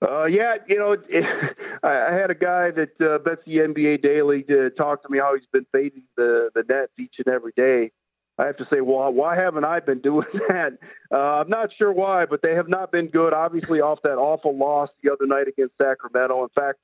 Uh, 0.00 0.24
yeah, 0.24 0.56
you 0.66 0.78
know, 0.78 0.96
it, 1.08 1.56
I 1.84 2.14
had 2.14 2.30
a 2.30 2.34
guy 2.34 2.70
that 2.70 3.00
uh, 3.00 3.18
bets 3.18 3.42
the 3.44 3.56
NBA 3.56 4.02
daily 4.02 4.44
to 4.44 4.70
talk 4.70 5.02
to 5.02 5.08
me 5.08 5.18
how 5.18 5.34
he's 5.34 5.46
been 5.52 5.66
fading 5.72 6.04
the 6.16 6.50
the 6.54 6.62
Nets 6.68 6.92
each 6.98 7.14
and 7.18 7.28
every 7.28 7.52
day. 7.56 7.90
I 8.38 8.46
have 8.46 8.56
to 8.58 8.66
say, 8.70 8.80
well, 8.80 9.12
why 9.12 9.36
haven't 9.36 9.64
I 9.64 9.80
been 9.80 10.00
doing 10.02 10.26
that? 10.48 10.78
Uh, 11.12 11.16
I'm 11.16 11.48
not 11.48 11.70
sure 11.76 11.92
why, 11.92 12.26
but 12.26 12.40
they 12.42 12.54
have 12.54 12.68
not 12.68 12.92
been 12.92 13.08
good. 13.08 13.32
Obviously, 13.32 13.80
off 13.80 14.00
that 14.04 14.16
awful 14.16 14.56
loss 14.56 14.90
the 15.02 15.12
other 15.12 15.26
night 15.26 15.48
against 15.48 15.76
Sacramento. 15.76 16.42
In 16.42 16.48
fact, 16.50 16.78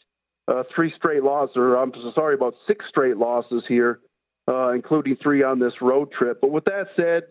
uh, 0.49 0.63
three 0.75 0.93
straight 0.97 1.23
losses, 1.23 1.57
or 1.57 1.77
I'm 1.77 1.93
sorry, 2.15 2.35
about 2.35 2.55
six 2.67 2.87
straight 2.89 3.17
losses 3.17 3.65
here, 3.69 4.01
uh, 4.49 4.71
including 4.71 5.17
three 5.17 5.43
on 5.43 5.59
this 5.59 5.75
road 5.81 6.11
trip. 6.11 6.39
But 6.41 6.51
with 6.51 6.65
that 6.65 6.89
said, 6.97 7.25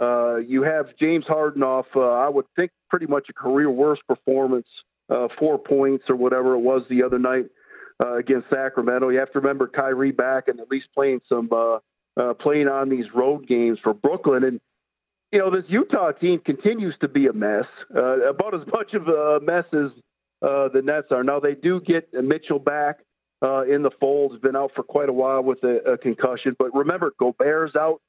uh, 0.00 0.36
you 0.36 0.62
have 0.62 0.96
James 0.98 1.24
Harden 1.26 1.62
off, 1.62 1.86
uh, 1.96 2.00
I 2.00 2.28
would 2.28 2.46
think, 2.56 2.70
pretty 2.88 3.06
much 3.06 3.28
a 3.28 3.32
career 3.32 3.70
worst 3.70 4.02
performance, 4.06 4.68
uh, 5.08 5.28
four 5.38 5.58
points 5.58 6.04
or 6.08 6.16
whatever 6.16 6.54
it 6.54 6.60
was 6.60 6.82
the 6.88 7.02
other 7.02 7.18
night 7.18 7.46
uh, 8.02 8.16
against 8.16 8.48
Sacramento. 8.50 9.08
You 9.08 9.18
have 9.18 9.32
to 9.32 9.40
remember 9.40 9.66
Kyrie 9.68 10.12
back 10.12 10.48
and 10.48 10.60
at 10.60 10.70
least 10.70 10.88
playing 10.94 11.20
some 11.28 11.48
playing 12.40 12.68
on 12.68 12.88
these 12.88 13.06
road 13.14 13.46
games 13.46 13.78
for 13.82 13.94
Brooklyn 13.94 14.44
and. 14.44 14.60
You 15.30 15.40
know, 15.40 15.50
this 15.50 15.64
Utah 15.68 16.12
team 16.12 16.40
continues 16.42 16.94
to 17.02 17.08
be 17.08 17.26
a 17.26 17.34
mess, 17.34 17.66
about 17.90 18.54
as 18.54 18.66
much 18.72 18.94
of 18.94 19.08
a 19.08 19.40
mess 19.42 19.66
as 19.74 19.90
uh, 20.42 20.68
the 20.68 20.82
Nets 20.82 21.08
are. 21.10 21.24
Now 21.24 21.40
they 21.40 21.54
do 21.54 21.80
get 21.80 22.12
Mitchell 22.12 22.58
back 22.58 23.00
uh, 23.42 23.62
in 23.62 23.82
the 23.82 23.90
fold. 24.00 24.32
Has 24.32 24.40
been 24.40 24.56
out 24.56 24.72
for 24.74 24.82
quite 24.82 25.08
a 25.08 25.12
while 25.12 25.42
with 25.42 25.62
a, 25.64 25.92
a 25.92 25.98
concussion, 25.98 26.54
but 26.58 26.74
remember 26.74 27.12
Gobert's 27.18 27.76
out 27.76 28.00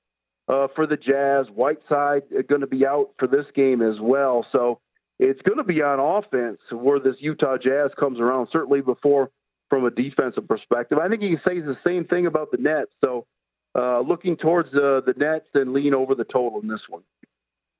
uh, 0.47 0.67
for 0.75 0.85
the 0.85 0.97
Jazz. 0.97 1.47
Whiteside 1.53 2.23
going 2.47 2.61
to 2.61 2.67
be 2.67 2.85
out 2.85 3.09
for 3.17 3.27
this 3.27 3.45
game 3.55 3.81
as 3.81 3.99
well. 3.99 4.45
So 4.51 4.79
it's 5.19 5.41
going 5.41 5.57
to 5.57 5.63
be 5.63 5.81
on 5.81 5.99
offense 5.99 6.59
where 6.71 6.99
this 6.99 7.15
Utah 7.19 7.57
Jazz 7.57 7.91
comes 7.99 8.19
around. 8.19 8.47
Certainly 8.51 8.81
before 8.81 9.29
from 9.69 9.85
a 9.85 9.91
defensive 9.91 10.47
perspective. 10.47 10.97
I 10.97 11.07
think 11.07 11.21
you 11.21 11.37
can 11.37 11.41
say 11.47 11.59
the 11.59 11.77
same 11.85 12.05
thing 12.05 12.25
about 12.25 12.51
the 12.51 12.57
Nets. 12.57 12.91
So 13.03 13.27
uh, 13.75 13.99
looking 13.99 14.35
towards 14.35 14.69
uh, 14.69 15.01
the 15.05 15.13
Nets 15.15 15.45
and 15.53 15.73
lean 15.73 15.93
over 15.93 16.15
the 16.15 16.23
total 16.23 16.59
in 16.61 16.67
this 16.67 16.81
one. 16.89 17.03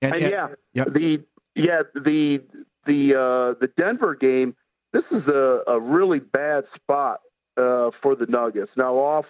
And, 0.02 0.14
and, 0.14 0.24
and 0.24 0.32
yeah, 0.32 0.48
yep. 0.74 0.94
the 0.94 1.24
yeah 1.56 1.82
the 1.96 2.42
the 2.86 3.16
uh, 3.16 3.60
the 3.60 3.70
Denver 3.76 4.16
game, 4.16 4.56
this 4.94 5.04
is 5.12 5.28
a, 5.28 5.62
a 5.68 5.80
really 5.80 6.20
bad 6.20 6.66
spot 6.76 7.22
uh, 7.58 7.92
for 8.02 8.16
the 8.16 8.26
Nuggets. 8.28 8.72
Now, 8.78 8.96
off 8.96 9.26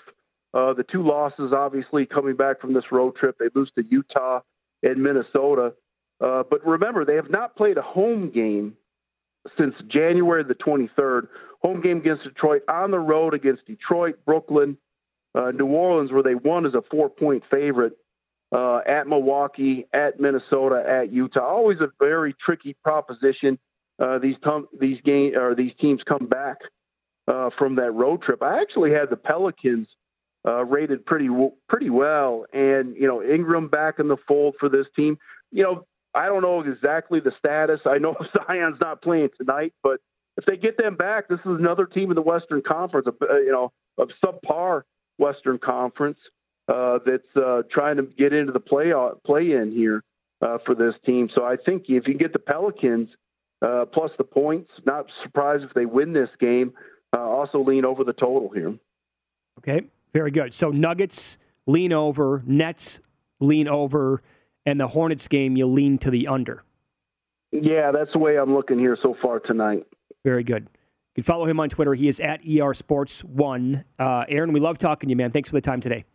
uh, 0.53 0.73
the 0.73 0.83
two 0.83 1.03
losses, 1.03 1.53
obviously 1.53 2.05
coming 2.05 2.35
back 2.35 2.61
from 2.61 2.73
this 2.73 2.91
road 2.91 3.15
trip, 3.15 3.37
they 3.39 3.47
lose 3.55 3.71
to 3.75 3.83
Utah 3.83 4.41
and 4.83 5.01
Minnesota. 5.01 5.73
Uh, 6.21 6.43
but 6.49 6.65
remember, 6.65 7.05
they 7.05 7.15
have 7.15 7.29
not 7.29 7.55
played 7.55 7.77
a 7.77 7.81
home 7.81 8.29
game 8.29 8.75
since 9.57 9.75
January 9.87 10.43
the 10.43 10.55
23rd. 10.55 11.27
Home 11.61 11.81
game 11.81 11.97
against 11.97 12.23
Detroit, 12.23 12.63
on 12.69 12.91
the 12.91 12.99
road 12.99 13.33
against 13.33 13.65
Detroit, 13.65 14.17
Brooklyn, 14.25 14.77
uh, 15.35 15.51
New 15.51 15.67
Orleans, 15.67 16.11
where 16.11 16.23
they 16.23 16.35
won 16.35 16.65
as 16.65 16.73
a 16.73 16.81
four 16.89 17.09
point 17.09 17.43
favorite 17.51 17.93
uh, 18.53 18.77
at 18.87 19.07
Milwaukee, 19.07 19.85
at 19.93 20.19
Minnesota, 20.19 20.83
at 20.87 21.11
Utah. 21.11 21.45
Always 21.45 21.79
a 21.81 21.89
very 21.99 22.33
tricky 22.43 22.75
proposition. 22.83 23.59
Uh, 23.99 24.17
these 24.17 24.37
tom- 24.43 24.67
these 24.79 24.99
game 25.03 25.35
or 25.35 25.53
these 25.53 25.73
teams 25.79 26.01
come 26.07 26.27
back 26.27 26.57
uh, 27.27 27.49
from 27.57 27.75
that 27.75 27.91
road 27.91 28.21
trip. 28.21 28.41
I 28.41 28.61
actually 28.61 28.91
had 28.91 29.09
the 29.09 29.17
Pelicans 29.17 29.87
rated 30.65 31.05
pretty 31.05 31.27
w- 31.27 31.51
pretty 31.67 31.89
well, 31.89 32.45
and 32.53 32.95
you 32.95 33.05
know 33.07 33.21
Ingram 33.21 33.67
back 33.67 33.99
in 33.99 34.07
the 34.07 34.17
fold 34.27 34.55
for 34.59 34.69
this 34.69 34.87
team. 34.95 35.17
You 35.51 35.63
know 35.63 35.85
I 36.19 36.25
don't 36.25 36.41
know 36.41 36.59
exactly 36.59 37.21
the 37.21 37.31
status. 37.39 37.79
I 37.85 37.97
know 37.97 38.13
Zion's 38.47 38.77
not 38.81 39.01
playing 39.01 39.29
tonight, 39.37 39.73
but 39.81 40.01
if 40.35 40.43
they 40.45 40.57
get 40.57 40.77
them 40.77 40.97
back, 40.97 41.29
this 41.29 41.39
is 41.39 41.57
another 41.57 41.85
team 41.85 42.11
in 42.11 42.15
the 42.15 42.21
Western 42.21 42.61
Conference, 42.61 43.07
uh, 43.07 43.37
you 43.37 43.53
know, 43.53 43.71
of 43.97 44.09
subpar 44.23 44.81
Western 45.17 45.59
Conference 45.59 46.17
uh, 46.67 46.99
that's 47.05 47.37
uh, 47.37 47.61
trying 47.71 47.95
to 47.97 48.03
get 48.03 48.33
into 48.33 48.51
the 48.51 48.59
play 48.59 48.91
uh, 48.91 49.11
play 49.25 49.53
in 49.53 49.71
here 49.71 50.03
uh, 50.41 50.57
for 50.65 50.75
this 50.75 50.93
team. 51.05 51.29
So 51.33 51.45
I 51.45 51.55
think 51.55 51.85
if 51.87 52.05
you 52.05 52.15
get 52.15 52.33
the 52.33 52.39
Pelicans 52.39 53.07
uh, 53.61 53.85
plus 53.85 54.11
the 54.17 54.25
points, 54.25 54.69
not 54.85 55.05
surprised 55.23 55.63
if 55.63 55.73
they 55.73 55.85
win 55.85 56.11
this 56.11 56.29
game. 56.37 56.73
also 57.13 57.63
lean 57.63 57.85
over 57.85 58.03
the 58.03 58.13
total 58.13 58.49
here. 58.49 58.75
Okay, 59.59 59.87
very 60.13 60.31
good. 60.31 60.53
So 60.53 60.69
Nuggets 60.69 61.37
lean 61.65 61.93
over, 61.93 62.43
Nets 62.45 62.99
lean 63.39 63.69
over, 63.69 64.21
and 64.69 64.79
the 64.79 64.87
Hornets 64.87 65.27
game 65.27 65.57
you 65.57 65.65
lean 65.65 65.97
to 65.97 66.11
the 66.11 66.27
under. 66.27 66.63
Yeah, 67.51 67.91
that's 67.91 68.11
the 68.13 68.19
way 68.19 68.37
I'm 68.37 68.53
looking 68.53 68.77
here 68.77 68.95
so 69.01 69.15
far 69.19 69.39
tonight. 69.39 69.87
Very 70.23 70.43
good. 70.43 70.63
You 71.15 71.15
can 71.15 71.23
follow 71.23 71.45
him 71.45 71.59
on 71.59 71.69
Twitter. 71.69 71.95
He 71.95 72.07
is 72.07 72.19
at 72.19 72.41
ER 72.47 72.75
Sports 72.75 73.23
One. 73.23 73.83
Uh, 73.97 74.25
Aaron, 74.29 74.53
we 74.53 74.59
love 74.59 74.77
talking 74.77 75.07
to 75.07 75.11
you, 75.11 75.15
man. 75.15 75.31
Thanks 75.31 75.49
for 75.49 75.55
the 75.55 75.61
time 75.61 75.81
today. 75.81 76.05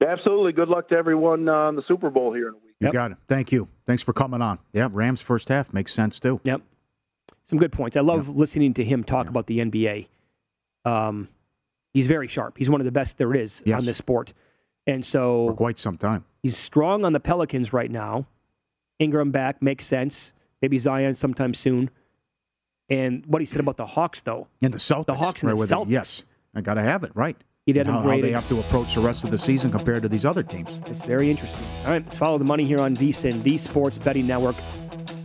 Absolutely. 0.00 0.52
Good 0.52 0.68
luck 0.68 0.88
to 0.88 0.96
everyone 0.96 1.46
uh, 1.50 1.52
on 1.52 1.76
the 1.76 1.82
Super 1.86 2.08
Bowl 2.08 2.32
here 2.32 2.48
in 2.48 2.54
a 2.54 2.56
week. 2.56 2.74
You 2.80 2.86
yep. 2.86 2.94
got 2.94 3.10
it. 3.10 3.18
Thank 3.28 3.52
you. 3.52 3.68
Thanks 3.86 4.02
for 4.02 4.14
coming 4.14 4.40
on. 4.40 4.58
Yeah, 4.72 4.88
Rams 4.90 5.20
first 5.20 5.50
half 5.50 5.74
makes 5.74 5.92
sense 5.92 6.18
too. 6.18 6.40
Yep. 6.44 6.62
Some 7.44 7.58
good 7.58 7.72
points. 7.72 7.98
I 7.98 8.00
love 8.00 8.28
yep. 8.28 8.36
listening 8.38 8.72
to 8.74 8.84
him 8.84 9.04
talk 9.04 9.26
yep. 9.26 9.30
about 9.30 9.46
the 9.46 9.58
NBA. 9.58 10.08
Um, 10.86 11.28
he's 11.92 12.06
very 12.06 12.26
sharp. 12.26 12.56
He's 12.56 12.70
one 12.70 12.80
of 12.80 12.86
the 12.86 12.92
best 12.92 13.18
there 13.18 13.34
is 13.34 13.62
yes. 13.66 13.78
on 13.78 13.84
this 13.84 13.98
sport. 13.98 14.32
And 14.86 15.04
so 15.04 15.48
for 15.48 15.54
quite 15.56 15.78
some 15.78 15.98
time. 15.98 16.24
He's 16.42 16.56
strong 16.56 17.04
on 17.04 17.12
the 17.12 17.20
Pelicans 17.20 17.72
right 17.72 17.90
now. 17.90 18.26
Ingram 18.98 19.30
back 19.30 19.62
makes 19.62 19.86
sense. 19.86 20.32
Maybe 20.62 20.78
Zion 20.78 21.14
sometime 21.14 21.54
soon. 21.54 21.90
And 22.88 23.24
what 23.26 23.40
he 23.40 23.46
said 23.46 23.60
about 23.60 23.76
the 23.76 23.86
Hawks, 23.86 24.20
though, 24.20 24.48
and 24.60 24.74
the 24.74 24.78
Celtics, 24.78 25.06
the 25.06 25.14
Hawks 25.14 25.42
and 25.42 25.52
right 25.52 25.58
the 25.58 25.74
Celtics. 25.74 25.86
It. 25.86 25.90
Yes, 25.90 26.24
I 26.54 26.60
got 26.60 26.74
to 26.74 26.82
have 26.82 27.04
it 27.04 27.12
right. 27.14 27.36
He 27.66 27.72
did 27.72 27.86
how, 27.86 28.00
how 28.00 28.20
they 28.20 28.32
have 28.32 28.48
to 28.48 28.58
approach 28.58 28.94
the 28.94 29.00
rest 29.00 29.22
of 29.22 29.30
the 29.30 29.38
season 29.38 29.70
compared 29.70 30.02
to 30.02 30.08
these 30.08 30.24
other 30.24 30.42
teams. 30.42 30.80
It's 30.86 31.04
very 31.04 31.30
interesting. 31.30 31.64
All 31.84 31.92
right, 31.92 32.02
let's 32.02 32.16
follow 32.16 32.36
the 32.36 32.44
money 32.44 32.64
here 32.64 32.80
on 32.80 32.96
VSIN, 32.96 33.42
the 33.44 33.58
Sports 33.58 33.96
Betting 33.96 34.26
Network. 34.26 34.56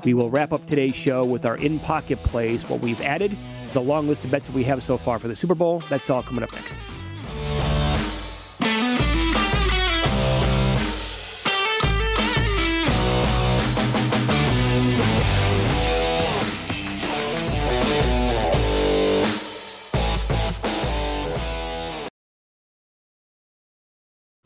We 0.03 0.13
will 0.13 0.29
wrap 0.29 0.53
up 0.53 0.67
today's 0.67 0.95
show 0.95 1.25
with 1.25 1.45
our 1.45 1.55
in 1.55 1.79
pocket 1.79 2.21
plays, 2.21 2.69
what 2.69 2.81
we've 2.81 3.01
added, 3.01 3.35
the 3.73 3.81
long 3.81 4.07
list 4.07 4.25
of 4.25 4.31
bets 4.31 4.47
that 4.47 4.55
we 4.55 4.63
have 4.65 4.83
so 4.83 4.97
far 4.97 5.17
for 5.17 5.27
the 5.27 5.35
Super 5.35 5.55
Bowl. 5.55 5.79
That's 5.89 6.09
all 6.09 6.21
coming 6.21 6.43
up 6.43 6.53
next. 6.53 6.75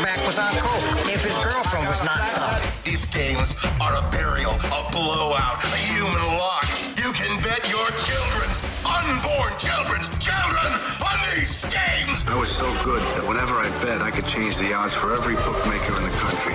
Was 0.00 0.38
on 0.38 0.52
coke 0.54 1.12
if 1.12 1.22
his 1.22 1.36
girlfriend 1.44 1.86
was 1.86 2.02
not. 2.04 2.16
Uh, 2.16 2.60
these 2.84 3.06
games 3.06 3.56
are 3.80 3.96
a 3.96 4.10
burial, 4.10 4.52
a 4.52 4.88
blowout, 4.92 5.62
a 5.62 5.76
human 5.76 6.22
lock. 6.38 6.64
You 6.96 7.12
can 7.12 7.42
bet 7.42 7.68
your 7.68 7.84
children's 8.00 8.62
unborn 8.80 9.52
children's 9.58 10.08
children 10.16 10.72
on 11.04 11.18
these 11.34 11.64
games. 11.66 12.24
I 12.26 12.36
was 12.38 12.50
so 12.50 12.66
good 12.82 13.02
that 13.16 13.28
whenever 13.28 13.56
I 13.56 13.68
bet, 13.82 14.00
I 14.00 14.10
could 14.10 14.26
change 14.26 14.56
the 14.56 14.72
odds 14.72 14.94
for 14.94 15.12
every 15.12 15.34
bookmaker 15.34 15.96
in 15.96 16.04
the 16.04 16.16
country. 16.16 16.54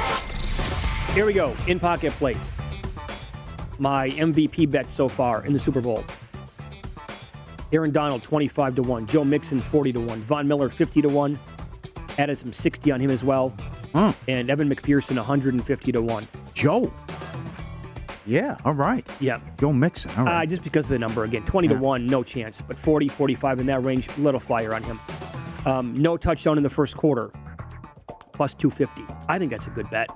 Here 1.13 1.25
we 1.25 1.33
go. 1.33 1.55
In 1.67 1.79
pocket 1.79 2.13
place. 2.13 2.51
My 3.77 4.09
MVP 4.09 4.71
bet 4.71 4.89
so 4.89 5.07
far 5.07 5.45
in 5.45 5.53
the 5.53 5.59
Super 5.59 5.81
Bowl. 5.81 6.03
Aaron 7.71 7.91
Donald 7.91 8.23
25 8.23 8.75
to 8.75 8.83
1, 8.83 9.07
Joe 9.07 9.23
Mixon 9.23 9.59
40 9.59 9.93
to 9.93 9.99
1, 9.99 10.21
Von 10.21 10.47
Miller 10.47 10.69
50 10.69 11.01
to 11.01 11.09
1, 11.09 11.39
added 12.17 12.37
some 12.37 12.53
60 12.53 12.91
on 12.91 12.99
him 12.99 13.11
as 13.11 13.23
well. 13.23 13.49
Hmm. 13.93 14.11
And 14.27 14.49
Evan 14.49 14.69
McPherson 14.69 15.15
150 15.15 15.91
to 15.91 16.01
1. 16.01 16.27
Joe. 16.53 16.91
Yeah, 18.27 18.57
all 18.65 18.73
right. 18.73 19.07
Yeah. 19.19 19.39
Joe 19.59 19.71
Mixon. 19.71 20.11
All 20.17 20.25
right. 20.25 20.43
Uh, 20.43 20.45
just 20.45 20.63
because 20.63 20.85
of 20.85 20.91
the 20.91 20.99
number 20.99 21.23
again. 21.25 21.43
20 21.45 21.67
yeah. 21.67 21.73
to 21.75 21.79
1, 21.79 22.07
no 22.07 22.23
chance. 22.23 22.59
But 22.61 22.77
40, 22.77 23.07
45 23.09 23.59
in 23.59 23.65
that 23.67 23.83
range, 23.83 24.09
little 24.17 24.39
flyer 24.39 24.73
on 24.73 24.81
him. 24.83 24.99
Um, 25.65 26.01
no 26.01 26.17
touchdown 26.17 26.57
in 26.57 26.63
the 26.63 26.69
first 26.69 26.97
quarter. 26.97 27.31
plus 28.33 28.53
250. 28.53 29.03
I 29.27 29.39
think 29.39 29.51
that's 29.51 29.67
a 29.67 29.71
good 29.71 29.89
bet. 29.89 30.09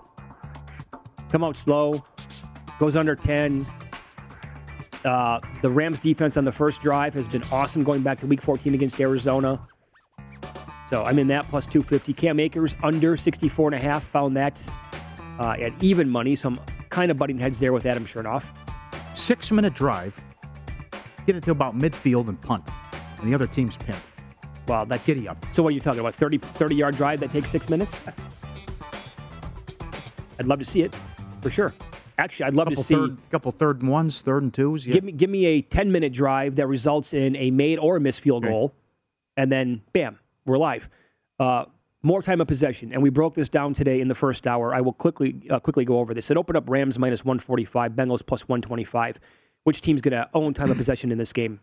Come 1.31 1.43
out 1.43 1.57
slow, 1.57 2.03
goes 2.79 2.95
under 2.95 3.15
10. 3.15 3.65
Uh, 5.05 5.39
the 5.61 5.69
Rams 5.69 5.99
defense 5.99 6.35
on 6.35 6.43
the 6.43 6.51
first 6.51 6.81
drive 6.81 7.13
has 7.13 7.27
been 7.27 7.43
awesome 7.51 7.83
going 7.83 8.01
back 8.01 8.19
to 8.19 8.27
week 8.27 8.41
14 8.41 8.73
against 8.73 8.99
Arizona. 8.99 9.59
So 10.89 11.03
I'm 11.03 11.19
in 11.19 11.27
that 11.27 11.47
plus 11.47 11.67
250. 11.67 12.13
Cam 12.13 12.39
Akers 12.39 12.75
under 12.81 13.15
64 13.15 13.67
and 13.67 13.75
a 13.75 13.79
half. 13.79 14.07
Found 14.09 14.35
that 14.37 14.67
uh, 15.39 15.51
at 15.51 15.71
even 15.83 16.09
money. 16.09 16.35
So 16.35 16.49
I'm 16.49 16.59
kind 16.89 17.11
of 17.11 17.17
butting 17.17 17.37
heads 17.37 17.59
there 17.59 17.73
with 17.73 17.85
Adam 17.85 18.05
Chernoff. 18.05 18.45
Six 19.13 19.51
minute 19.51 19.75
drive. 19.75 20.19
Get 21.27 21.35
it 21.35 21.43
to 21.43 21.51
about 21.51 21.77
midfield 21.77 22.27
and 22.27 22.41
punt. 22.41 22.67
And 23.19 23.29
the 23.29 23.35
other 23.35 23.45
team's 23.45 23.77
pinned. 23.77 24.01
Wow, 24.67 24.85
that's 24.85 25.05
Giddy 25.05 25.27
up. 25.27 25.45
So 25.51 25.61
what 25.61 25.69
are 25.69 25.71
you 25.73 25.79
talking 25.79 25.99
about? 25.99 26.15
30, 26.15 26.39
30 26.39 26.75
yard 26.75 26.95
drive 26.95 27.19
that 27.19 27.31
takes 27.31 27.51
six 27.51 27.69
minutes? 27.69 28.01
I'd 30.39 30.47
love 30.47 30.57
to 30.59 30.65
see 30.65 30.81
it 30.81 30.95
for 31.41 31.51
sure. 31.51 31.73
Actually, 32.17 32.47
I'd 32.47 32.55
love 32.55 32.69
to 32.69 32.77
see. 32.77 32.95
third, 32.95 33.17
couple 33.29 33.51
third 33.51 33.81
and 33.81 33.91
ones, 33.91 34.21
third 34.23 34.41
and 34.41 34.53
twos. 34.53 34.87
Yeah. 34.87 34.93
Give 34.93 35.03
me 35.03 35.11
give 35.11 35.29
me 35.29 35.45
a 35.45 35.61
10 35.61 35.91
minute 35.91 36.13
drive 36.13 36.55
that 36.55 36.67
results 36.67 37.13
in 37.13 37.35
a 37.35 37.51
made 37.51 37.77
or 37.77 37.97
a 37.97 37.99
missed 37.99 38.21
field 38.21 38.43
goal, 38.43 38.73
and 39.37 39.51
then 39.51 39.81
bam, 39.93 40.18
we're 40.49 40.57
live. 40.57 40.89
Uh, 41.39 41.65
more 42.01 42.21
time 42.21 42.41
of 42.41 42.47
possession, 42.47 42.93
and 42.93 43.01
we 43.03 43.09
broke 43.09 43.35
this 43.35 43.49
down 43.49 43.73
today 43.73 44.01
in 44.01 44.07
the 44.07 44.15
first 44.15 44.47
hour. 44.47 44.73
I 44.73 44.81
will 44.81 44.93
quickly 44.93 45.41
uh, 45.49 45.59
quickly 45.59 45.85
go 45.85 45.99
over 45.99 46.13
this. 46.13 46.31
It 46.31 46.37
opened 46.37 46.57
up 46.57 46.69
Rams 46.69 46.97
minus 46.97 47.23
145, 47.25 47.93
Bengals 47.93 48.25
plus 48.25 48.47
125. 48.47 49.19
Which 49.65 49.81
team's 49.81 50.01
going 50.01 50.13
to 50.13 50.29
own 50.33 50.53
time 50.53 50.71
of 50.71 50.77
possession 50.77 51.11
in 51.11 51.17
this 51.17 51.33
game? 51.33 51.59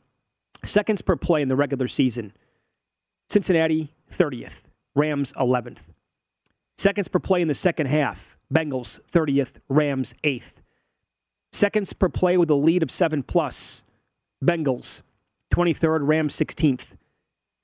Seconds 0.64 1.02
per 1.02 1.16
play 1.16 1.42
in 1.42 1.48
the 1.48 1.56
regular 1.56 1.88
season. 1.88 2.32
Cincinnati 3.28 3.94
30th, 4.12 4.62
Rams 4.94 5.32
11th. 5.32 5.86
Seconds 6.76 7.08
per 7.08 7.18
play 7.18 7.40
in 7.40 7.48
the 7.48 7.54
second 7.54 7.86
half. 7.86 8.36
Bengals 8.52 9.00
30th, 9.10 9.54
Rams 9.68 10.14
8th. 10.22 10.56
Seconds 11.52 11.92
per 11.94 12.08
play 12.08 12.36
with 12.36 12.50
a 12.50 12.54
lead 12.54 12.82
of 12.82 12.90
7 12.90 13.22
plus. 13.22 13.82
Bengals 14.44 15.02
23rd, 15.52 16.00
Rams 16.02 16.36
16th. 16.36 16.88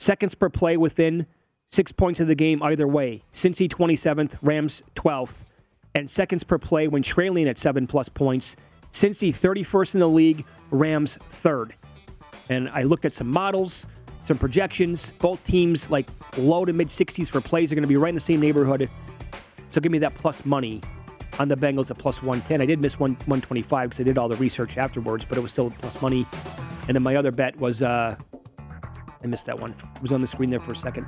Seconds 0.02 0.34
per 0.34 0.48
play 0.48 0.76
within 0.76 1.26
6 1.70 1.92
points 1.92 2.18
of 2.18 2.26
the 2.26 2.34
game 2.34 2.60
either 2.60 2.88
way. 2.88 3.22
Cincy 3.32 3.68
27th, 3.68 4.36
Rams 4.42 4.82
12th. 4.96 5.36
And 5.94 6.10
seconds 6.10 6.42
per 6.42 6.58
play 6.58 6.88
when 6.88 7.04
trailing 7.04 7.46
at 7.46 7.56
7 7.56 7.86
plus 7.86 8.08
points. 8.08 8.56
Cincy 8.92 9.32
31st 9.32 9.94
in 9.94 10.00
the 10.00 10.08
league, 10.08 10.44
Rams 10.72 11.18
3rd. 11.30 11.74
And 12.48 12.68
I 12.70 12.82
looked 12.82 13.04
at 13.04 13.14
some 13.14 13.28
models, 13.28 13.86
some 14.24 14.38
projections. 14.38 15.12
Both 15.20 15.44
teams 15.44 15.88
like 15.88 16.08
low 16.36 16.64
to 16.64 16.72
mid 16.72 16.88
60s 16.88 17.30
for 17.30 17.40
plays 17.40 17.70
are 17.70 17.76
going 17.76 17.82
to 17.82 17.88
be 17.88 17.96
right 17.96 18.08
in 18.08 18.16
the 18.16 18.20
same 18.20 18.40
neighborhood. 18.40 18.90
So 19.70 19.80
give 19.80 19.92
me 19.92 19.98
that 19.98 20.16
plus 20.16 20.44
money 20.44 20.80
on 21.38 21.46
the 21.46 21.56
Bengals 21.56 21.92
at 21.92 21.98
plus 21.98 22.24
110. 22.24 22.60
I 22.60 22.66
did 22.66 22.80
miss 22.80 22.98
one, 22.98 23.12
125 23.26 23.90
because 23.90 24.00
I 24.00 24.02
did 24.02 24.18
all 24.18 24.28
the 24.28 24.34
research 24.34 24.78
afterwards, 24.78 25.24
but 25.24 25.38
it 25.38 25.42
was 25.42 25.52
still 25.52 25.70
plus 25.70 26.02
money. 26.02 26.26
And 26.88 26.96
then 26.96 27.04
my 27.04 27.14
other 27.14 27.30
bet 27.30 27.56
was 27.60 27.82
uh, 27.82 28.16
I 29.22 29.26
missed 29.26 29.46
that 29.46 29.58
one. 29.58 29.70
It 29.96 30.02
was 30.02 30.12
on 30.12 30.20
the 30.20 30.26
screen 30.26 30.50
there 30.50 30.60
for 30.60 30.72
a 30.72 30.76
second. 30.76 31.06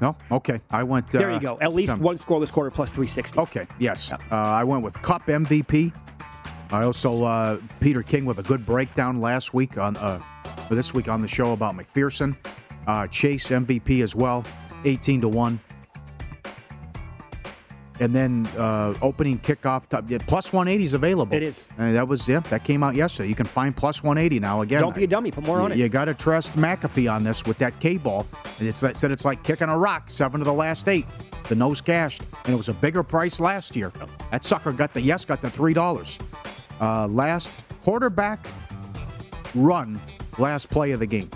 No, 0.00 0.16
okay. 0.30 0.60
I 0.70 0.82
went. 0.82 1.10
There 1.10 1.30
uh, 1.30 1.34
you 1.34 1.40
go. 1.40 1.58
At 1.60 1.74
least 1.74 1.90
some- 1.90 2.00
one 2.00 2.16
scoreless 2.16 2.52
quarter 2.52 2.70
plus 2.70 2.90
360. 2.90 3.38
Okay, 3.40 3.66
yes. 3.78 4.12
Uh, 4.12 4.16
I 4.30 4.64
went 4.64 4.82
with 4.82 5.00
Kupp 5.02 5.26
MVP. 5.26 5.94
I 6.70 6.82
also 6.82 7.24
uh, 7.24 7.58
Peter 7.80 8.02
King 8.02 8.24
with 8.24 8.38
a 8.38 8.42
good 8.42 8.66
breakdown 8.66 9.20
last 9.20 9.54
week 9.54 9.78
on 9.78 9.96
uh, 9.96 10.20
for 10.66 10.74
this 10.74 10.92
week 10.92 11.08
on 11.08 11.22
the 11.22 11.28
show 11.28 11.52
about 11.52 11.76
McPherson. 11.76 12.36
Uh, 12.86 13.06
Chase 13.06 13.48
MVP 13.48 14.02
as 14.02 14.14
well, 14.16 14.44
eighteen 14.84 15.20
to 15.20 15.28
one. 15.28 15.60
And 18.00 18.12
then 18.12 18.46
uh, 18.58 18.94
opening 19.02 19.38
kickoff 19.38 19.88
top, 19.88 20.10
yeah, 20.10 20.18
plus 20.26 20.52
one 20.52 20.66
eighty 20.66 20.82
is 20.82 20.94
available. 20.94 21.36
It 21.36 21.44
is. 21.44 21.68
And 21.78 21.94
that 21.94 22.08
was 22.08 22.26
yeah, 22.26 22.40
that 22.40 22.64
came 22.64 22.82
out 22.82 22.96
yesterday. 22.96 23.28
You 23.28 23.36
can 23.36 23.46
find 23.46 23.76
plus 23.76 24.02
one 24.02 24.18
eighty 24.18 24.40
now 24.40 24.62
again. 24.62 24.80
Don't 24.80 24.96
be 24.96 25.04
a 25.04 25.06
dummy. 25.06 25.30
Put 25.30 25.46
more 25.46 25.60
on 25.60 25.70
it. 25.70 25.78
You 25.78 25.88
got 25.88 26.06
to 26.06 26.14
trust 26.14 26.54
McAfee 26.54 27.12
on 27.12 27.22
this 27.22 27.44
with 27.44 27.56
that 27.58 27.78
K 27.78 27.96
ball. 27.96 28.26
And 28.58 28.66
it's 28.66 28.82
it 28.82 28.96
said 28.96 29.12
it's 29.12 29.24
like 29.24 29.44
kicking 29.44 29.68
a 29.68 29.78
rock. 29.78 30.10
Seven 30.10 30.40
of 30.40 30.44
the 30.44 30.52
last 30.52 30.88
eight. 30.88 31.06
The 31.48 31.54
nose 31.54 31.80
cashed, 31.80 32.22
and 32.44 32.54
it 32.54 32.56
was 32.56 32.68
a 32.68 32.74
bigger 32.74 33.02
price 33.02 33.38
last 33.38 33.76
year. 33.76 33.92
That 34.30 34.42
sucker 34.42 34.72
got 34.72 34.92
the 34.92 35.00
yes, 35.00 35.24
got 35.24 35.40
the 35.40 35.50
three 35.50 35.74
dollars. 35.74 36.18
Uh, 36.80 37.06
last 37.06 37.52
quarterback 37.84 38.44
run, 39.54 40.00
last 40.38 40.68
play 40.68 40.90
of 40.92 41.00
the 41.00 41.06
game. 41.06 41.30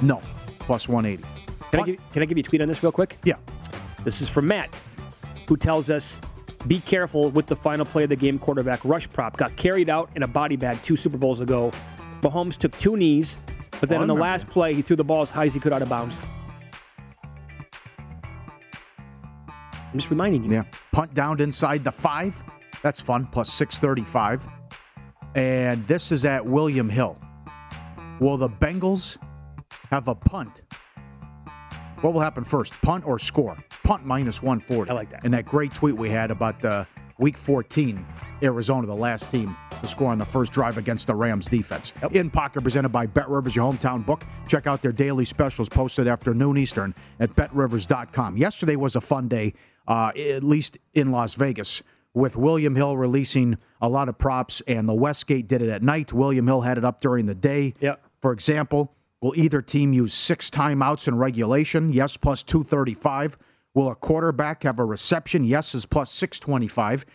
No, 0.00 0.20
plus 0.60 0.88
one 0.88 1.06
eighty. 1.06 1.22
Can 1.70 1.80
I, 1.80 1.82
give, 1.84 2.12
can 2.12 2.22
I 2.22 2.26
give 2.26 2.38
you 2.38 2.42
a 2.42 2.44
tweet 2.44 2.60
on 2.60 2.68
this 2.68 2.82
real 2.82 2.92
quick? 2.92 3.18
Yeah. 3.24 3.36
This 4.04 4.20
is 4.20 4.28
from 4.28 4.48
Matt, 4.48 4.74
who 5.48 5.56
tells 5.56 5.90
us 5.90 6.20
be 6.66 6.80
careful 6.80 7.30
with 7.30 7.46
the 7.46 7.56
final 7.56 7.84
play 7.84 8.04
of 8.04 8.08
the 8.08 8.16
game 8.16 8.38
quarterback 8.38 8.84
rush 8.84 9.10
prop. 9.10 9.36
Got 9.36 9.56
carried 9.56 9.90
out 9.90 10.10
in 10.14 10.22
a 10.22 10.28
body 10.28 10.56
bag 10.56 10.80
two 10.82 10.96
Super 10.96 11.18
Bowls 11.18 11.40
ago. 11.40 11.72
Mahomes 12.20 12.56
took 12.56 12.76
two 12.78 12.96
knees, 12.96 13.38
but 13.80 13.88
then 13.88 14.00
on 14.00 14.06
the 14.06 14.14
last 14.14 14.46
play, 14.46 14.74
he 14.74 14.82
threw 14.82 14.94
the 14.94 15.04
ball 15.04 15.22
as 15.22 15.30
high 15.30 15.44
as 15.44 15.54
he 15.54 15.60
could 15.60 15.72
out 15.72 15.82
of 15.82 15.88
bounds. 15.88 16.22
I'm 19.92 19.98
just 19.98 20.10
reminding 20.10 20.44
you. 20.44 20.52
Yeah. 20.52 20.64
Punt 20.92 21.12
down 21.14 21.40
inside 21.40 21.84
the 21.84 21.92
five. 21.92 22.42
That's 22.82 23.00
fun. 23.00 23.26
Plus 23.26 23.52
635. 23.52 24.48
And 25.34 25.86
this 25.86 26.12
is 26.12 26.24
at 26.24 26.46
William 26.46 26.88
Hill. 26.88 27.18
Will 28.20 28.36
the 28.36 28.48
Bengals 28.48 29.18
have 29.90 30.08
a 30.08 30.14
punt? 30.14 30.62
What 32.02 32.14
will 32.14 32.20
happen 32.20 32.42
first? 32.42 32.72
Punt 32.82 33.06
or 33.06 33.16
score? 33.16 33.56
Punt 33.84 34.04
minus 34.04 34.42
140. 34.42 34.90
I 34.90 34.94
like 34.94 35.10
that. 35.10 35.22
And 35.24 35.32
that 35.34 35.44
great 35.44 35.72
tweet 35.72 35.96
we 35.96 36.10
had 36.10 36.32
about 36.32 36.60
the 36.60 36.84
week 37.20 37.36
14, 37.36 38.04
Arizona, 38.42 38.88
the 38.88 38.94
last 38.94 39.30
team 39.30 39.56
to 39.80 39.86
score 39.86 40.10
on 40.10 40.18
the 40.18 40.24
first 40.24 40.52
drive 40.52 40.78
against 40.78 41.06
the 41.06 41.14
Rams 41.14 41.46
defense. 41.46 41.92
In 42.10 42.28
pocket 42.28 42.62
presented 42.62 42.88
by 42.88 43.06
Bet 43.06 43.28
Rivers, 43.28 43.54
your 43.54 43.72
hometown 43.72 44.04
book. 44.04 44.24
Check 44.48 44.66
out 44.66 44.82
their 44.82 44.90
daily 44.90 45.24
specials 45.24 45.68
posted 45.68 46.08
after 46.08 46.34
noon 46.34 46.58
Eastern 46.58 46.92
at 47.20 47.36
betrivers.com. 47.36 48.36
Yesterday 48.36 48.74
was 48.74 48.96
a 48.96 49.00
fun 49.00 49.28
day, 49.28 49.54
uh, 49.86 50.08
at 50.08 50.42
least 50.42 50.78
in 50.94 51.12
Las 51.12 51.34
Vegas, 51.34 51.84
with 52.14 52.34
William 52.34 52.74
Hill 52.74 52.96
releasing 52.96 53.58
a 53.80 53.88
lot 53.88 54.08
of 54.08 54.18
props, 54.18 54.60
and 54.66 54.88
the 54.88 54.94
Westgate 54.94 55.46
did 55.46 55.62
it 55.62 55.68
at 55.68 55.84
night. 55.84 56.12
William 56.12 56.48
Hill 56.48 56.62
had 56.62 56.78
it 56.78 56.84
up 56.84 57.00
during 57.00 57.26
the 57.26 57.34
day. 57.36 57.74
Yeah. 57.80 57.94
For 58.20 58.32
example, 58.32 58.92
will 59.22 59.32
either 59.36 59.62
team 59.62 59.94
use 59.94 60.12
six 60.12 60.50
timeouts 60.50 61.08
in 61.08 61.16
regulation? 61.16 61.90
Yes, 61.90 62.18
plus 62.18 62.42
235. 62.42 63.38
Will 63.72 63.88
a 63.88 63.94
quarterback 63.94 64.64
have 64.64 64.78
a 64.78 64.84
reception? 64.84 65.44
Yes, 65.44 65.74
is 65.74 65.86
plus 65.86 66.10
625. 66.10 67.06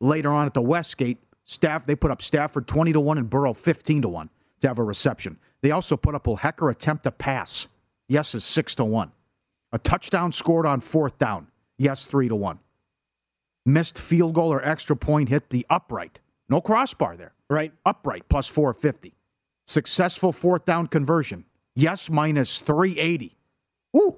Later 0.00 0.30
on 0.30 0.44
at 0.44 0.52
the 0.52 0.60
Westgate, 0.60 1.18
staff 1.44 1.86
they 1.86 1.96
put 1.96 2.10
up 2.10 2.20
Stafford 2.20 2.66
20 2.66 2.92
to 2.92 3.00
1 3.00 3.16
and 3.16 3.30
Burrow 3.30 3.54
15 3.54 4.02
to 4.02 4.08
1 4.08 4.28
to 4.60 4.68
have 4.68 4.78
a 4.78 4.84
reception. 4.84 5.38
They 5.62 5.70
also 5.70 5.96
put 5.96 6.14
up 6.14 6.26
will 6.26 6.38
Hekker 6.38 6.70
attempt 6.70 7.06
a 7.06 7.10
pass? 7.10 7.68
Yes, 8.08 8.34
is 8.34 8.44
6 8.44 8.74
to 8.74 8.84
1. 8.84 9.12
A 9.72 9.78
touchdown 9.78 10.32
scored 10.32 10.66
on 10.66 10.80
fourth 10.80 11.16
down? 11.18 11.46
Yes, 11.78 12.04
3 12.04 12.28
to 12.28 12.36
1. 12.36 12.58
Missed 13.64 13.98
field 13.98 14.34
goal 14.34 14.52
or 14.52 14.62
extra 14.64 14.96
point 14.96 15.28
hit 15.28 15.50
the 15.50 15.64
upright. 15.70 16.20
No 16.48 16.60
crossbar 16.60 17.16
there. 17.16 17.32
Right. 17.48 17.72
Upright 17.86 18.28
plus 18.28 18.48
450. 18.48 19.14
Successful 19.66 20.32
fourth 20.32 20.64
down 20.64 20.88
conversion. 20.88 21.44
Yes, 21.74 22.10
minus 22.10 22.60
380. 22.60 23.36
Ooh. 23.96 24.16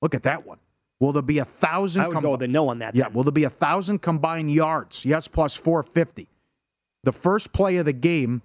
Look 0.00 0.14
at 0.14 0.24
that 0.24 0.46
one. 0.46 0.58
Will 1.00 1.12
there 1.12 1.22
be 1.22 1.38
a 1.38 1.44
thousand? 1.44 2.02
I 2.02 2.08
would 2.08 2.22
go 2.22 2.30
with 2.32 2.42
a 2.42 2.48
no 2.48 2.68
on 2.68 2.78
that. 2.78 2.94
Yeah. 2.94 3.08
Will 3.08 3.24
there 3.24 3.32
be 3.32 3.44
a 3.44 3.50
thousand 3.50 4.02
combined 4.02 4.52
yards? 4.52 5.04
Yes, 5.04 5.26
plus 5.26 5.56
450. 5.56 6.28
The 7.04 7.12
first 7.12 7.52
play 7.52 7.76
of 7.78 7.86
the 7.86 7.92
game 7.92 8.42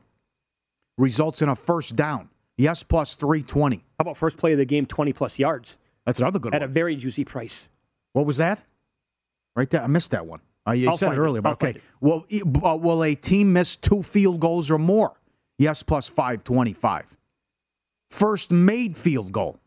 results 0.98 1.42
in 1.42 1.50
a 1.50 1.56
first 1.56 1.96
down. 1.96 2.30
Yes, 2.58 2.82
plus 2.82 3.14
320. 3.16 3.76
How 3.78 3.84
about 4.00 4.18
first 4.18 4.38
play 4.38 4.54
of 4.54 4.58
the 4.58 4.66
game, 4.66 4.88
20 4.88 5.14
plus 5.14 5.38
yards 5.38 5.78
That's 6.06 6.20
another 6.20 6.40
good 6.40 6.54
at 6.56 6.62
one. 6.62 6.64
At 6.64 6.70
a 6.70 6.74
very 6.74 6.96
juicy 6.96 7.24
price? 7.24 7.70
What 8.14 8.26
was 8.26 8.38
that? 8.38 8.64
Right 9.56 9.70
there. 9.70 9.84
I 9.84 9.88
missed 9.88 10.12
that 10.12 10.26
one. 10.26 10.40
Uh, 10.68 10.72
you 10.72 10.90
I'll 10.90 10.98
said 10.98 11.14
it 11.14 11.18
earlier, 11.18 11.42
but 11.42 11.50
I'll 11.50 11.54
okay. 11.54 11.68
find 11.68 11.76
it. 11.78 11.84
Will, 12.02 12.26
e- 12.30 12.42
uh, 12.42 12.76
will 12.76 13.04
a 13.04 13.14
team 13.16 13.54
miss 13.54 13.76
two 13.76 14.02
field 14.02 14.40
goals 14.40 14.72
or 14.72 14.80
more? 14.80 15.14
Yes, 15.60 15.84
plus 15.84 16.08
525. 16.08 17.16
First 18.10 18.52
made 18.52 18.98
field 18.98 19.32
goal. 19.32 19.60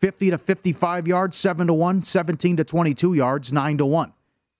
50 0.00 0.30
to 0.30 0.38
55 0.38 1.08
yards, 1.08 1.36
7 1.36 1.66
to 1.66 1.74
1. 1.74 2.02
17 2.02 2.56
to 2.56 2.64
22 2.64 3.14
yards, 3.14 3.52
9 3.52 3.78
to 3.78 3.86
1. 3.86 4.12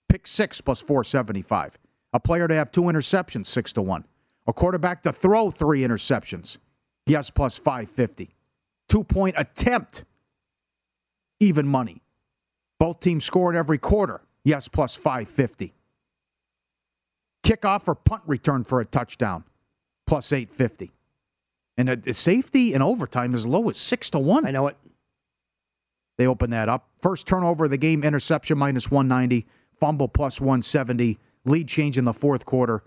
Pick 0.09 0.27
six 0.27 0.61
plus 0.61 0.81
475. 0.81 1.79
A 2.13 2.21
player 2.21 2.49
to 2.49 2.55
have 2.55 2.73
two 2.73 2.83
interceptions, 2.83 3.47
6 3.47 3.75
to 3.75 3.83
1. 3.83 4.05
A 4.47 4.53
quarterback 4.53 5.03
to 5.03 5.13
throw 5.13 5.51
three 5.51 5.83
interceptions. 5.83 6.57
Yes, 7.07 7.31
plus 7.31 7.59
550. 7.59 8.35
Two 8.89 9.05
point 9.05 9.35
attempt, 9.39 10.05
even 11.41 11.69
money. 11.69 12.03
Both 12.79 13.01
teams 13.01 13.25
scored 13.25 13.55
every 13.55 13.79
quarter. 13.79 14.23
Yes, 14.45 14.69
plus 14.69 14.95
550. 14.95 15.75
Kickoff 17.43 17.87
or 17.87 17.95
punt 17.95 18.23
return 18.27 18.65
for 18.65 18.81
a 18.81 18.85
touchdown, 18.87 19.45
plus 20.07 20.33
850. 20.33 20.93
And 21.79 21.89
uh, 21.89 21.97
a, 22.07 22.11
a 22.11 22.13
safety 22.13 22.75
in 22.75 22.83
overtime 22.83 23.35
is 23.35 23.47
low 23.47 23.71
as 23.71 23.79
6 23.79 24.11
to 24.11 24.19
1. 24.19 24.47
I 24.47 24.51
know 24.51 24.67
it. 24.67 24.77
They 26.19 26.27
open 26.27 26.51
that 26.51 26.69
up. 26.69 26.89
First 27.01 27.27
turnover 27.27 27.67
of 27.67 27.71
the 27.71 27.79
game, 27.79 28.03
interception 28.03 28.59
minus 28.59 28.91
190, 28.91 29.47
fumble 29.79 30.09
plus 30.09 30.41
170, 30.41 31.17
lead 31.45 31.69
change 31.69 31.97
in 31.97 32.05
the 32.05 32.13
fourth 32.13 32.45
quarter 32.45 32.83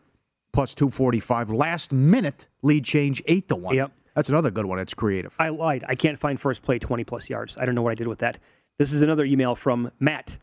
plus 0.51 0.75
245. 0.75 1.49
Last 1.49 1.93
minute 1.93 2.47
lead 2.61 2.83
change 2.83 3.23
8 3.25 3.47
to 3.47 3.55
1. 3.55 3.75
Yep. 3.75 3.91
That's 4.15 4.29
another 4.29 4.51
good 4.51 4.65
one. 4.65 4.79
It's 4.79 4.93
creative. 4.93 5.33
I 5.39 5.49
lied. 5.49 5.85
I 5.87 5.95
can't 5.95 6.19
find 6.19 6.39
first 6.39 6.61
play 6.61 6.77
20 6.77 7.05
plus 7.05 7.29
yards. 7.29 7.57
I 7.57 7.65
don't 7.65 7.75
know 7.75 7.81
what 7.81 7.91
I 7.91 7.95
did 7.95 8.07
with 8.07 8.19
that. 8.19 8.37
This 8.77 8.91
is 8.91 9.01
another 9.01 9.23
email 9.23 9.55
from 9.55 9.91
Matt. 9.99 10.37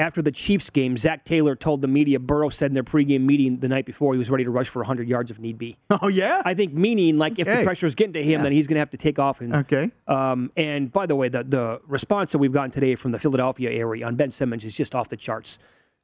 After 0.00 0.22
the 0.22 0.32
Chiefs 0.32 0.70
game, 0.70 0.96
Zac 0.96 1.24
Taylor 1.26 1.54
told 1.54 1.82
the 1.82 1.86
media 1.86 2.18
Burrow 2.18 2.48
said 2.48 2.70
in 2.70 2.74
their 2.74 2.82
pregame 2.82 3.20
meeting 3.20 3.58
the 3.58 3.68
night 3.68 3.84
before 3.84 4.14
he 4.14 4.18
was 4.18 4.30
ready 4.30 4.44
to 4.44 4.50
rush 4.50 4.68
for 4.70 4.78
100 4.80 5.06
yards 5.06 5.30
if 5.30 5.38
need 5.38 5.58
be. 5.58 5.76
Oh, 5.90 6.08
yeah? 6.08 6.40
I 6.44 6.54
think 6.54 6.72
meaning 6.72 7.18
like 7.18 7.38
if 7.38 7.46
the 7.46 7.62
pressure 7.62 7.86
is 7.86 7.94
getting 7.94 8.14
to 8.14 8.22
him, 8.22 8.30
Yeah. 8.40 8.42
then 8.44 8.52
he's 8.52 8.66
going 8.66 8.76
to 8.76 8.80
have 8.80 8.90
to 8.90 8.96
take 8.96 9.18
off. 9.18 9.42
And, 9.42 9.54
Okay. 9.54 9.90
Um, 10.08 10.50
and 10.56 10.90
by 10.90 11.04
the 11.04 11.14
way, 11.14 11.28
the, 11.28 11.44
the 11.44 11.80
response 11.86 12.32
that 12.32 12.38
we've 12.38 12.50
gotten 12.52 12.70
today 12.70 12.94
from 12.94 13.12
the 13.12 13.18
Philadelphia 13.18 13.70
area 13.70 14.06
on 14.06 14.16
Ben 14.16 14.30
Simmons 14.30 14.64
is 14.64 14.74
just 14.74 14.94
off 14.94 15.10
the 15.10 15.18
charts. 15.18 15.58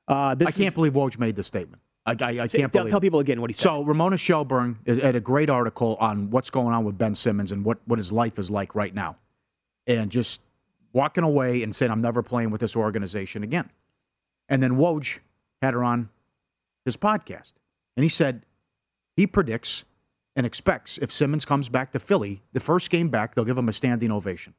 Uh, 0.07 0.35
this 0.35 0.49
I 0.49 0.53
can't 0.53 0.69
is, 0.69 0.75
believe 0.75 0.93
Woj 0.93 1.19
made 1.19 1.35
the 1.37 1.43
statement. 1.43 1.81
I, 2.05 2.11
I, 2.11 2.15
I 2.15 2.35
can't 2.49 2.53
tell- 2.53 2.69
believe 2.69 2.91
tell 2.91 3.01
people 3.01 3.21
again 3.21 3.41
what 3.41 3.49
he 3.49 3.55
said. 3.55 3.63
So 3.63 3.83
Ramona 3.83 4.19
Shelburne 4.19 4.79
is- 4.85 5.01
had 5.01 5.17
a 5.17 5.21
great 5.21 5.49
article 5.49 5.97
on 6.01 6.29
what's 6.31 6.51
going 6.51 6.75
on 6.75 6.85
with 6.85 6.99
Ben 6.99 7.15
Simmons 7.15 7.51
and 7.51 7.65
what, 7.65 7.79
what 7.87 7.99
his 7.99 8.13
life 8.13 8.39
is 8.39 8.51
like 8.51 8.75
right 8.75 8.95
now. 8.95 9.17
And 9.87 10.11
just 10.11 10.43
walking 10.93 11.25
away 11.25 11.63
and 11.63 11.75
saying, 11.75 11.91
I'm 11.91 12.03
never 12.03 12.23
playing 12.23 12.51
with 12.51 12.61
this 12.61 12.77
organization 12.77 13.43
again. 13.43 13.71
And 14.49 14.63
then 14.63 14.73
Woj 14.73 15.19
had 15.63 15.75
her 15.75 15.83
on 15.83 16.09
his 16.85 16.97
podcast. 16.97 17.55
And 17.97 18.05
he 18.05 18.09
said 18.09 18.45
he 19.17 19.27
predicts 19.27 19.85
and 20.37 20.45
expects 20.47 20.99
if 20.99 21.11
Simmons 21.11 21.45
comes 21.45 21.69
back 21.69 21.93
to 21.93 21.99
Philly, 21.99 22.43
the 22.53 22.61
first 22.61 22.91
game 22.91 23.09
back, 23.09 23.35
they'll 23.35 23.45
give 23.45 23.57
him 23.59 23.69
a 23.69 23.73
standing 23.73 24.13
ovation. 24.13 24.55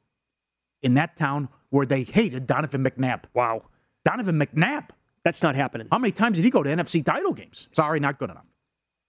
In 0.82 0.96
that 0.96 1.16
town 1.18 1.50
where 1.70 1.86
they 1.86 2.04
hated 2.04 2.48
Donovan 2.48 2.84
McNabb. 2.84 3.24
Wow. 3.34 3.64
Donovan 4.06 4.40
McNabb. 4.40 4.90
That's 5.24 5.44
not 5.44 5.56
happening. 5.56 5.88
How 5.92 5.98
many 6.00 6.12
times 6.12 6.38
did 6.38 6.46
he 6.46 6.50
go 6.52 6.64
to 6.64 6.70
NFC 6.70 7.04
title 7.04 7.34
games? 7.34 7.68
Sorry, 7.72 8.00
not 8.00 8.18
good 8.20 8.30
enough. 8.30 8.46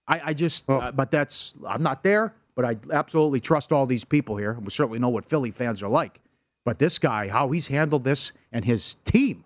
I, 0.07 0.21
I 0.25 0.33
just, 0.33 0.65
Oh. 0.67 0.77
uh, 0.77 0.91
but 0.91 1.11
that's, 1.11 1.55
I'm 1.67 1.83
not 1.83 2.03
there, 2.03 2.33
but 2.55 2.65
I 2.65 2.77
absolutely 2.91 3.39
trust 3.39 3.71
all 3.71 3.85
these 3.85 4.03
people 4.03 4.35
here. 4.35 4.57
We 4.59 4.69
certainly 4.71 4.99
know 4.99 5.09
what 5.09 5.25
Philly 5.25 5.51
fans 5.51 5.81
are 5.81 5.89
like. 5.89 6.21
But 6.65 6.77
this 6.79 6.99
guy, 6.99 7.29
how 7.29 7.49
he's 7.51 7.67
handled 7.67 8.03
this 8.03 8.33
and 8.51 8.65
his 8.65 8.95
team, 9.05 9.45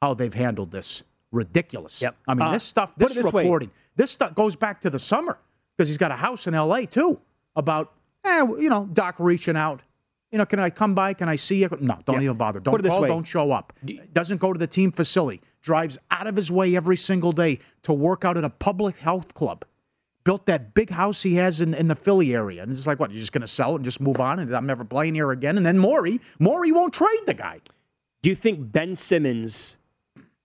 how 0.00 0.14
they've 0.14 0.34
handled 0.34 0.70
this, 0.70 1.04
ridiculous. 1.30 2.00
Yep. 2.02 2.16
I 2.26 2.34
mean, 2.34 2.42
Uh, 2.42 2.52
this 2.52 2.64
stuff, 2.64 2.92
this, 2.96 3.14
this 3.14 3.32
way. 3.32 3.42
reporting, 3.42 3.70
this 3.96 4.10
stuff 4.10 4.34
goes 4.34 4.56
back 4.56 4.80
to 4.82 4.90
the 4.90 4.98
summer 4.98 5.38
because 5.76 5.88
he's 5.88 5.98
got 5.98 6.10
a 6.10 6.16
house 6.16 6.46
in 6.46 6.54
L.A. 6.54 6.86
too 6.86 7.20
about, 7.56 7.92
eh, 8.24 8.44
you 8.58 8.68
know, 8.68 8.88
Doc 8.92 9.16
reaching 9.18 9.56
out. 9.56 9.82
You 10.32 10.38
know, 10.38 10.46
can 10.46 10.60
I 10.60 10.70
come 10.70 10.94
by? 10.94 11.12
Can 11.14 11.28
I 11.28 11.34
see 11.36 11.56
you? 11.62 11.68
No, 11.80 11.98
don't 12.06 12.16
Yeah. 12.16 12.22
even 12.26 12.36
bother. 12.36 12.60
Don't 12.60 12.72
call. 12.86 13.06
Don't 13.06 13.24
show 13.24 13.50
up. 13.50 13.72
Doesn't 14.12 14.38
go 14.40 14.52
to 14.52 14.58
the 14.58 14.66
team 14.68 14.92
facility. 14.92 15.40
Drives 15.60 15.98
out 16.10 16.26
of 16.28 16.36
his 16.36 16.50
way 16.52 16.76
every 16.76 16.96
single 16.96 17.32
day 17.32 17.58
to 17.82 17.92
work 17.92 18.24
out 18.24 18.36
at 18.38 18.44
a 18.44 18.50
public 18.50 18.98
health 18.98 19.34
club. 19.34 19.64
Built 20.22 20.46
that 20.46 20.72
big 20.74 20.90
house 20.90 21.22
he 21.24 21.34
has 21.34 21.60
in, 21.60 21.74
in 21.74 21.88
the 21.88 21.96
Philly 21.96 22.34
area. 22.34 22.62
And 22.62 22.70
it's 22.70 22.86
like, 22.86 23.00
what, 23.00 23.10
you're 23.10 23.18
just 23.20 23.32
going 23.32 23.40
to 23.40 23.48
sell 23.48 23.72
it 23.72 23.76
and 23.76 23.84
just 23.84 24.00
move 24.00 24.20
on 24.20 24.38
and 24.38 24.54
I'm 24.54 24.66
never 24.66 24.84
playing 24.84 25.14
here 25.16 25.32
again? 25.32 25.56
And 25.56 25.66
then 25.66 25.78
Morey, 25.78 26.20
Morey 26.38 26.70
won't 26.70 26.94
trade 26.94 27.20
the 27.26 27.34
guy. 27.34 27.60
Do 28.22 28.28
you 28.30 28.36
think 28.36 28.70
Ben 28.70 28.94
Simmons 28.94 29.78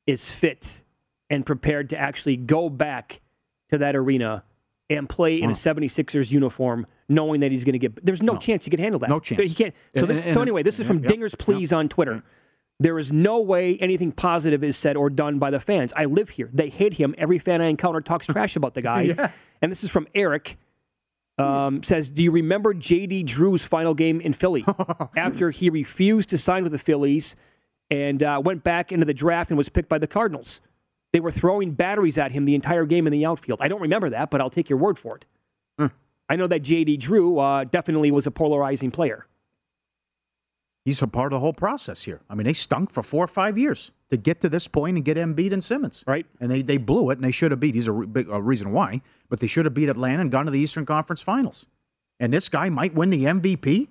is 0.08 0.30
fit 0.30 0.84
and 1.30 1.46
prepared 1.46 1.90
to 1.90 1.98
actually 1.98 2.38
go 2.38 2.70
back 2.70 3.22
to 3.70 3.78
that 3.80 3.96
arena 3.96 4.44
and 4.90 5.10
play 5.10 5.42
in 5.42 5.50
a 5.50 5.54
76ers 5.54 6.32
uniform 6.32 6.86
knowing 7.10 7.40
that 7.42 7.52
he's 7.52 7.64
going 7.64 7.74
to 7.74 7.80
get 7.80 8.06
there's 8.06 8.22
no, 8.22 8.38
chance 8.38 8.66
he 8.66 8.72
can 8.72 8.80
handle 8.80 9.00
that. 9.00 9.10
No 9.10 9.20
chance. 9.20 9.42
He 9.42 9.56
can't. 9.56 9.74
So 9.96 10.06
this 10.06 10.26
and- 10.26 10.34
so 10.34 10.42
anyway, 10.42 10.64
this 10.64 10.80
is 10.80 10.88
from 10.88 11.00
yeah, 11.04 11.10
Dingers 11.10 11.38
Please 11.38 11.74
on 11.74 11.90
Twitter. 11.90 12.24
There 12.80 13.00
is 13.00 13.12
no 13.12 13.40
way 13.40 13.78
anything 13.78 14.12
positive 14.12 14.64
is 14.64 14.76
said 14.76 14.98
or 14.98 15.10
done 15.10 15.40
by 15.40 15.50
the 15.50 15.62
fans. 15.62 15.94
I 15.96 16.06
live 16.06 16.30
here. 16.30 16.50
They 16.52 16.70
hate 16.70 16.96
him. 16.96 17.16
Every 17.18 17.40
fan 17.40 17.62
I 17.62 17.68
encounter 17.68 18.02
talks 18.02 18.28
trash 18.28 18.56
about 18.56 18.74
the 18.74 18.82
guy. 18.92 19.32
And 19.62 19.72
this 19.72 19.84
is 19.84 19.90
from 19.90 20.08
Eric. 20.14 20.58
Um, 21.38 21.84
says, 21.84 22.10
do 22.10 22.24
you 22.24 22.32
remember 22.32 22.74
J.D. 22.74 23.24
Drew's 23.24 23.64
final 23.64 23.94
game 23.94 24.22
in 24.22 24.32
Philly 24.32 24.66
after 25.18 25.52
he 25.52 25.70
refused 25.70 26.30
to 26.30 26.38
sign 26.38 26.64
with 26.64 26.72
the 26.72 26.80
Phillies 26.80 27.36
and 28.04 28.22
uh, 28.24 28.42
went 28.44 28.64
back 28.64 28.92
into 28.92 29.06
the 29.06 29.14
draft 29.14 29.50
and 29.50 29.58
was 29.58 29.70
picked 29.70 29.90
by 29.90 29.98
the 29.98 30.08
Cardinals? 30.08 30.62
They 31.14 31.20
were 31.20 31.32
throwing 31.32 31.72
batteries 31.72 32.18
at 32.18 32.32
him 32.32 32.46
the 32.46 32.56
entire 32.56 32.86
game 32.86 33.08
in 33.08 33.12
the 33.12 33.26
outfield. 33.26 33.60
I 33.62 33.68
don't 33.68 33.82
remember 33.82 34.10
that, 34.10 34.30
but 34.30 34.42
I'll 34.42 34.50
take 34.50 34.70
your 34.70 34.80
word 34.80 34.98
for 34.98 35.16
it. 35.16 35.26
Hmm. 35.80 35.88
I 36.28 36.36
know 36.36 36.48
that 36.48 36.62
J.D. 36.62 36.98
Drew 36.98 37.40
uh, 37.40 37.64
definitely 37.64 38.12
was 38.12 38.28
a 38.28 38.32
polarizing 38.32 38.92
player. 38.92 39.26
He's 40.84 41.02
a 41.02 41.08
part 41.08 41.34
of 41.34 41.38
the 41.38 41.40
whole 41.40 41.54
process 41.54 42.04
here. 42.04 42.22
I 42.30 42.36
mean, 42.36 42.46
they 42.46 42.54
stunk 42.54 42.92
for 42.92 43.02
four 43.02 43.24
or 43.24 43.28
five 43.28 43.58
years 43.58 43.92
to 44.10 44.18
get 44.18 44.42
to 44.42 44.50
this 44.50 44.68
point 44.68 44.98
and 44.98 45.06
get 45.06 45.18
Embiid 45.18 45.52
and 45.52 45.64
Simmons. 45.64 46.04
Right. 46.06 46.28
And 46.40 46.52
they, 46.52 46.62
they 46.62 46.78
blew 46.78 47.10
it, 47.10 47.18
and 47.18 47.24
they 47.24 47.32
should 47.32 47.50
have 47.50 47.60
beat. 47.60 47.74
He's 47.74 47.88
a 47.88 47.92
re- 47.92 48.06
big 48.06 48.30
a 48.30 48.40
reason 48.40 48.72
why, 48.72 49.02
but 49.28 49.40
they 49.40 49.48
should 49.48 49.66
have 49.66 49.74
beat 49.74 49.90
Atlanta 49.90 50.22
and 50.22 50.32
gone 50.32 50.46
to 50.46 50.52
the 50.52 50.60
Eastern 50.60 50.86
Conference 50.86 51.24
Finals. 51.24 51.66
And 52.20 52.32
this 52.32 52.50
guy 52.50 52.70
might 52.70 52.94
win 52.94 53.10
the 53.10 53.24
MVP, 53.24 53.88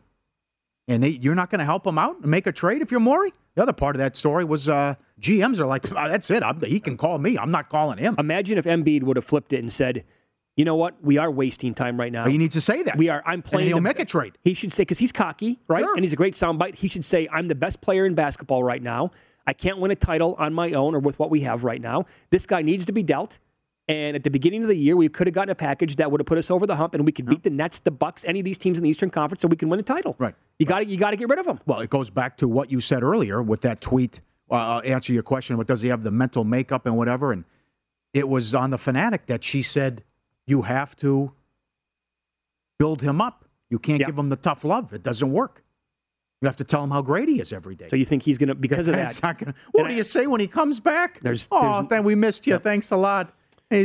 and 0.89 1.03
they, 1.03 1.09
you're 1.11 1.35
not 1.35 1.51
going 1.51 1.59
to 1.61 1.65
help 1.65 1.87
him 1.87 1.99
out 1.99 2.17
and 2.21 2.31
make 2.31 2.47
a 2.47 2.53
trade 2.53 2.83
if 2.83 2.91
you're 2.91 3.01
Morey. 3.01 3.33
The 3.55 3.63
other 3.63 3.73
part 3.73 3.95
of 3.97 3.99
that 4.01 4.17
story 4.17 4.45
was 4.45 4.69
uh, 4.69 4.95
GMs 5.21 5.61
are 5.61 5.67
like, 5.67 5.91
"Ah, 5.93 6.09
that's 6.09 6.31
it. 6.31 6.43
I'm, 6.43 6.61
he 6.63 6.81
can 6.81 6.97
call 6.97 7.19
me. 7.19 7.39
I'm 7.39 7.51
not 7.51 7.69
calling 7.69 7.99
him. 7.99 8.17
Imagine 8.19 8.59
if 8.59 8.65
Embiid 8.65 9.03
would 9.05 9.17
have 9.17 9.25
flipped 9.25 9.53
it 9.53 9.61
and 9.61 9.73
said, 9.73 10.05
"You 10.57 10.65
know 10.65 10.75
what? 10.75 10.97
We 11.03 11.19
are 11.19 11.31
wasting 11.31 11.73
time 11.73 11.99
right 11.99 12.11
now. 12.13 12.25
But 12.25 12.33
he 12.33 12.39
needs 12.39 12.55
to 12.55 12.61
say 12.61 12.83
that. 12.83 12.99
We 12.99 13.09
are. 13.11 13.23
I'm 13.25 13.35
And 13.35 13.45
playing. 13.45 13.69
he'll 13.69 13.77
the- 13.77 13.83
make 13.83 14.01
a 14.01 14.05
trade. 14.05 14.37
He 14.43 14.55
should 14.55 14.73
say 14.73 14.83
because 14.83 14.99
he's 14.99 15.13
cocky, 15.13 15.61
right? 15.69 15.83
Sure. 15.85 15.95
And 15.95 16.03
he's 16.05 16.13
a 16.13 16.17
great 16.17 16.35
soundbite. 16.35 16.75
He 16.75 16.89
should 16.89 17.05
say, 17.05 17.29
"I'm 17.33 17.47
the 17.49 17.55
best 17.55 17.81
player 17.81 18.07
in 18.07 18.15
basketball 18.15 18.65
right 18.65 18.83
now. 18.83 19.13
I 19.47 19.53
can't 19.53 19.79
win 19.79 19.91
a 19.93 19.97
title 19.97 20.35
on 20.39 20.53
my 20.53 20.73
own 20.73 20.95
or 20.95 20.99
with 20.99 21.19
what 21.21 21.31
we 21.31 21.41
have 21.43 21.63
right 21.65 21.81
now. 21.81 22.07
This 22.31 22.45
guy 22.47 22.63
needs 22.63 22.85
to 22.87 22.93
be 22.93 23.03
dealt." 23.05 23.39
And 23.87 24.17
at 24.17 24.23
the 24.25 24.31
beginning 24.31 24.63
of 24.63 24.69
the 24.69 24.77
year, 24.77 24.97
we 24.97 25.11
could 25.11 25.27
have 25.27 25.35
gotten 25.35 25.51
a 25.51 25.55
package 25.55 25.97
that 25.97 26.11
would 26.11 26.19
have 26.21 26.27
put 26.27 26.39
us 26.39 26.51
over 26.51 26.67
the 26.67 26.77
hump, 26.77 26.95
and 26.95 27.05
we 27.05 27.13
could 27.13 27.27
beat 27.27 27.43
the 27.43 27.51
Nets, 27.51 27.81
the 27.81 27.91
Bucks, 27.91 28.25
any 28.25 28.41
of 28.41 28.45
these 28.45 28.57
teams 28.57 28.79
in 28.79 28.85
the 28.85 28.89
Eastern 28.89 29.11
Conference, 29.11 29.43
so 29.43 29.49
we 29.49 29.57
can 29.57 29.69
win 29.69 29.79
a 29.79 29.83
title. 29.83 30.17
Right. 30.19 30.35
You 30.59 30.65
got 30.65 30.79
to 30.79 30.87
you 30.87 30.97
got 30.97 31.11
to 31.11 31.17
get 31.17 31.29
rid 31.29 31.39
of 31.39 31.45
them. 31.45 31.61
Well, 31.67 31.81
it 31.81 31.91
goes 31.91 32.09
back 32.09 32.39
to 32.39 32.49
what 32.49 32.73
you 32.73 32.81
said 32.81 33.03
earlier 33.03 33.43
with 33.43 33.61
that 33.61 33.83
tweet. 33.83 34.23
Uh, 34.51 34.79
answer 34.85 35.13
your 35.13 35.23
question. 35.23 35.59
What 35.59 35.67
does 35.67 35.83
he 35.83 35.89
have 35.89 36.03
the 36.03 36.11
mental 36.11 36.45
makeup 36.45 36.87
and 36.87 36.97
whatever? 36.97 37.33
And 37.33 37.45
it 38.15 38.27
was 38.29 38.55
on 38.55 38.71
the 38.71 38.79
fanatic 38.79 39.27
that 39.27 39.45
she 39.45 39.61
said 39.61 40.03
you 40.47 40.63
have 40.63 40.97
to 40.97 41.33
build 42.79 43.03
him 43.03 43.21
up. 43.21 43.45
You 43.71 43.79
can't 43.79 44.01
Yeah. 44.01 44.07
give 44.07 44.19
him 44.19 44.29
the 44.29 44.37
tough 44.37 44.65
love. 44.65 44.93
It 44.93 45.03
doesn't 45.03 45.31
work. 45.33 45.63
You 46.43 46.47
have 46.47 46.57
to 46.57 46.65
tell 46.65 46.85
him 46.85 46.91
how 46.91 47.01
great 47.03 47.29
he 47.29 47.41
is 47.41 47.53
every 47.53 47.75
day. 47.75 47.89
So 47.89 47.97
you 47.97 48.05
think 48.05 48.23
he's 48.23 48.37
gonna 48.39 48.55
because 48.55 48.89
of 48.89 48.95
that? 48.97 49.19
not 49.23 49.39
gonna- 49.39 49.55
what 49.73 49.89
do 49.89 49.95
you 49.95 50.05
say 50.05 50.27
when 50.27 50.41
he 50.41 50.47
comes 50.47 50.79
back? 50.81 51.21
There's- 51.21 51.49
oh, 51.51 51.61
there's- 51.61 51.87
then 51.89 52.05
we 52.05 52.15
missed 52.15 52.47
you. 52.47 52.59
Thanks 52.59 52.91
a 52.91 52.97
lot. 52.97 53.35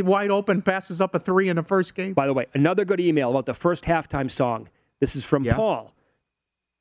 Wide 0.01 0.29
open, 0.31 0.61
passes 0.61 1.01
up 1.01 1.15
a 1.15 1.19
three 1.19 1.49
in 1.49 1.55
the 1.55 1.63
first 1.63 1.95
game. 1.95 2.13
By 2.13 2.27
the 2.27 2.33
way, 2.33 2.45
another 2.53 2.85
good 2.85 2.99
email 2.99 3.29
about 3.31 3.45
the 3.45 3.53
first 3.53 3.83
halftime 3.85 4.29
song. 4.29 4.69
This 4.99 5.15
is 5.15 5.23
from 5.23 5.43
Yeah. 5.43 5.55
Paul. 5.55 5.93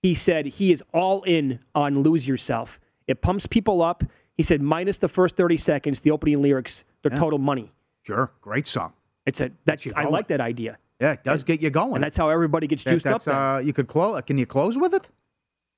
He 0.03 0.15
said 0.15 0.47
he 0.47 0.71
is 0.73 0.83
all 0.93 1.23
in 1.23 1.61
on 1.75 2.03
Lose 2.03 2.29
Yourself. 2.29 2.79
It 3.07 3.21
pumps 3.23 3.47
people 3.47 3.83
up. 3.83 4.05
He 4.37 4.43
said 4.43 4.61
minus 4.63 4.99
the 4.99 5.09
first 5.09 5.37
30 5.37 5.57
seconds, 5.57 6.01
the 6.03 6.11
opening 6.13 6.41
lyrics, 6.41 6.85
they're 7.03 7.13
Yeah. 7.13 7.19
total 7.19 7.39
money. 7.39 7.73
Sure, 8.03 8.31
great 8.41 8.67
song. 8.67 8.93
It's 9.27 9.41
a 9.41 9.51
that's 9.65 9.93
I 9.95 10.05
like 10.05 10.29
that 10.29 10.41
idea. 10.41 10.79
Yeah, 11.01 11.13
it 11.13 11.25
does 11.25 11.45
get 11.45 11.61
you 11.61 11.71
going. 11.71 11.97
And 11.97 12.05
that's 12.05 12.17
how 12.17 12.29
everybody 12.29 12.67
gets 12.67 12.85
That- 12.85 12.91
juiced 12.93 13.07
up. 13.07 13.27
Uh, 13.27 13.61
you 13.61 13.73
could 13.73 13.87
close. 13.89 14.21
Can 14.27 14.39
you 14.39 14.47
close 14.47 14.77
with 14.79 14.95
it? 14.95 15.09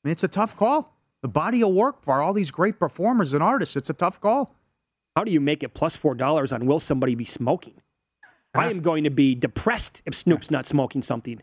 I 0.05 0.09
mean, 0.09 0.13
it's 0.13 0.25
a 0.25 0.29
tough 0.29 0.57
call. 0.57 0.97
The 1.23 1.29
body 1.29 1.63
of 1.63 1.71
work 1.75 2.03
for 2.03 2.23
all 2.23 2.33
these 2.33 2.51
great 2.51 2.79
performers 2.79 3.35
and 3.35 3.43
artists. 3.43 3.77
It's 3.77 3.91
a 3.91 3.95
tough 3.95 4.21
call. 4.21 4.55
How 5.17 5.25
do 5.25 5.33
you 5.33 5.41
make 5.41 5.63
it 5.63 5.75
plus 5.75 5.97
four 5.97 6.15
dollars 6.15 6.53
on 6.53 6.67
will 6.67 6.81
somebody 6.81 7.15
be 7.15 7.25
smoking? 7.25 7.75
I 8.55 8.69
am 8.71 8.81
going 8.81 9.05
to 9.05 9.11
be 9.11 9.35
depressed 9.35 10.03
if 10.07 10.15
Snoop's 10.15 10.51
not 10.51 10.67
smoking 10.67 11.03
something. 11.03 11.41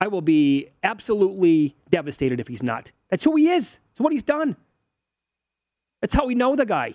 I 0.00 0.08
will 0.08 0.20
be 0.20 0.68
absolutely 0.82 1.74
devastated 1.88 2.38
if 2.38 2.48
he's 2.48 2.62
not. 2.62 2.92
That's 3.10 3.24
who 3.24 3.34
he 3.36 3.48
is. 3.48 3.80
It's 3.92 4.00
what 4.00 4.12
he's 4.12 4.22
done. 4.22 4.56
That's 6.02 6.14
how 6.14 6.26
we 6.26 6.34
know 6.34 6.54
the 6.54 6.66
guy. 6.66 6.94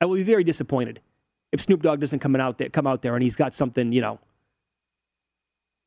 I 0.00 0.04
will 0.04 0.16
be 0.16 0.22
very 0.22 0.44
disappointed 0.44 1.00
if 1.50 1.62
Snoop 1.62 1.82
Dogg 1.82 2.00
doesn't 2.00 2.18
come 2.18 2.36
out 2.36 2.58
there, 2.58 2.68
come 2.68 2.86
out 2.86 3.02
there, 3.02 3.14
and 3.14 3.22
he's 3.22 3.36
got 3.36 3.54
something. 3.54 3.90
You 3.92 4.02
know, 4.02 4.18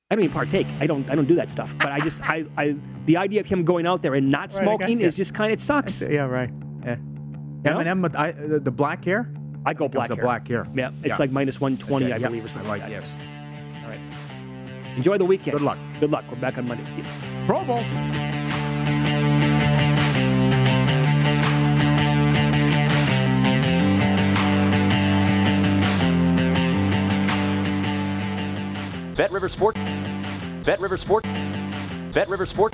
I 0.10 0.16
don't 0.16 0.24
even 0.24 0.34
partake. 0.34 0.68
I 0.80 0.88
don't. 0.88 1.10
I 1.10 1.16
don't 1.16 1.28
do 1.28 1.36
that 1.36 1.52
stuff. 1.52 1.76
But 1.78 1.92
I 1.92 2.00
just, 2.00 2.22
I, 2.24 2.46
I, 2.58 2.76
the 3.06 3.18
idea 3.18 3.42
of 3.42 3.46
him 3.46 3.64
going 3.64 3.86
out 3.86 4.02
there 4.02 4.16
and 4.16 4.30
not 4.32 4.54
Right, 4.54 4.64
smoking 4.64 5.02
is 5.02 5.16
just 5.16 5.34
kind 5.34 5.52
of 5.52 5.58
it 5.58 5.62
sucks. 5.62 6.02
Yeah, 6.02 6.26
right. 6.26 6.50
Yeah. 7.66 7.74
Eminem, 7.74 8.02
with 8.04 8.16
I, 8.16 8.32
the, 8.32 8.60
the 8.60 8.72
black 8.72 9.04
hair. 9.04 9.28
I 9.66 9.74
go 9.74 9.88
black 9.88 10.12
a 10.12 10.16
hair. 10.16 10.24
black 10.24 10.48
hair. 10.48 10.68
Yeah, 10.76 10.92
it's 11.02 11.08
Yeah. 11.08 11.16
like 11.18 11.32
minus 11.32 11.60
one 11.60 11.76
twenty, 11.78 12.06
Okay, 12.06 12.14
I 12.14 12.18
yeah, 12.18 12.28
believe, 12.28 12.46
or 12.46 12.48
something 12.50 12.70
I 12.70 12.74
like 12.74 12.82
that. 12.82 12.92
yes. 12.92 13.10
All 13.84 13.90
right. 13.90 14.00
Enjoy 14.96 15.18
the 15.18 15.26
weekend. 15.26 15.58
Good 15.58 15.66
luck. 15.66 15.78
Good 16.00 16.12
luck. 16.12 16.26
We're 16.30 16.38
back 16.40 16.58
on 16.60 16.68
Monday. 16.68 16.88
See 16.92 16.98
you. 17.02 17.06
Pro 17.48 17.64
Bowl. 17.66 17.84
Bet 29.16 29.32
River 29.32 29.48
Sport. 29.48 29.76
Bet 30.66 30.80
River 30.82 30.98
Sport. 30.98 31.24
Bet 32.14 32.28
River 32.28 32.46
Sport. 32.46 32.74